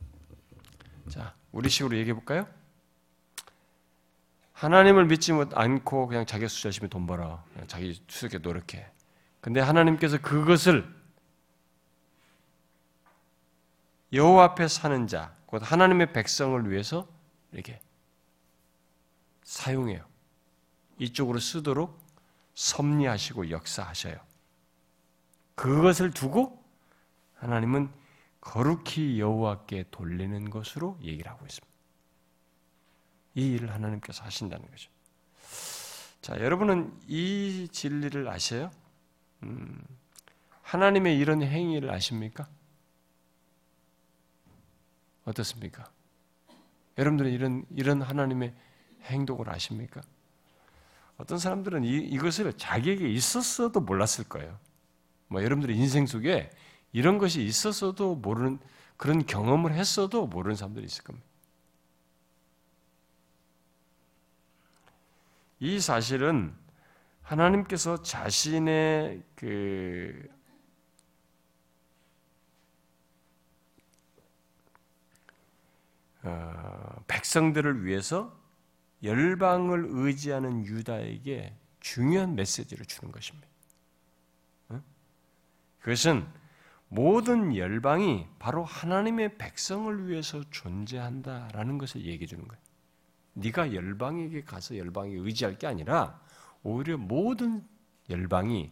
자, 1.08 1.34
우리 1.50 1.68
식으로 1.68 1.96
얘기해 1.96 2.14
볼까요? 2.14 2.46
하나님을 4.52 5.06
믿지 5.06 5.32
않고 5.32 6.06
그냥 6.06 6.24
자기 6.24 6.48
수 6.48 6.68
열심히 6.68 6.88
돈 6.88 7.04
벌어. 7.04 7.44
자기 7.66 8.00
수익에 8.06 8.38
노력해. 8.38 8.94
근데 9.44 9.60
하나님께서 9.60 10.22
그것을 10.22 10.90
여호와 14.10 14.42
앞에 14.44 14.68
사는 14.68 15.06
자, 15.06 15.36
곧 15.44 15.60
하나님의 15.62 16.14
백성을 16.14 16.70
위해서 16.70 17.06
이렇게 17.52 17.78
사용해요. 19.42 20.02
이쪽으로 20.98 21.40
쓰도록 21.40 22.02
섭리하시고 22.54 23.50
역사하셔요. 23.50 24.16
그것을 25.56 26.12
두고 26.12 26.64
하나님은 27.34 27.92
거룩히 28.40 29.20
여호와께 29.20 29.90
돌리는 29.90 30.48
것으로 30.48 30.98
얘기를 31.02 31.30
하고 31.30 31.44
있습니다. 31.44 31.74
이 33.34 33.52
일을 33.52 33.74
하나님께서 33.74 34.24
하신다는 34.24 34.66
거죠. 34.70 34.90
자, 36.22 36.40
여러분은 36.40 36.98
이 37.08 37.68
진리를 37.70 38.26
아세요? 38.26 38.70
음, 39.44 39.82
하나님의 40.62 41.18
이런 41.18 41.42
행위를 41.42 41.90
아십니까? 41.90 42.48
어떻습니까? 45.24 45.84
여러분들은 46.98 47.30
이런 47.32 47.64
이런 47.74 48.02
하나님의 48.02 48.54
행동을 49.02 49.50
아십니까? 49.50 50.02
어떤 51.16 51.38
사람들은 51.38 51.84
이, 51.84 51.96
이것을 51.96 52.52
자기에게 52.54 53.08
있었어도 53.08 53.80
몰랐을 53.80 54.28
거예요. 54.28 54.58
뭐 55.28 55.42
여러분들의 55.42 55.76
인생 55.76 56.06
속에 56.06 56.50
이런 56.92 57.18
것이 57.18 57.44
있었어도 57.44 58.16
모르는 58.16 58.58
그런 58.96 59.26
경험을 59.26 59.74
했어도 59.74 60.26
모르는 60.26 60.56
사람들이 60.56 60.86
있을 60.86 61.04
겁니다. 61.04 61.26
이 65.60 65.80
사실은 65.80 66.54
하나님께서 67.24 68.02
자신의 68.02 69.22
그 69.34 70.28
어, 76.22 77.04
백성들을 77.06 77.84
위해서 77.84 78.34
열방을 79.02 79.86
의지하는 79.90 80.64
유다에게 80.64 81.54
중요한 81.80 82.34
메시지를 82.34 82.86
주는 82.86 83.12
것입니다. 83.12 83.46
그것은 85.80 86.26
모든 86.88 87.54
열방이 87.54 88.26
바로 88.38 88.64
하나님의 88.64 89.36
백성을 89.36 90.08
위해서 90.08 90.42
존재한다라는 90.50 91.76
것을 91.76 92.06
얘기해 92.06 92.26
주는 92.26 92.48
거예요. 92.48 92.62
네가 93.34 93.74
열방에게 93.74 94.44
가서 94.44 94.78
열방에 94.78 95.12
의지할 95.12 95.58
게 95.58 95.66
아니라 95.66 96.23
오히려 96.64 96.96
모든 96.96 97.64
열방이 98.10 98.70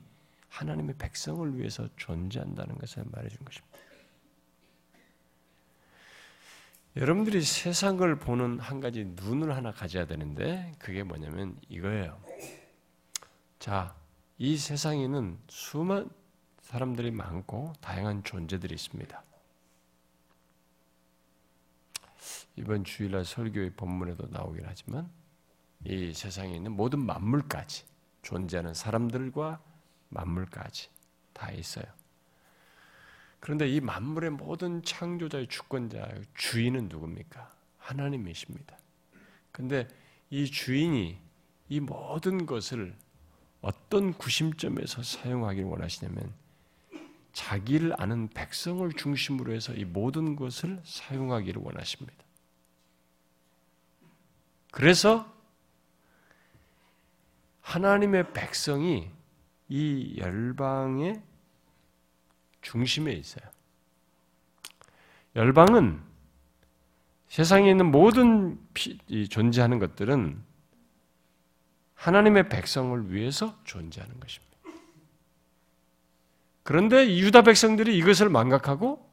하나님의 0.49 0.97
백성을 0.99 1.57
위해서 1.57 1.89
존재한다는 1.97 2.77
것을 2.79 3.05
말해 3.11 3.29
주는 3.29 3.45
것입니다. 3.45 3.79
여러분들이 6.97 7.41
세상을 7.41 8.19
보는 8.19 8.59
한 8.59 8.81
가지 8.81 9.05
눈을 9.05 9.55
하나 9.57 9.73
가져야 9.73 10.07
되는데 10.07 10.73
그게 10.79 11.03
뭐냐면 11.03 11.57
이거예요. 11.69 12.21
자, 13.59 13.95
이 14.37 14.59
세상에는 14.59 15.39
수많은 15.49 16.11
사람들이 16.61 17.11
많고 17.11 17.73
다양한 17.81 18.25
존재들이 18.25 18.75
있습니다. 18.75 19.23
이번 22.57 22.85
주일날 22.85 23.25
설교의 23.25 23.71
본문에도 23.71 24.29
나오긴 24.29 24.65
하지만 24.67 25.11
이 25.85 26.13
세상에 26.15 26.55
있는 26.55 26.73
모든 26.73 27.05
만물까지 27.05 27.85
존재하는 28.23 28.75
사람들과 28.75 29.61
만물까지 30.11 30.89
다 31.33 31.51
있어요. 31.51 31.85
그런데 33.41 33.69
이 33.69 33.81
만물의 33.81 34.31
모든 34.31 34.83
창조자의 34.85 35.49
주권자, 35.49 36.09
주인은 36.35 36.89
누굽니까? 36.89 37.51
하나님이십니다. 37.79 38.79
근데 39.51 39.89
이 40.31 40.47
주인이 40.47 41.19
이 41.69 41.81
모든 41.81 42.47
것을 42.47 42.95
어떤 43.61 44.13
구심점에서 44.13 45.03
사용하기를 45.03 45.69
원하시냐면 45.69 46.33
자기를 47.33 47.95
아는 48.01 48.29
백성을 48.29 48.91
중심으로 48.93 49.53
해서 49.53 49.73
이 49.73 49.85
모든 49.85 50.37
것을 50.37 50.81
사용하기를 50.85 51.63
원하십니다. 51.65 52.25
그래서 54.71 55.32
하나님의 57.63 58.33
백성이 58.33 59.11
이 59.69 60.17
열방의 60.19 61.23
중심에 62.61 63.13
있어요. 63.13 63.45
열방은 65.35 66.01
세상에 67.29 67.71
있는 67.71 67.91
모든 67.91 68.61
존재하는 69.31 69.79
것들은 69.79 70.43
하나님의 71.95 72.49
백성을 72.49 73.11
위해서 73.13 73.59
존재하는 73.65 74.21
것입니다. 74.21 74.53
그런데 76.63 77.17
유다 77.17 77.43
백성들이 77.43 77.97
이것을 77.97 78.29
망각하고 78.29 79.11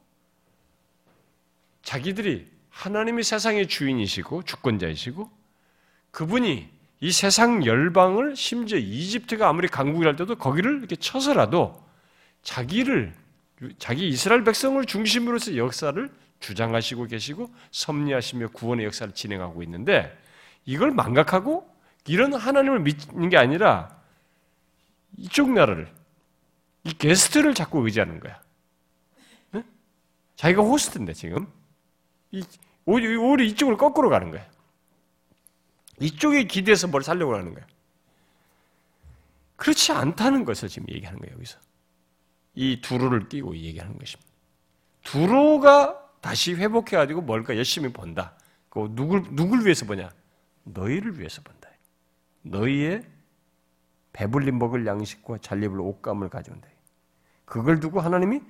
자기들이 1.81 2.51
하나님이 2.69 3.23
세상의 3.23 3.67
주인이시고 3.67 4.43
주권자이시고 4.43 5.29
그분이 6.11 6.78
이 7.01 7.11
세상 7.11 7.65
열방을 7.65 8.35
심지어 8.35 8.77
이집트가 8.77 9.47
아무리 9.47 9.67
강국이랄 9.67 10.15
때도 10.15 10.35
거기를 10.35 10.79
이렇게 10.79 10.95
쳐서라도 10.95 11.81
자기를 12.43 13.13
자기 13.77 14.07
이스라엘 14.07 14.43
백성을 14.43 14.83
중심으로서 14.85 15.55
역사를 15.57 16.09
주장하시고 16.39 17.05
계시고 17.05 17.53
섭리하시며 17.71 18.49
구원의 18.49 18.85
역사를 18.85 19.13
진행하고 19.13 19.63
있는데 19.63 20.17
이걸 20.65 20.91
망각하고 20.91 21.69
이런 22.07 22.33
하나님을 22.33 22.79
믿는 22.79 23.29
게 23.29 23.37
아니라 23.37 23.97
이쪽 25.17 25.51
나라를 25.51 25.91
이 26.83 26.93
게스트를 26.93 27.53
자꾸 27.53 27.85
의지하는 27.85 28.19
거야. 28.19 28.41
응? 29.55 29.63
자기가 30.35 30.61
호스트인데 30.61 31.13
지금 31.13 31.47
이, 32.31 32.43
오히려 32.85 33.43
이쪽으로 33.43 33.77
거꾸로 33.77 34.09
가는 34.09 34.31
거야. 34.31 34.45
이쪽에 35.99 36.43
기대서 36.45 36.87
뭘 36.87 37.03
살려고 37.03 37.35
하는 37.35 37.53
거야. 37.53 37.65
그렇지 39.55 39.91
않다는 39.91 40.45
것을 40.45 40.69
지금 40.69 40.87
얘기하는 40.89 41.19
거예요, 41.19 41.35
여기서. 41.35 41.59
이 42.55 42.81
두루를 42.81 43.29
끼고 43.29 43.55
얘기하는 43.55 43.97
것입니다. 43.97 44.29
두루가 45.03 46.09
다시 46.21 46.53
회복해가지고 46.53 47.21
뭘까 47.21 47.55
열심히 47.55 47.91
본다. 47.91 48.37
그 48.69 48.87
누굴, 48.91 49.23
누굴 49.31 49.63
위해서 49.63 49.85
보냐? 49.85 50.09
너희를 50.63 51.19
위해서 51.19 51.41
본다. 51.41 51.69
너희의 52.41 53.05
배불리 54.13 54.51
먹을 54.51 54.85
양식과 54.85 55.39
잘 55.41 55.63
입을 55.63 55.79
옷감을 55.79 56.29
가져온다. 56.29 56.67
그걸 57.45 57.79
두고 57.79 57.99
하나님이 57.99 58.41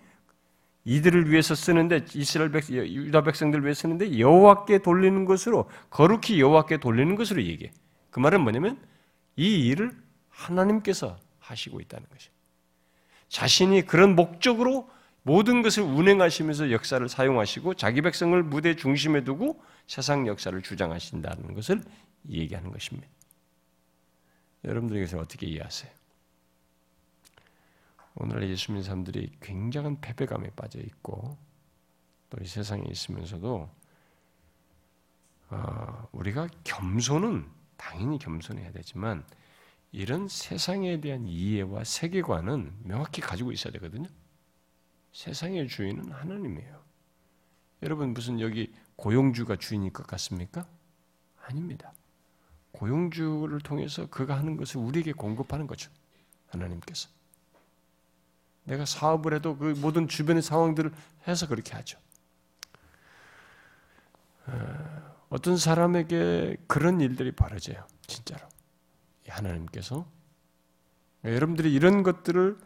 이들을 0.86 1.30
위해서 1.30 1.56
쓰는데 1.56 2.06
이스라엘 2.16 2.52
백성, 2.52 2.76
유다 2.76 3.24
백성들 3.24 3.64
위해 3.64 3.74
쓰는데 3.74 4.20
여호와께 4.20 4.80
돌리는 4.80 5.26
것으로 5.26 5.70
거룩히 5.90 6.40
여호와께 6.40 6.78
돌리는 6.78 7.16
것으로 7.16 7.44
얘기해. 7.44 7.72
그 8.10 8.20
말은 8.20 8.42
뭐냐면 8.42 8.80
이 9.36 9.68
일을 9.68 9.92
하나님께서 10.30 11.18
하시고 11.40 11.80
있다는 11.82 12.08
것이. 12.10 12.30
자신이 13.28 13.86
그런 13.86 14.16
목적으로 14.16 14.90
모든 15.22 15.62
것을 15.62 15.84
운행하시면서 15.84 16.72
역사를 16.72 17.08
사용하시고 17.08 17.76
자기 17.76 18.02
백성을 18.02 18.42
무대 18.44 18.76
중심에 18.76 19.24
두고 19.24 19.62
세상 19.86 20.28
역사를 20.28 20.60
주장하신다는 20.62 21.54
것을 21.54 21.84
얘기하는 22.30 22.72
것입니다. 22.72 23.08
여러분들께서 24.64 25.20
어떻게 25.20 25.46
이해하세요? 25.46 25.99
오늘 28.16 28.48
예수 28.50 28.72
믿는 28.72 28.84
사람들이 28.84 29.32
굉장한 29.42 30.02
패배감에 30.02 30.52
빠져 30.52 30.80
있고 30.80 31.38
또 32.30 32.38
이 32.42 32.46
세상에 32.48 32.84
있으면서도 32.90 33.70
어, 35.50 36.10
우리가 36.12 36.48
겸손은 36.64 37.50
당연히 37.76 38.20
겸손해야 38.20 38.72
되지만 38.72 39.26
이런 39.92 40.28
세상에 40.28 41.02
대한 41.02 41.26
이해와 41.26 41.84
세계관은 41.84 42.84
명확히 42.84 43.22
가지고 43.22 43.52
있어야 43.52 43.74
되거든요. 43.74 44.08
세상의 45.12 45.68
주인은 45.68 46.12
하나님이에요. 46.12 46.84
여러분 47.82 48.14
무슨 48.14 48.40
여기 48.40 48.72
고용주가 48.96 49.56
주인일 49.56 49.92
것 49.92 50.06
같습니까? 50.06 50.68
아닙니다. 51.48 51.94
고용주를 52.74 53.60
통해서 53.62 54.08
그가 54.08 54.38
하는 54.38 54.56
것을 54.56 54.78
우리에게 54.78 55.14
공급하는 55.14 55.66
거죠. 55.66 55.90
하나님께서. 56.50 57.10
내가 58.70 58.86
사업을 58.86 59.34
해도 59.34 59.58
그 59.58 59.74
모든 59.78 60.08
주변의 60.08 60.44
상황들을 60.44 60.92
해서 61.28 61.48
그렇게 61.48 61.74
하죠. 61.74 61.98
어, 64.46 65.16
어떤 65.30 65.58
사람에게 65.58 66.58
그런 66.68 67.02
일들이 67.02 67.32
벌어져요. 67.32 67.86
진짜로. 68.06 68.48
하나님께서. 69.28 70.06
여러분들이 71.24 71.74
이런 71.74 72.04
것들을 72.04 72.58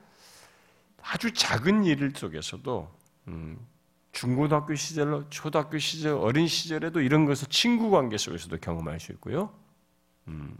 아주 1.01 1.33
작은 1.33 1.85
일 1.85 2.13
속에서도 2.15 2.93
음, 3.29 3.65
중고등학교 4.11 4.75
시절, 4.75 5.25
초등학교 5.29 5.77
시절, 5.77 6.13
어린 6.17 6.47
시절에도 6.47 7.01
이런 7.01 7.25
것을 7.25 7.47
친구 7.47 7.89
관계 7.89 8.17
속에서도 8.17 8.57
경험할 8.57 8.99
수 8.99 9.11
있고요. 9.13 9.53
음, 10.27 10.55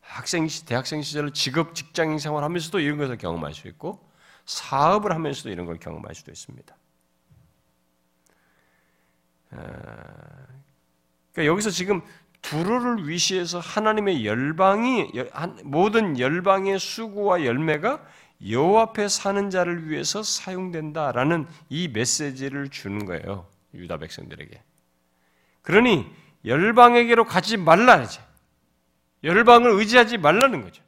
학생 0.00 0.46
대학생 0.66 1.02
시절 1.02 1.32
직업 1.32 1.74
직장인 1.74 2.18
생활하면서도 2.18 2.80
이런 2.80 2.98
것을 2.98 3.18
경험할 3.18 3.54
수 3.54 3.68
있고 3.68 4.11
사업을 4.44 5.12
하면서도 5.12 5.50
이런 5.50 5.66
걸 5.66 5.78
경험할 5.78 6.14
수도 6.14 6.30
있습니다. 6.30 6.76
아, 9.50 9.56
그러니까 11.32 11.46
여기서 11.46 11.70
지금 11.70 12.02
두로를 12.42 13.08
위시해서 13.08 13.60
하나님의 13.60 14.26
열방이 14.26 15.12
모든 15.64 16.18
열방의 16.18 16.78
수고와 16.78 17.44
열매가 17.44 18.04
여호와 18.48 18.82
앞에 18.82 19.08
사는 19.08 19.50
자를 19.50 19.88
위해서 19.88 20.22
사용된다라는 20.22 21.46
이 21.68 21.88
메시지를 21.88 22.68
주는 22.70 23.04
거예요. 23.06 23.46
유다 23.72 23.98
백성들에게. 23.98 24.60
그러니 25.62 26.10
열방에게로 26.44 27.24
가지 27.24 27.56
말라야지. 27.56 28.20
열방을 29.22 29.70
의지하지 29.70 30.18
말라는 30.18 30.62
거죠. 30.62 30.81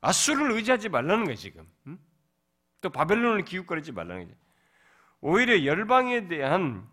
아수를 0.00 0.52
의지하지 0.52 0.88
말라는 0.88 1.24
거예요, 1.24 1.36
지금. 1.36 1.66
응? 1.86 1.98
또 2.80 2.90
바벨론을 2.90 3.44
기웃거리지 3.44 3.92
말라는 3.92 4.28
거죠. 4.28 4.36
오히려 5.20 5.64
열방에 5.64 6.28
대한 6.28 6.86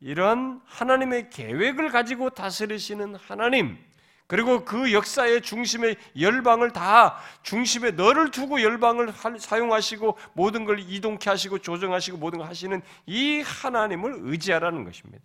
이런 0.00 0.60
하나님의 0.66 1.30
계획을 1.30 1.90
가지고 1.90 2.30
다스리시는 2.30 3.14
하나님, 3.14 3.78
그리고 4.26 4.64
그 4.64 4.92
역사의 4.92 5.42
중심에 5.42 5.94
열방을 6.18 6.72
다 6.72 7.18
중심에 7.42 7.92
너를 7.92 8.30
두고 8.30 8.62
열방을 8.62 9.12
사용하시고 9.38 10.18
모든 10.32 10.64
걸 10.64 10.80
이동케 10.80 11.28
하시고 11.28 11.58
조정하시고 11.58 12.16
모든 12.16 12.38
걸 12.38 12.48
하시는 12.48 12.80
이 13.06 13.40
하나님을 13.40 14.20
의지하라는 14.20 14.84
것입니다. 14.84 15.22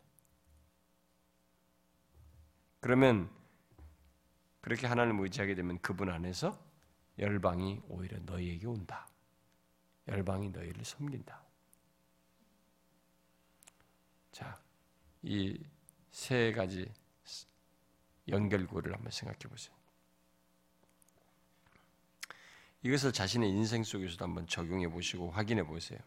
그러면 2.79 3.29
그렇게 4.61 4.87
하나님을 4.87 5.23
의지하게 5.23 5.55
되면 5.55 5.79
그분 5.81 6.09
안에서 6.09 6.57
열방이 7.19 7.81
오히려 7.87 8.19
너희에게 8.19 8.67
온다. 8.67 9.07
열방이 10.07 10.49
너희를 10.49 10.85
섬긴다. 10.85 11.41
자, 14.31 14.61
이 15.23 15.57
세 16.17 16.51
가지 16.51 16.91
연결고를 18.27 18.91
한번 18.91 19.11
생각해 19.11 19.37
보세요. 19.47 19.75
이것을 22.81 23.13
자신의 23.13 23.51
인생 23.51 23.83
속에서도 23.83 24.25
한번 24.25 24.47
적용해 24.47 24.89
보시고 24.89 25.29
확인해 25.29 25.61
보세요. 25.63 25.99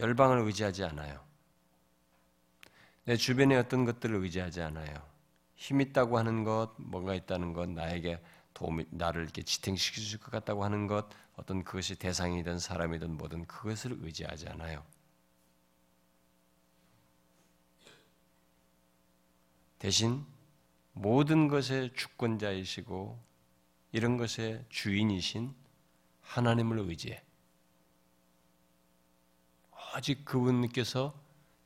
열방을 0.00 0.38
의지하지 0.38 0.82
않아요. 0.82 1.24
내 3.04 3.16
주변의 3.16 3.56
어떤 3.58 3.84
것들을 3.84 4.16
의지하지 4.16 4.62
않아요. 4.62 5.08
힘 5.56 5.80
있다고 5.80 6.18
하는 6.18 6.44
것, 6.44 6.74
뭔가 6.78 7.14
있다는 7.14 7.52
것, 7.52 7.68
나에게 7.68 8.22
도움이, 8.54 8.86
나를 8.90 9.22
이렇게 9.22 9.42
지탱시킬 9.42 10.18
것 10.20 10.30
같다고 10.30 10.64
하는 10.64 10.86
것, 10.86 11.08
어떤 11.34 11.64
그것이 11.64 11.96
대상이든 11.96 12.58
사람이든 12.58 13.16
뭐든 13.16 13.46
그것을 13.46 13.98
의지하지 14.00 14.48
않아요. 14.48 14.84
대신 19.78 20.24
모든 20.92 21.48
것의 21.48 21.92
주권자이시고 21.94 23.18
이런 23.92 24.16
것의 24.16 24.64
주인이신 24.70 25.54
하나님을 26.22 26.78
의지해. 26.78 27.22
오직 29.96 30.24
그분께서 30.24 31.18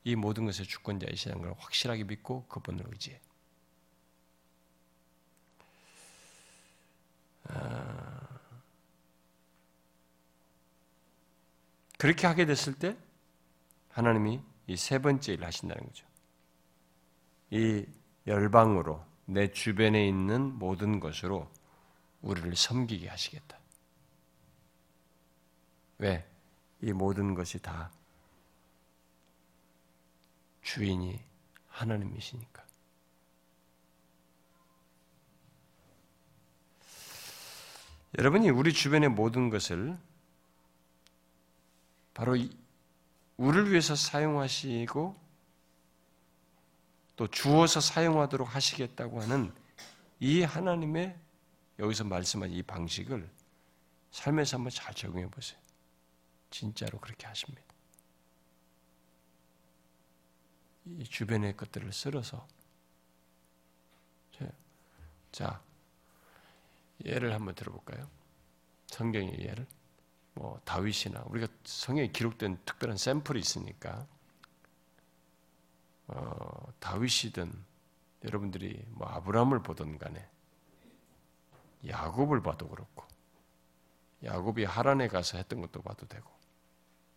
이 0.04 0.14
모든 0.16 0.44
것의 0.44 0.66
주권자이시라는 0.66 1.42
걸 1.42 1.54
확실하게 1.58 2.04
믿고 2.04 2.46
그분을 2.46 2.84
의지해. 2.88 3.20
그렇게 11.98 12.26
하게 12.26 12.46
됐을 12.46 12.74
때 12.78 12.96
하나님이 13.90 14.40
이 14.68 14.76
세 14.76 14.98
번째 15.00 15.32
일을 15.32 15.44
하신다는 15.46 15.84
거죠. 15.84 16.06
이 17.50 17.84
열방으로 18.26 19.04
내 19.26 19.50
주변에 19.50 20.06
있는 20.06 20.58
모든 20.58 21.00
것으로 21.00 21.50
우리를 22.22 22.54
섬기게 22.54 23.08
하시겠다. 23.08 23.58
왜? 25.98 26.26
이 26.82 26.92
모든 26.92 27.34
것이 27.34 27.60
다 27.60 27.90
주인이 30.62 31.20
하나님이시니까. 31.66 32.64
여러분이 38.18 38.50
우리 38.50 38.72
주변의 38.72 39.10
모든 39.10 39.50
것을 39.50 39.96
바로 42.12 42.36
우리를 43.36 43.70
위해서 43.70 43.94
사용하시고 43.94 45.16
또 47.16 47.26
주어서 47.28 47.80
사용하도록 47.80 48.54
하시겠다고 48.54 49.22
하는 49.22 49.52
이 50.18 50.42
하나님의 50.42 51.18
여기서 51.78 52.04
말씀한 52.04 52.50
이 52.50 52.62
방식을 52.62 53.30
삶에서 54.10 54.56
한번 54.56 54.70
잘 54.70 54.92
적용해 54.92 55.28
보세요. 55.28 55.58
진짜로 56.50 56.98
그렇게 56.98 57.26
하십니다. 57.26 57.62
이 60.84 61.04
주변의 61.04 61.56
것들을 61.56 61.92
쓸어서 61.92 62.46
자 65.30 65.62
예를 67.04 67.34
한번 67.34 67.54
들어볼까요? 67.54 68.08
성경의 68.86 69.40
예를 69.40 69.66
뭐 70.34 70.60
다윗이나 70.64 71.22
우리가 71.26 71.48
성경에 71.64 72.08
기록된 72.08 72.58
특별한 72.64 72.96
샘플이 72.96 73.38
있으니까 73.40 74.06
어, 76.08 76.72
다윗이든 76.80 77.52
여러분들이 78.24 78.84
뭐 78.88 79.08
아브라함을 79.08 79.62
보든 79.62 79.98
간에 79.98 80.28
야곱을 81.86 82.42
봐도 82.42 82.68
그렇고 82.68 83.04
야곱이 84.24 84.64
하란에 84.64 85.08
가서 85.08 85.38
했던 85.38 85.60
것도 85.60 85.82
봐도 85.82 86.06
되고 86.06 86.28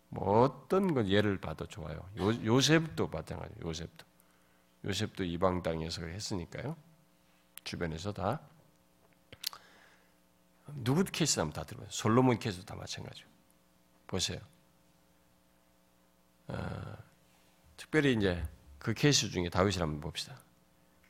뭐 0.09 0.43
어떤 0.43 0.93
것 0.93 1.07
예를 1.07 1.39
봐도 1.41 1.65
좋아요. 1.65 2.07
요, 2.17 2.45
요 2.45 2.61
셉도 2.61 3.07
마찬가지. 3.07 3.55
요셉도 3.63 4.05
요셉도 4.85 5.23
이방 5.23 5.63
땅에서 5.63 6.05
했으니까요. 6.05 6.77
주변에서 7.63 8.13
다 8.13 8.39
누구 10.75 11.03
케이스 11.03 11.39
하면 11.39 11.53
다 11.53 11.63
들어봐요. 11.63 11.89
솔로몬 11.89 12.39
케이스도 12.39 12.65
다 12.65 12.75
마찬가지고 12.75 13.29
보세요. 14.07 14.39
어, 16.47 16.97
특별히 17.77 18.13
이제 18.13 18.43
그 18.79 18.93
케이스 18.93 19.29
중에 19.29 19.49
다윗을 19.49 19.81
한번 19.81 20.01
봅시다. 20.01 20.37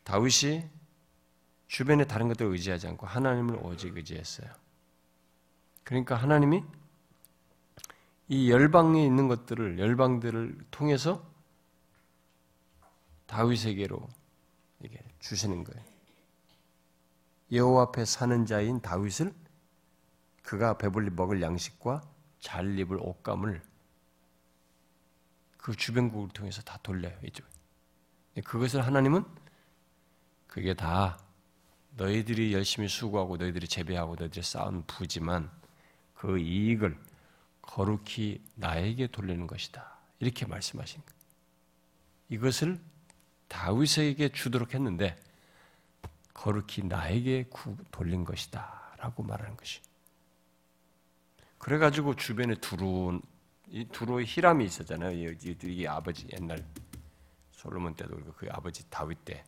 다윗이 0.03 0.69
주변에 1.67 2.05
다른 2.05 2.27
것들 2.27 2.45
의지하지 2.45 2.87
않고 2.87 3.07
하나님을 3.07 3.57
오직 3.63 3.95
의지했어요. 3.95 4.51
그러니까 5.83 6.15
하나님이 6.15 6.63
이 8.27 8.51
열방에 8.51 9.03
있는 9.03 9.27
것들을 9.27 9.79
열방들을 9.79 10.65
통해서 10.71 11.25
다윗에게로 13.25 14.07
이게 14.81 14.99
주시는 15.19 15.63
거예요. 15.63 15.83
여호와 17.51 17.83
앞에 17.83 18.05
사는 18.05 18.45
자인 18.45 18.81
다윗을 18.81 19.33
그가 20.43 20.77
배불리 20.77 21.09
먹을 21.09 21.41
양식과 21.41 22.01
잘 22.39 22.77
입을 22.77 22.97
옷감을 22.99 23.61
그 25.57 25.75
주변국을 25.75 26.29
통해서 26.29 26.61
다 26.61 26.77
돌려요 26.83 27.17
이쪽. 27.23 27.47
그것을 28.43 28.85
하나님은 28.85 29.23
그게 30.47 30.73
다 30.73 31.17
너희들이 31.95 32.53
열심히 32.53 32.87
수고하고 32.87 33.37
너희들이 33.37 33.67
재배하고 33.67 34.15
너희들이 34.15 34.43
쌓은 34.43 34.85
부지만 34.85 35.49
그 36.15 36.37
이익을 36.37 36.99
거룩히 37.61 38.43
나에게 38.55 39.07
돌리는 39.07 39.47
것이다. 39.47 39.97
이렇게 40.19 40.45
말씀하신. 40.45 41.01
이것을 42.29 42.79
다윗에게 43.47 44.29
주도록 44.29 44.73
했는데 44.73 45.15
거룩히 46.33 46.83
나에게 46.83 47.49
돌린 47.91 48.25
것이다. 48.25 48.95
라고 48.97 49.23
말하는 49.23 49.55
것이. 49.55 49.81
그래가지고 51.63 52.17
주변에 52.17 52.55
두루, 52.55 53.21
이 53.69 53.85
두루의 53.85 54.25
히람이 54.25 54.65
있었잖아요. 54.65 55.11
이게 55.13 55.87
아버지 55.87 56.27
옛날 56.33 56.61
솔로몬 57.51 57.95
때도 57.95 58.15
그리고 58.15 58.33
그 58.33 58.47
아버지 58.51 58.83
다윗 58.89 59.23
때 59.23 59.45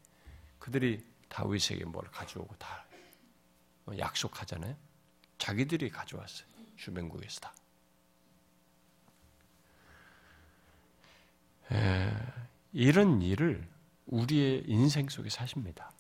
그들이 0.58 1.04
다윗에게 1.28 1.84
뭘 1.84 2.06
가져오고 2.12 2.56
다 2.56 2.86
약속하잖아요. 3.98 4.78
자기들이 5.38 5.90
가져왔어요. 5.90 6.48
주변국에서 6.78 7.42
다. 7.42 7.54
에, 11.74 12.14
이런 12.72 13.22
일을 13.22 13.68
우리의 14.06 14.64
인생 14.68 15.10
속에 15.10 15.30
사십니다. 15.30 15.92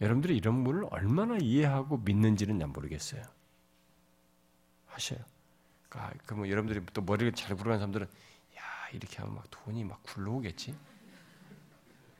여러분들이 0.00 0.36
이런 0.36 0.62
분을 0.62 0.86
얼마나 0.90 1.36
이해하고 1.36 1.96
믿는지는 1.98 2.58
난 2.58 2.70
모르겠어요. 2.70 3.24
하셔요. 4.94 5.18
그러니까 5.88 6.18
그러면 6.24 6.48
여러분들이 6.48 6.84
또 6.92 7.02
머리를 7.02 7.32
잘 7.32 7.56
굴러가는 7.56 7.78
사람들은 7.78 8.06
야 8.56 8.88
이렇게 8.92 9.18
하면 9.18 9.34
막 9.34 9.44
돈이 9.50 9.84
막 9.84 10.02
굴러오겠지. 10.02 10.74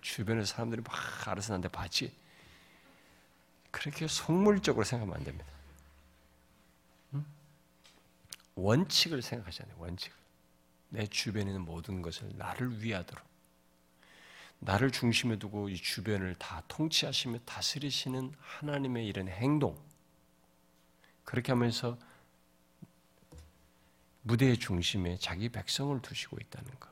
주변에 0.01 0.45
사람들이 0.45 0.83
막 0.83 0.95
알아서 1.29 1.53
나한테 1.53 1.69
받지. 1.69 2.15
그렇게 3.71 4.07
속물적으로 4.07 4.85
생각하면 4.85 5.17
안 5.17 5.25
됩니다. 5.25 5.47
응? 7.15 7.25
원칙을 8.55 9.23
생각하잖아요. 9.23 9.77
원칙을. 9.79 10.17
내 10.91 11.07
주변에 11.07 11.47
있는 11.47 11.63
모든 11.63 12.03
것을 12.03 12.31
나를 12.37 12.83
위하도록. 12.83 13.25
나를 14.59 14.91
중심에 14.93 15.39
두고 15.39 15.71
이 15.71 15.77
주변을 15.77 16.35
다 16.37 16.63
통치하시며 16.69 17.41
다스리시는 17.47 18.35
하나님의 18.39 19.07
이런 19.07 19.29
행동. 19.29 19.77
그렇게 21.25 21.51
하면서 21.53 21.99
무대의 24.23 24.59
중심에 24.59 25.17
자기 25.19 25.49
백성을 25.49 26.01
두시고 26.01 26.39
있다는 26.41 26.71
것. 26.79 26.91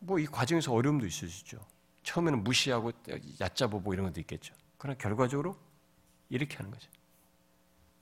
뭐 0.00 0.18
이 0.18 0.26
과정에서 0.26 0.72
어려움도 0.72 1.06
있죠. 1.06 1.64
처음에는 2.02 2.42
무시하고 2.42 2.92
얕잡아보고 3.40 3.92
이런 3.92 4.06
것도 4.06 4.20
있겠죠. 4.20 4.54
그러나 4.78 4.96
결과적으로 4.98 5.58
이렇게 6.30 6.56
하는 6.56 6.70
거죠. 6.70 6.90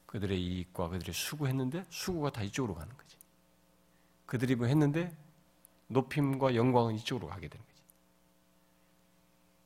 그들의 0.07 0.41
이익과 0.41 0.89
그들의 0.89 1.13
수고했는데 1.13 1.85
수고가 1.91 2.31
다 2.31 2.43
이쪽으로 2.43 2.75
가는 2.75 2.97
거지. 2.97 3.17
그들이 4.27 4.55
뭐 4.55 4.67
했는데 4.67 5.15
높임과 5.89 6.55
영광은 6.55 6.95
이쪽으로 6.95 7.29
가게 7.29 7.49
되는 7.49 7.65
거지. 7.67 7.83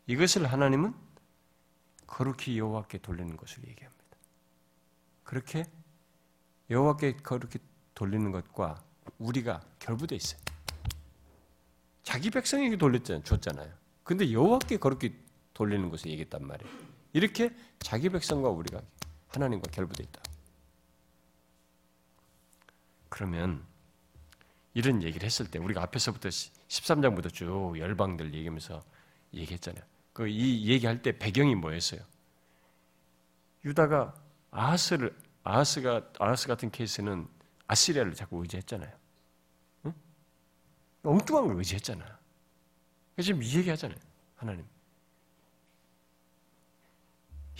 이것을 0.06 0.46
하나님은 0.50 0.94
거룩히 2.06 2.58
여호와께 2.58 2.98
돌리는 2.98 3.36
것을 3.36 3.66
얘기합니다. 3.68 4.02
그렇게 5.24 5.64
여호와께 6.72 7.18
거룩히 7.18 7.58
돌리는 7.94 8.32
것과 8.32 8.82
우리가 9.18 9.60
결부돼 9.78 10.16
있어요. 10.16 10.40
자기 12.02 12.30
백성에게 12.30 12.76
돌렸잖아요. 12.76 13.22
줬잖아요. 13.22 13.72
근데 14.02 14.32
여호와께 14.32 14.78
그렇게 14.78 15.14
돌리는 15.54 15.88
것을 15.90 16.10
얘기했단 16.10 16.44
말이에요. 16.46 16.72
이렇게 17.12 17.54
자기 17.78 18.08
백성과 18.08 18.48
우리가 18.48 18.80
하나님과 19.28 19.70
결부되어 19.70 20.04
있다. 20.08 20.22
그러면 23.08 23.62
이런 24.74 25.02
얘기를 25.02 25.26
했을 25.26 25.50
때 25.50 25.58
우리가 25.58 25.82
앞에서부터 25.82 26.30
13장부터 26.30 27.32
쭉 27.32 27.74
열방들 27.78 28.34
얘기하면서 28.34 28.82
얘기했잖아요. 29.34 29.84
그 30.14 30.28
이 30.28 30.68
얘기할 30.68 31.02
때 31.02 31.18
배경이 31.18 31.54
뭐였어요? 31.54 32.00
유다가 33.64 34.14
아하스를 34.50 35.14
아하스가 35.44 36.12
아하스 36.18 36.48
같은 36.48 36.70
케이스는 36.70 37.26
아시리아를 37.66 38.14
자꾸 38.14 38.40
의지했잖아요. 38.40 38.92
엉뚱한 41.04 41.48
걸 41.48 41.56
의지했잖아. 41.56 42.18
지금 43.20 43.42
이 43.42 43.56
얘기하잖아요. 43.56 43.98
하나님. 44.36 44.64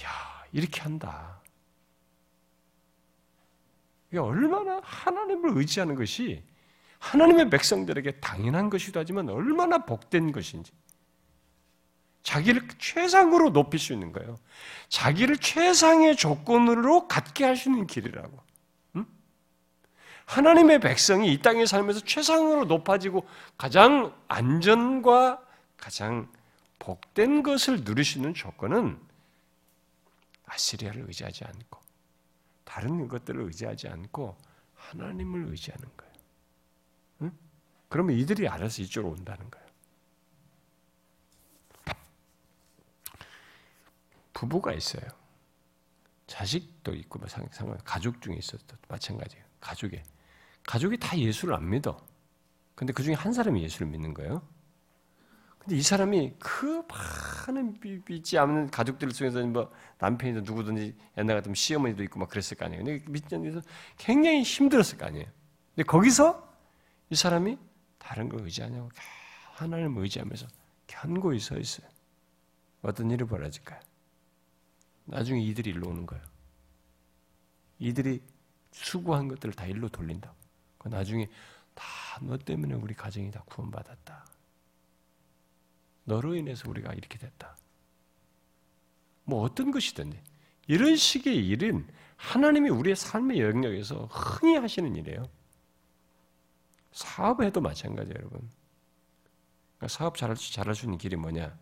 야, 0.02 0.08
이렇게 0.52 0.80
한다. 0.80 1.40
이게 4.10 4.18
얼마나 4.18 4.80
하나님을 4.84 5.56
의지하는 5.56 5.94
것이 5.94 6.44
하나님의 6.98 7.50
백성들에게 7.50 8.20
당연한 8.20 8.70
것이기도 8.70 9.00
하지만 9.00 9.28
얼마나 9.28 9.78
복된 9.78 10.30
것인지. 10.30 10.72
자기를 12.22 12.68
최상으로 12.78 13.50
높일 13.52 13.80
수 13.80 13.92
있는 13.92 14.12
거예요. 14.12 14.38
자기를 14.88 15.38
최상의 15.38 16.16
조건으로 16.16 17.08
갖게 17.08 17.44
할 17.44 17.56
수 17.56 17.68
있는 17.70 17.86
길이라고. 17.86 18.42
하나님의 20.24 20.80
백성이 20.80 21.32
이 21.32 21.42
땅에 21.42 21.66
살면서 21.66 22.00
최상으로 22.00 22.64
높아지고 22.64 23.26
가장 23.58 24.14
안전과 24.28 25.44
가장 25.76 26.30
복된 26.78 27.42
것을 27.42 27.84
누릴 27.84 28.04
수 28.04 28.18
있는 28.18 28.32
조건은 28.32 28.98
아시리아를 30.46 31.04
의지하지 31.06 31.44
않고 31.44 31.80
다른 32.64 33.08
것들을 33.08 33.42
의지하지 33.42 33.88
않고 33.88 34.36
하나님을 34.74 35.48
의지하는 35.50 35.88
거예요. 35.96 36.12
응? 37.22 37.32
그러면 37.88 38.16
이들이 38.16 38.48
알아서 38.48 38.80
이쪽으로 38.82 39.12
온다는 39.12 39.50
거예요. 39.50 39.61
부부가 44.42 44.72
있어요. 44.72 45.04
자식도 46.26 46.94
있고 46.94 47.20
뭐 47.20 47.28
상관 47.28 47.78
가족 47.84 48.20
중에 48.20 48.34
있어도 48.34 48.76
마찬가지예요. 48.88 49.44
가족에 49.60 50.02
가족이 50.64 50.98
다 50.98 51.16
예수를 51.16 51.54
안 51.54 51.70
믿어. 51.70 51.96
근데 52.74 52.92
그 52.92 53.04
중에 53.04 53.14
한 53.14 53.32
사람이 53.32 53.62
예수를 53.62 53.86
믿는 53.86 54.14
거예요. 54.14 54.42
근데 55.60 55.76
이 55.76 55.82
사람이 55.82 56.34
그 56.40 56.84
많은 56.88 57.78
믿지 58.04 58.36
않는 58.36 58.70
가족들 58.70 59.10
중에서 59.10 59.46
뭐 59.46 59.70
남편이든 59.98 60.42
누구든지 60.42 60.96
옛날 61.18 61.36
같으면 61.36 61.54
시어머니도 61.54 62.02
있고 62.04 62.18
막 62.18 62.28
그랬을 62.28 62.56
거 62.56 62.64
아니에요. 62.64 62.82
근데 62.84 63.04
믿지 63.08 63.36
않는 63.36 63.62
굉장히 63.96 64.42
힘들었을 64.42 64.98
거 64.98 65.06
아니에요. 65.06 65.26
근데 65.74 65.84
거기서 65.84 66.52
이 67.10 67.14
사람이 67.14 67.58
다른 67.98 68.28
걸 68.28 68.40
의지하냐고 68.40 68.88
하나님을 69.52 70.02
의지하면서 70.02 70.48
견고히 70.88 71.38
서 71.38 71.56
있어요. 71.56 71.86
어떤 72.82 73.08
일이 73.12 73.24
벌어질까요? 73.24 73.91
나중에 75.12 75.42
이들이 75.42 75.70
일로 75.70 75.88
오는 75.88 76.06
거예요. 76.06 76.24
이들이 77.78 78.22
수고한 78.72 79.28
것들을 79.28 79.54
다 79.54 79.66
일로 79.66 79.88
돌린다고. 79.88 80.36
그 80.78 80.88
나중에 80.88 81.28
다 81.74 82.02
너 82.20 82.36
때문에 82.36 82.74
우리 82.74 82.94
가정이 82.94 83.30
다 83.30 83.42
구원받았다. 83.46 84.26
너로 86.04 86.34
인해서 86.34 86.68
우리가 86.68 86.92
이렇게 86.92 87.18
됐다. 87.18 87.56
뭐 89.24 89.42
어떤 89.42 89.70
것이든 89.70 90.12
이런 90.66 90.96
식의 90.96 91.46
일은 91.46 91.86
하나님이 92.16 92.70
우리의 92.70 92.96
삶의 92.96 93.40
영역에서 93.40 94.06
흔히 94.06 94.56
하시는 94.56 94.94
일이에요. 94.94 95.28
사업해도 96.92 97.60
마찬가지예요, 97.60 98.16
여러분. 98.18 98.50
그러니까 99.78 99.88
사업 99.88 100.16
잘할 100.16 100.36
수, 100.36 100.52
잘할 100.52 100.74
수 100.74 100.86
있는 100.86 100.98
길이 100.98 101.16
뭐냐? 101.16 101.56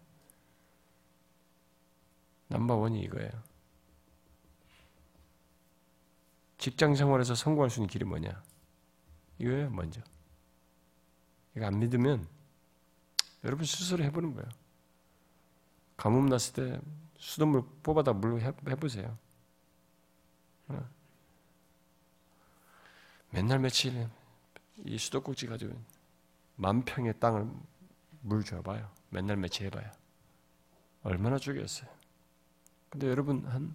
넘버원이 2.51 3.01
이거예요. 3.03 3.30
직장 6.59 6.94
생활에서 6.94 7.34
성공할 7.34 7.70
수 7.70 7.80
있는 7.80 7.88
길이 7.88 8.05
뭐냐? 8.05 8.42
이거예요, 9.38 9.70
먼저. 9.70 10.03
이거 11.57 11.66
안 11.66 11.78
믿으면 11.78 12.26
여러분 13.44 13.64
스스로 13.64 14.05
해보는 14.05 14.34
거예요. 14.34 14.48
가뭄 15.96 16.26
났을 16.26 16.53
때 16.55 16.80
수돗물 17.18 17.62
뽑아다 17.82 18.12
물로 18.14 18.40
해보세요. 18.40 19.16
어? 20.68 20.88
맨날 23.30 23.59
며칠 23.59 24.09
이 24.84 24.98
수도꼭지 24.98 25.46
가지고 25.46 25.74
만 26.57 26.84
평의 26.84 27.18
땅을 27.20 27.48
물 28.22 28.44
줘봐요. 28.44 28.90
맨날 29.09 29.36
며칠 29.36 29.66
해봐요. 29.66 29.90
얼마나 31.03 31.38
죽였어요. 31.38 31.99
근데 32.91 33.07
여러분 33.07 33.47
한 33.47 33.74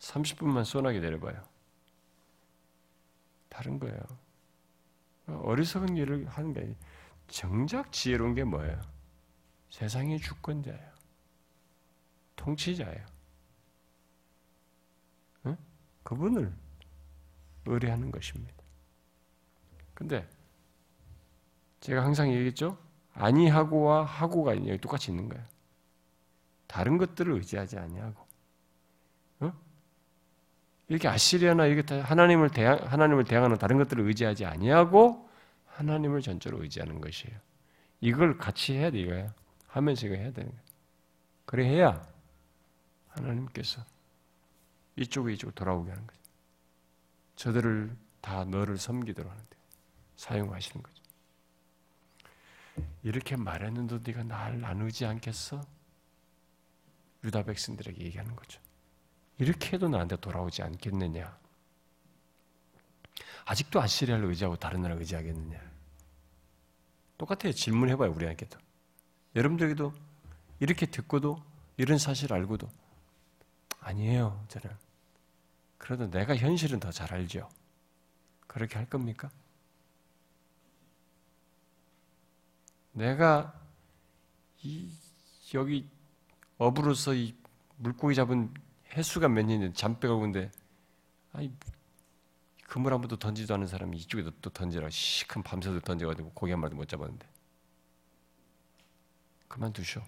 30분만 0.00 0.64
소나기 0.64 1.00
내려봐요. 1.00 1.42
다른 3.48 3.78
거예요. 3.78 4.00
어리석은 5.26 5.96
일을 5.96 6.26
하는 6.28 6.52
게 6.52 6.76
정작 7.28 7.92
지혜로운 7.92 8.34
게 8.34 8.44
뭐예요? 8.44 8.80
세상의 9.70 10.18
주권자예요. 10.20 10.92
통치자예요. 12.36 13.06
응? 15.46 15.56
그분을 16.02 16.52
의뢰하는 17.66 18.10
것입니다. 18.10 18.54
근데 19.94 20.28
제가 21.80 22.02
항상 22.04 22.32
얘기했죠? 22.32 22.78
아니하고와 23.12 24.04
하고가 24.04 24.54
똑같이 24.80 25.10
있는 25.10 25.28
거예요. 25.28 25.44
다른 26.66 26.98
것들을 26.98 27.32
의지하지 27.34 27.78
아니하고. 27.78 28.27
어? 30.88 30.92
이렇게 30.92 31.08
아시리아나 31.08 31.66
이렇게 31.66 32.00
하나님을 32.00 32.50
대항, 32.50 32.78
하나님을 32.86 33.24
대항하는 33.24 33.58
다른 33.58 33.78
것들을 33.78 34.06
의지하지 34.06 34.46
아니하고 34.46 35.28
하나님을 35.66 36.22
전적으로 36.22 36.62
의지하는 36.62 37.00
것이에요. 37.00 37.38
이걸 38.00 38.38
같이 38.38 38.74
해야 38.74 38.90
돼 38.90 39.00
이거야. 39.00 39.34
하면서 39.66 40.06
이거 40.06 40.16
해야 40.16 40.32
되는 40.32 40.50
거야. 40.50 40.60
그래 41.44 41.66
해야 41.66 42.06
하나님께서 43.08 43.84
이쪽에 44.96 45.34
이쪽 45.34 45.54
돌아오게 45.54 45.90
하는 45.90 46.06
거죠. 46.06 46.20
저들을 47.36 47.96
다 48.20 48.44
너를 48.44 48.78
섬기도록 48.78 49.30
하는데 49.30 49.56
사용하시는 50.16 50.82
거죠. 50.82 51.02
이렇게 53.02 53.36
말했는데 53.36 54.00
네가 54.04 54.24
날 54.24 54.60
나누지 54.60 55.04
않겠어? 55.06 55.60
유다 57.24 57.44
백성들에게 57.44 58.04
얘기하는 58.04 58.34
거죠. 58.34 58.60
이렇게 59.38 59.72
해도 59.72 59.88
나한테 59.88 60.16
돌아오지 60.16 60.62
않겠느냐? 60.62 61.36
아직도 63.44 63.80
아시리아를 63.80 64.26
의지하고 64.26 64.56
다른 64.56 64.82
나라를 64.82 65.00
의지하겠느냐? 65.00 65.60
똑같아요. 67.16 67.52
질문해봐요, 67.52 68.12
우리한테도. 68.12 68.58
여러분들에게도 69.34 69.92
이렇게 70.60 70.86
듣고도 70.86 71.42
이런 71.76 71.98
사실 71.98 72.32
알고도 72.32 72.68
아니에요, 73.80 74.44
저는. 74.48 74.76
그래도 75.78 76.10
내가 76.10 76.36
현실은 76.36 76.80
더 76.80 76.90
잘 76.90 77.12
알죠. 77.14 77.48
그렇게 78.46 78.76
할 78.76 78.88
겁니까? 78.88 79.30
내가 82.92 83.54
이 84.62 84.90
여기 85.54 85.88
어부로서 86.58 87.14
이 87.14 87.34
물고기 87.76 88.14
잡은 88.14 88.52
횟수가 88.92 89.28
몇 89.28 89.42
년인데 89.42 89.74
잠빼가 89.74 90.14
오는데 90.14 90.50
아니 91.32 91.52
그물 92.64 92.92
한 92.92 93.00
번도 93.00 93.16
던지도 93.18 93.54
않은 93.54 93.66
사람이 93.66 93.96
이쪽에도 93.98 94.30
또 94.42 94.50
던지라 94.50 94.90
시큰 94.90 95.42
밤새도 95.42 95.80
던져가지고 95.80 96.30
고기 96.30 96.52
한 96.52 96.60
마리도 96.60 96.76
못 96.76 96.88
잡았는데 96.88 97.26
그만두셔. 99.48 100.06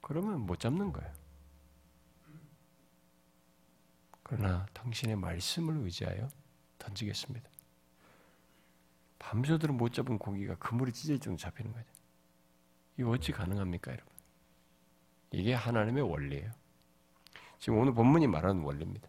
그러면 0.00 0.40
못 0.40 0.58
잡는 0.58 0.92
거예요. 0.92 1.12
그러나 4.22 4.66
당신의 4.72 5.16
말씀을 5.16 5.76
의지하여 5.84 6.28
던지겠습니다. 6.78 7.48
밤새도록 9.18 9.76
못 9.76 9.92
잡은 9.92 10.18
고기가 10.18 10.56
그물이 10.56 10.92
찢어질 10.92 11.20
정도 11.20 11.38
잡히는 11.38 11.72
거죠. 11.72 11.86
이거 12.96 13.10
어찌 13.10 13.32
가능합니까, 13.32 13.92
여러분? 13.92 14.12
이게 15.32 15.54
하나님의 15.54 16.02
원리예요. 16.02 16.50
지금 17.60 17.78
오늘 17.78 17.92
본문이 17.92 18.26
말하는 18.26 18.62
원리입니다. 18.62 19.08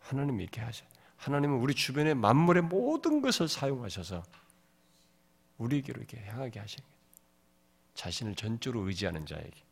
하나님이 0.00 0.44
이렇게 0.44 0.60
하셔. 0.60 0.84
하나님은 1.16 1.58
우리 1.58 1.74
주변의 1.74 2.14
만물의 2.14 2.62
모든 2.64 3.20
것을 3.20 3.48
사용하셔서 3.48 4.22
우리에게로 5.56 5.98
이렇게 5.98 6.24
향하게 6.26 6.60
하시는 6.60 6.84
거예요. 6.84 6.98
자신을 7.94 8.34
전적으로 8.36 8.86
의지하는 8.86 9.26
자에게. 9.26 9.62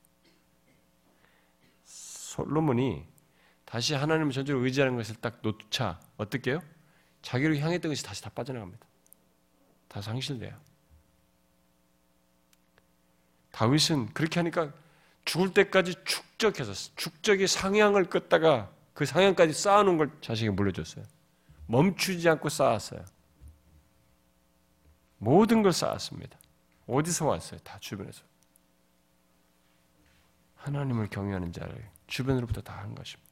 솔로몬이 1.84 3.06
다시 3.64 3.94
하나님을 3.94 4.32
전적으로 4.32 4.64
의지하는 4.64 4.96
것을 4.96 5.16
딱 5.16 5.40
놓자 5.42 6.00
어떻게 6.16 6.52
해요? 6.52 6.60
자기를 7.22 7.58
향했던 7.60 7.90
것이 7.90 8.02
다시 8.02 8.22
다 8.22 8.30
빠져나갑니다. 8.30 8.86
다 9.88 10.00
상실돼요. 10.00 10.58
다윗은 13.52 14.12
그렇게 14.12 14.40
하니까 14.40 14.72
죽을 15.24 15.52
때까지 15.52 15.94
축적해서 16.38 16.72
축적의 16.96 17.48
상향을 17.48 18.04
껐다가 18.06 18.70
그 18.94 19.04
상향까지 19.06 19.52
쌓아놓은 19.52 19.96
걸 19.96 20.10
자식에게 20.20 20.50
물려줬어요. 20.50 21.04
멈추지 21.66 22.28
않고 22.28 22.48
쌓았어요. 22.48 23.04
모든 25.18 25.62
걸 25.62 25.72
쌓았습니다. 25.72 26.38
어디서 26.86 27.26
왔어요? 27.26 27.58
다 27.60 27.78
주변에서. 27.80 28.22
하나님을 30.56 31.08
경외하는 31.08 31.52
자를 31.52 31.90
주변으로부터 32.06 32.60
다 32.60 32.76
한 32.78 32.94
것입니다. 32.94 33.26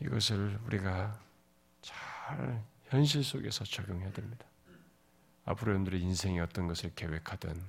이것을 0.00 0.58
우리가 0.64 1.20
잘 1.82 2.64
현실 2.84 3.22
속에서 3.22 3.64
적용해야 3.64 4.10
됩니다. 4.12 4.49
앞으로 5.50 5.72
여러분들의 5.72 6.00
인생이 6.00 6.38
어떤 6.40 6.68
것을 6.68 6.94
계획하든 6.94 7.60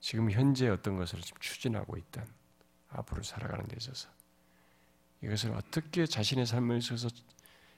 지금 0.00 0.30
현재 0.30 0.68
어떤 0.68 0.96
것을 0.96 1.20
지금 1.20 1.40
추진하고 1.40 1.96
있든 1.96 2.24
앞으로 2.88 3.22
살아가는 3.22 3.66
데 3.66 3.76
있어서 3.76 4.08
이것을 5.22 5.52
어떻게 5.52 6.06
자신의 6.06 6.46
삶에 6.46 6.76
있어서 6.78 7.08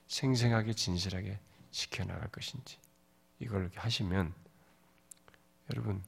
생생하게 0.06 0.72
진실하게 0.72 1.38
지켜나갈 1.70 2.28
것인지 2.28 2.78
이걸 3.38 3.70
하시면 3.74 4.32
여러분 5.70 6.02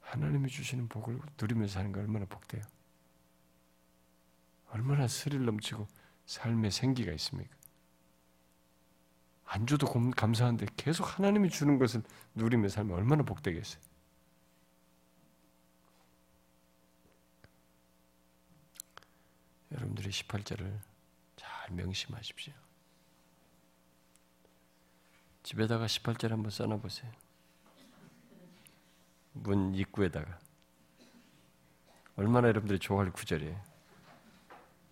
하나님이 0.00 0.48
주시는 0.48 0.88
복을 0.88 1.20
누리면서 1.40 1.74
사는 1.74 1.92
게 1.92 2.00
얼마나 2.00 2.24
복돼요. 2.24 2.62
얼마나 4.70 5.06
스릴 5.06 5.44
넘치고 5.44 5.86
삶의 6.26 6.70
생기가 6.70 7.12
있습니까? 7.12 7.57
안 9.50 9.66
줘도 9.66 9.86
감사한데 9.86 10.66
계속 10.76 11.18
하나님이 11.18 11.48
주는 11.48 11.78
것을 11.78 12.02
누리며 12.34 12.68
살면 12.68 12.94
얼마나 12.94 13.22
복되겠어요. 13.22 13.80
여러분들이 19.72 20.10
18절을 20.10 20.78
잘 21.36 21.74
명심하십시오. 21.74 22.52
집에다가 25.42 25.86
18절 25.86 26.28
한번 26.28 26.50
써놔 26.50 26.76
보세요. 26.76 27.10
문 29.32 29.74
입구에다가. 29.74 30.38
얼마나 32.16 32.48
여러분들이 32.48 32.78
좋아할 32.78 33.12
구절이에요. 33.12 33.58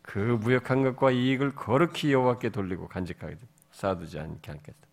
그 0.00 0.18
무역한 0.18 0.82
것과 0.82 1.10
이익을 1.10 1.54
거룩히 1.54 2.12
여호와께 2.12 2.50
돌리고 2.50 2.88
간직하게 2.88 3.36
쌓아두지 3.76 4.18
않게 4.18 4.50
하겠다. 4.50 4.88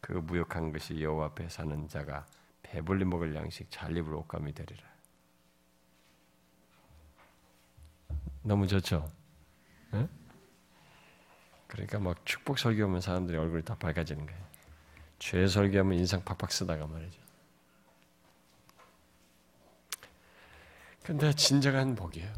그 0.00 0.12
무역한 0.12 0.72
것이 0.72 1.02
여호와 1.02 1.26
앞에 1.26 1.48
사는 1.48 1.88
자가 1.88 2.24
배불리 2.62 3.04
먹을 3.04 3.34
양식 3.34 3.68
잘 3.68 3.96
입을 3.96 4.14
옷감이 4.14 4.54
되리라. 4.54 4.86
너무 8.42 8.66
좋죠? 8.68 9.10
네? 9.90 10.08
그러니까 11.66 11.98
막 11.98 12.24
축복 12.24 12.60
설교하면 12.60 13.00
사람들이 13.00 13.36
얼굴이 13.36 13.64
다 13.64 13.74
밝아지는 13.74 14.24
거예요. 14.24 14.46
죄 15.18 15.48
설교하면 15.48 15.98
인상 15.98 16.24
팍팍 16.24 16.52
쓰다가 16.52 16.86
말이죠. 16.86 17.20
근데 21.02 21.32
진정한 21.32 21.96
복이에요. 21.96 22.32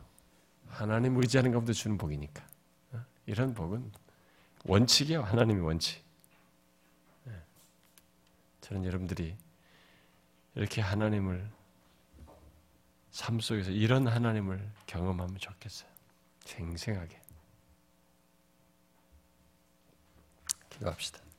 하나님 0.69 1.17
의지하는 1.19 1.53
것부터 1.53 1.75
주는 1.75 1.99
복이니까. 1.99 2.43
어? 2.93 3.05
이런 3.27 3.53
복은 3.53 3.93
원칙이에요. 4.65 5.23
하나님의 5.23 5.63
원칙. 5.63 6.03
네. 7.25 7.33
저는 8.61 8.85
여러분들이 8.85 9.37
이렇게 10.55 10.81
하나님을 10.81 11.51
삶 13.11 13.41
속에서 13.41 13.71
이런 13.71 14.07
하나님을 14.07 14.71
경험하면 14.87 15.39
좋겠어요. 15.39 15.89
생생하게. 16.45 17.21
기도합시다. 20.71 21.30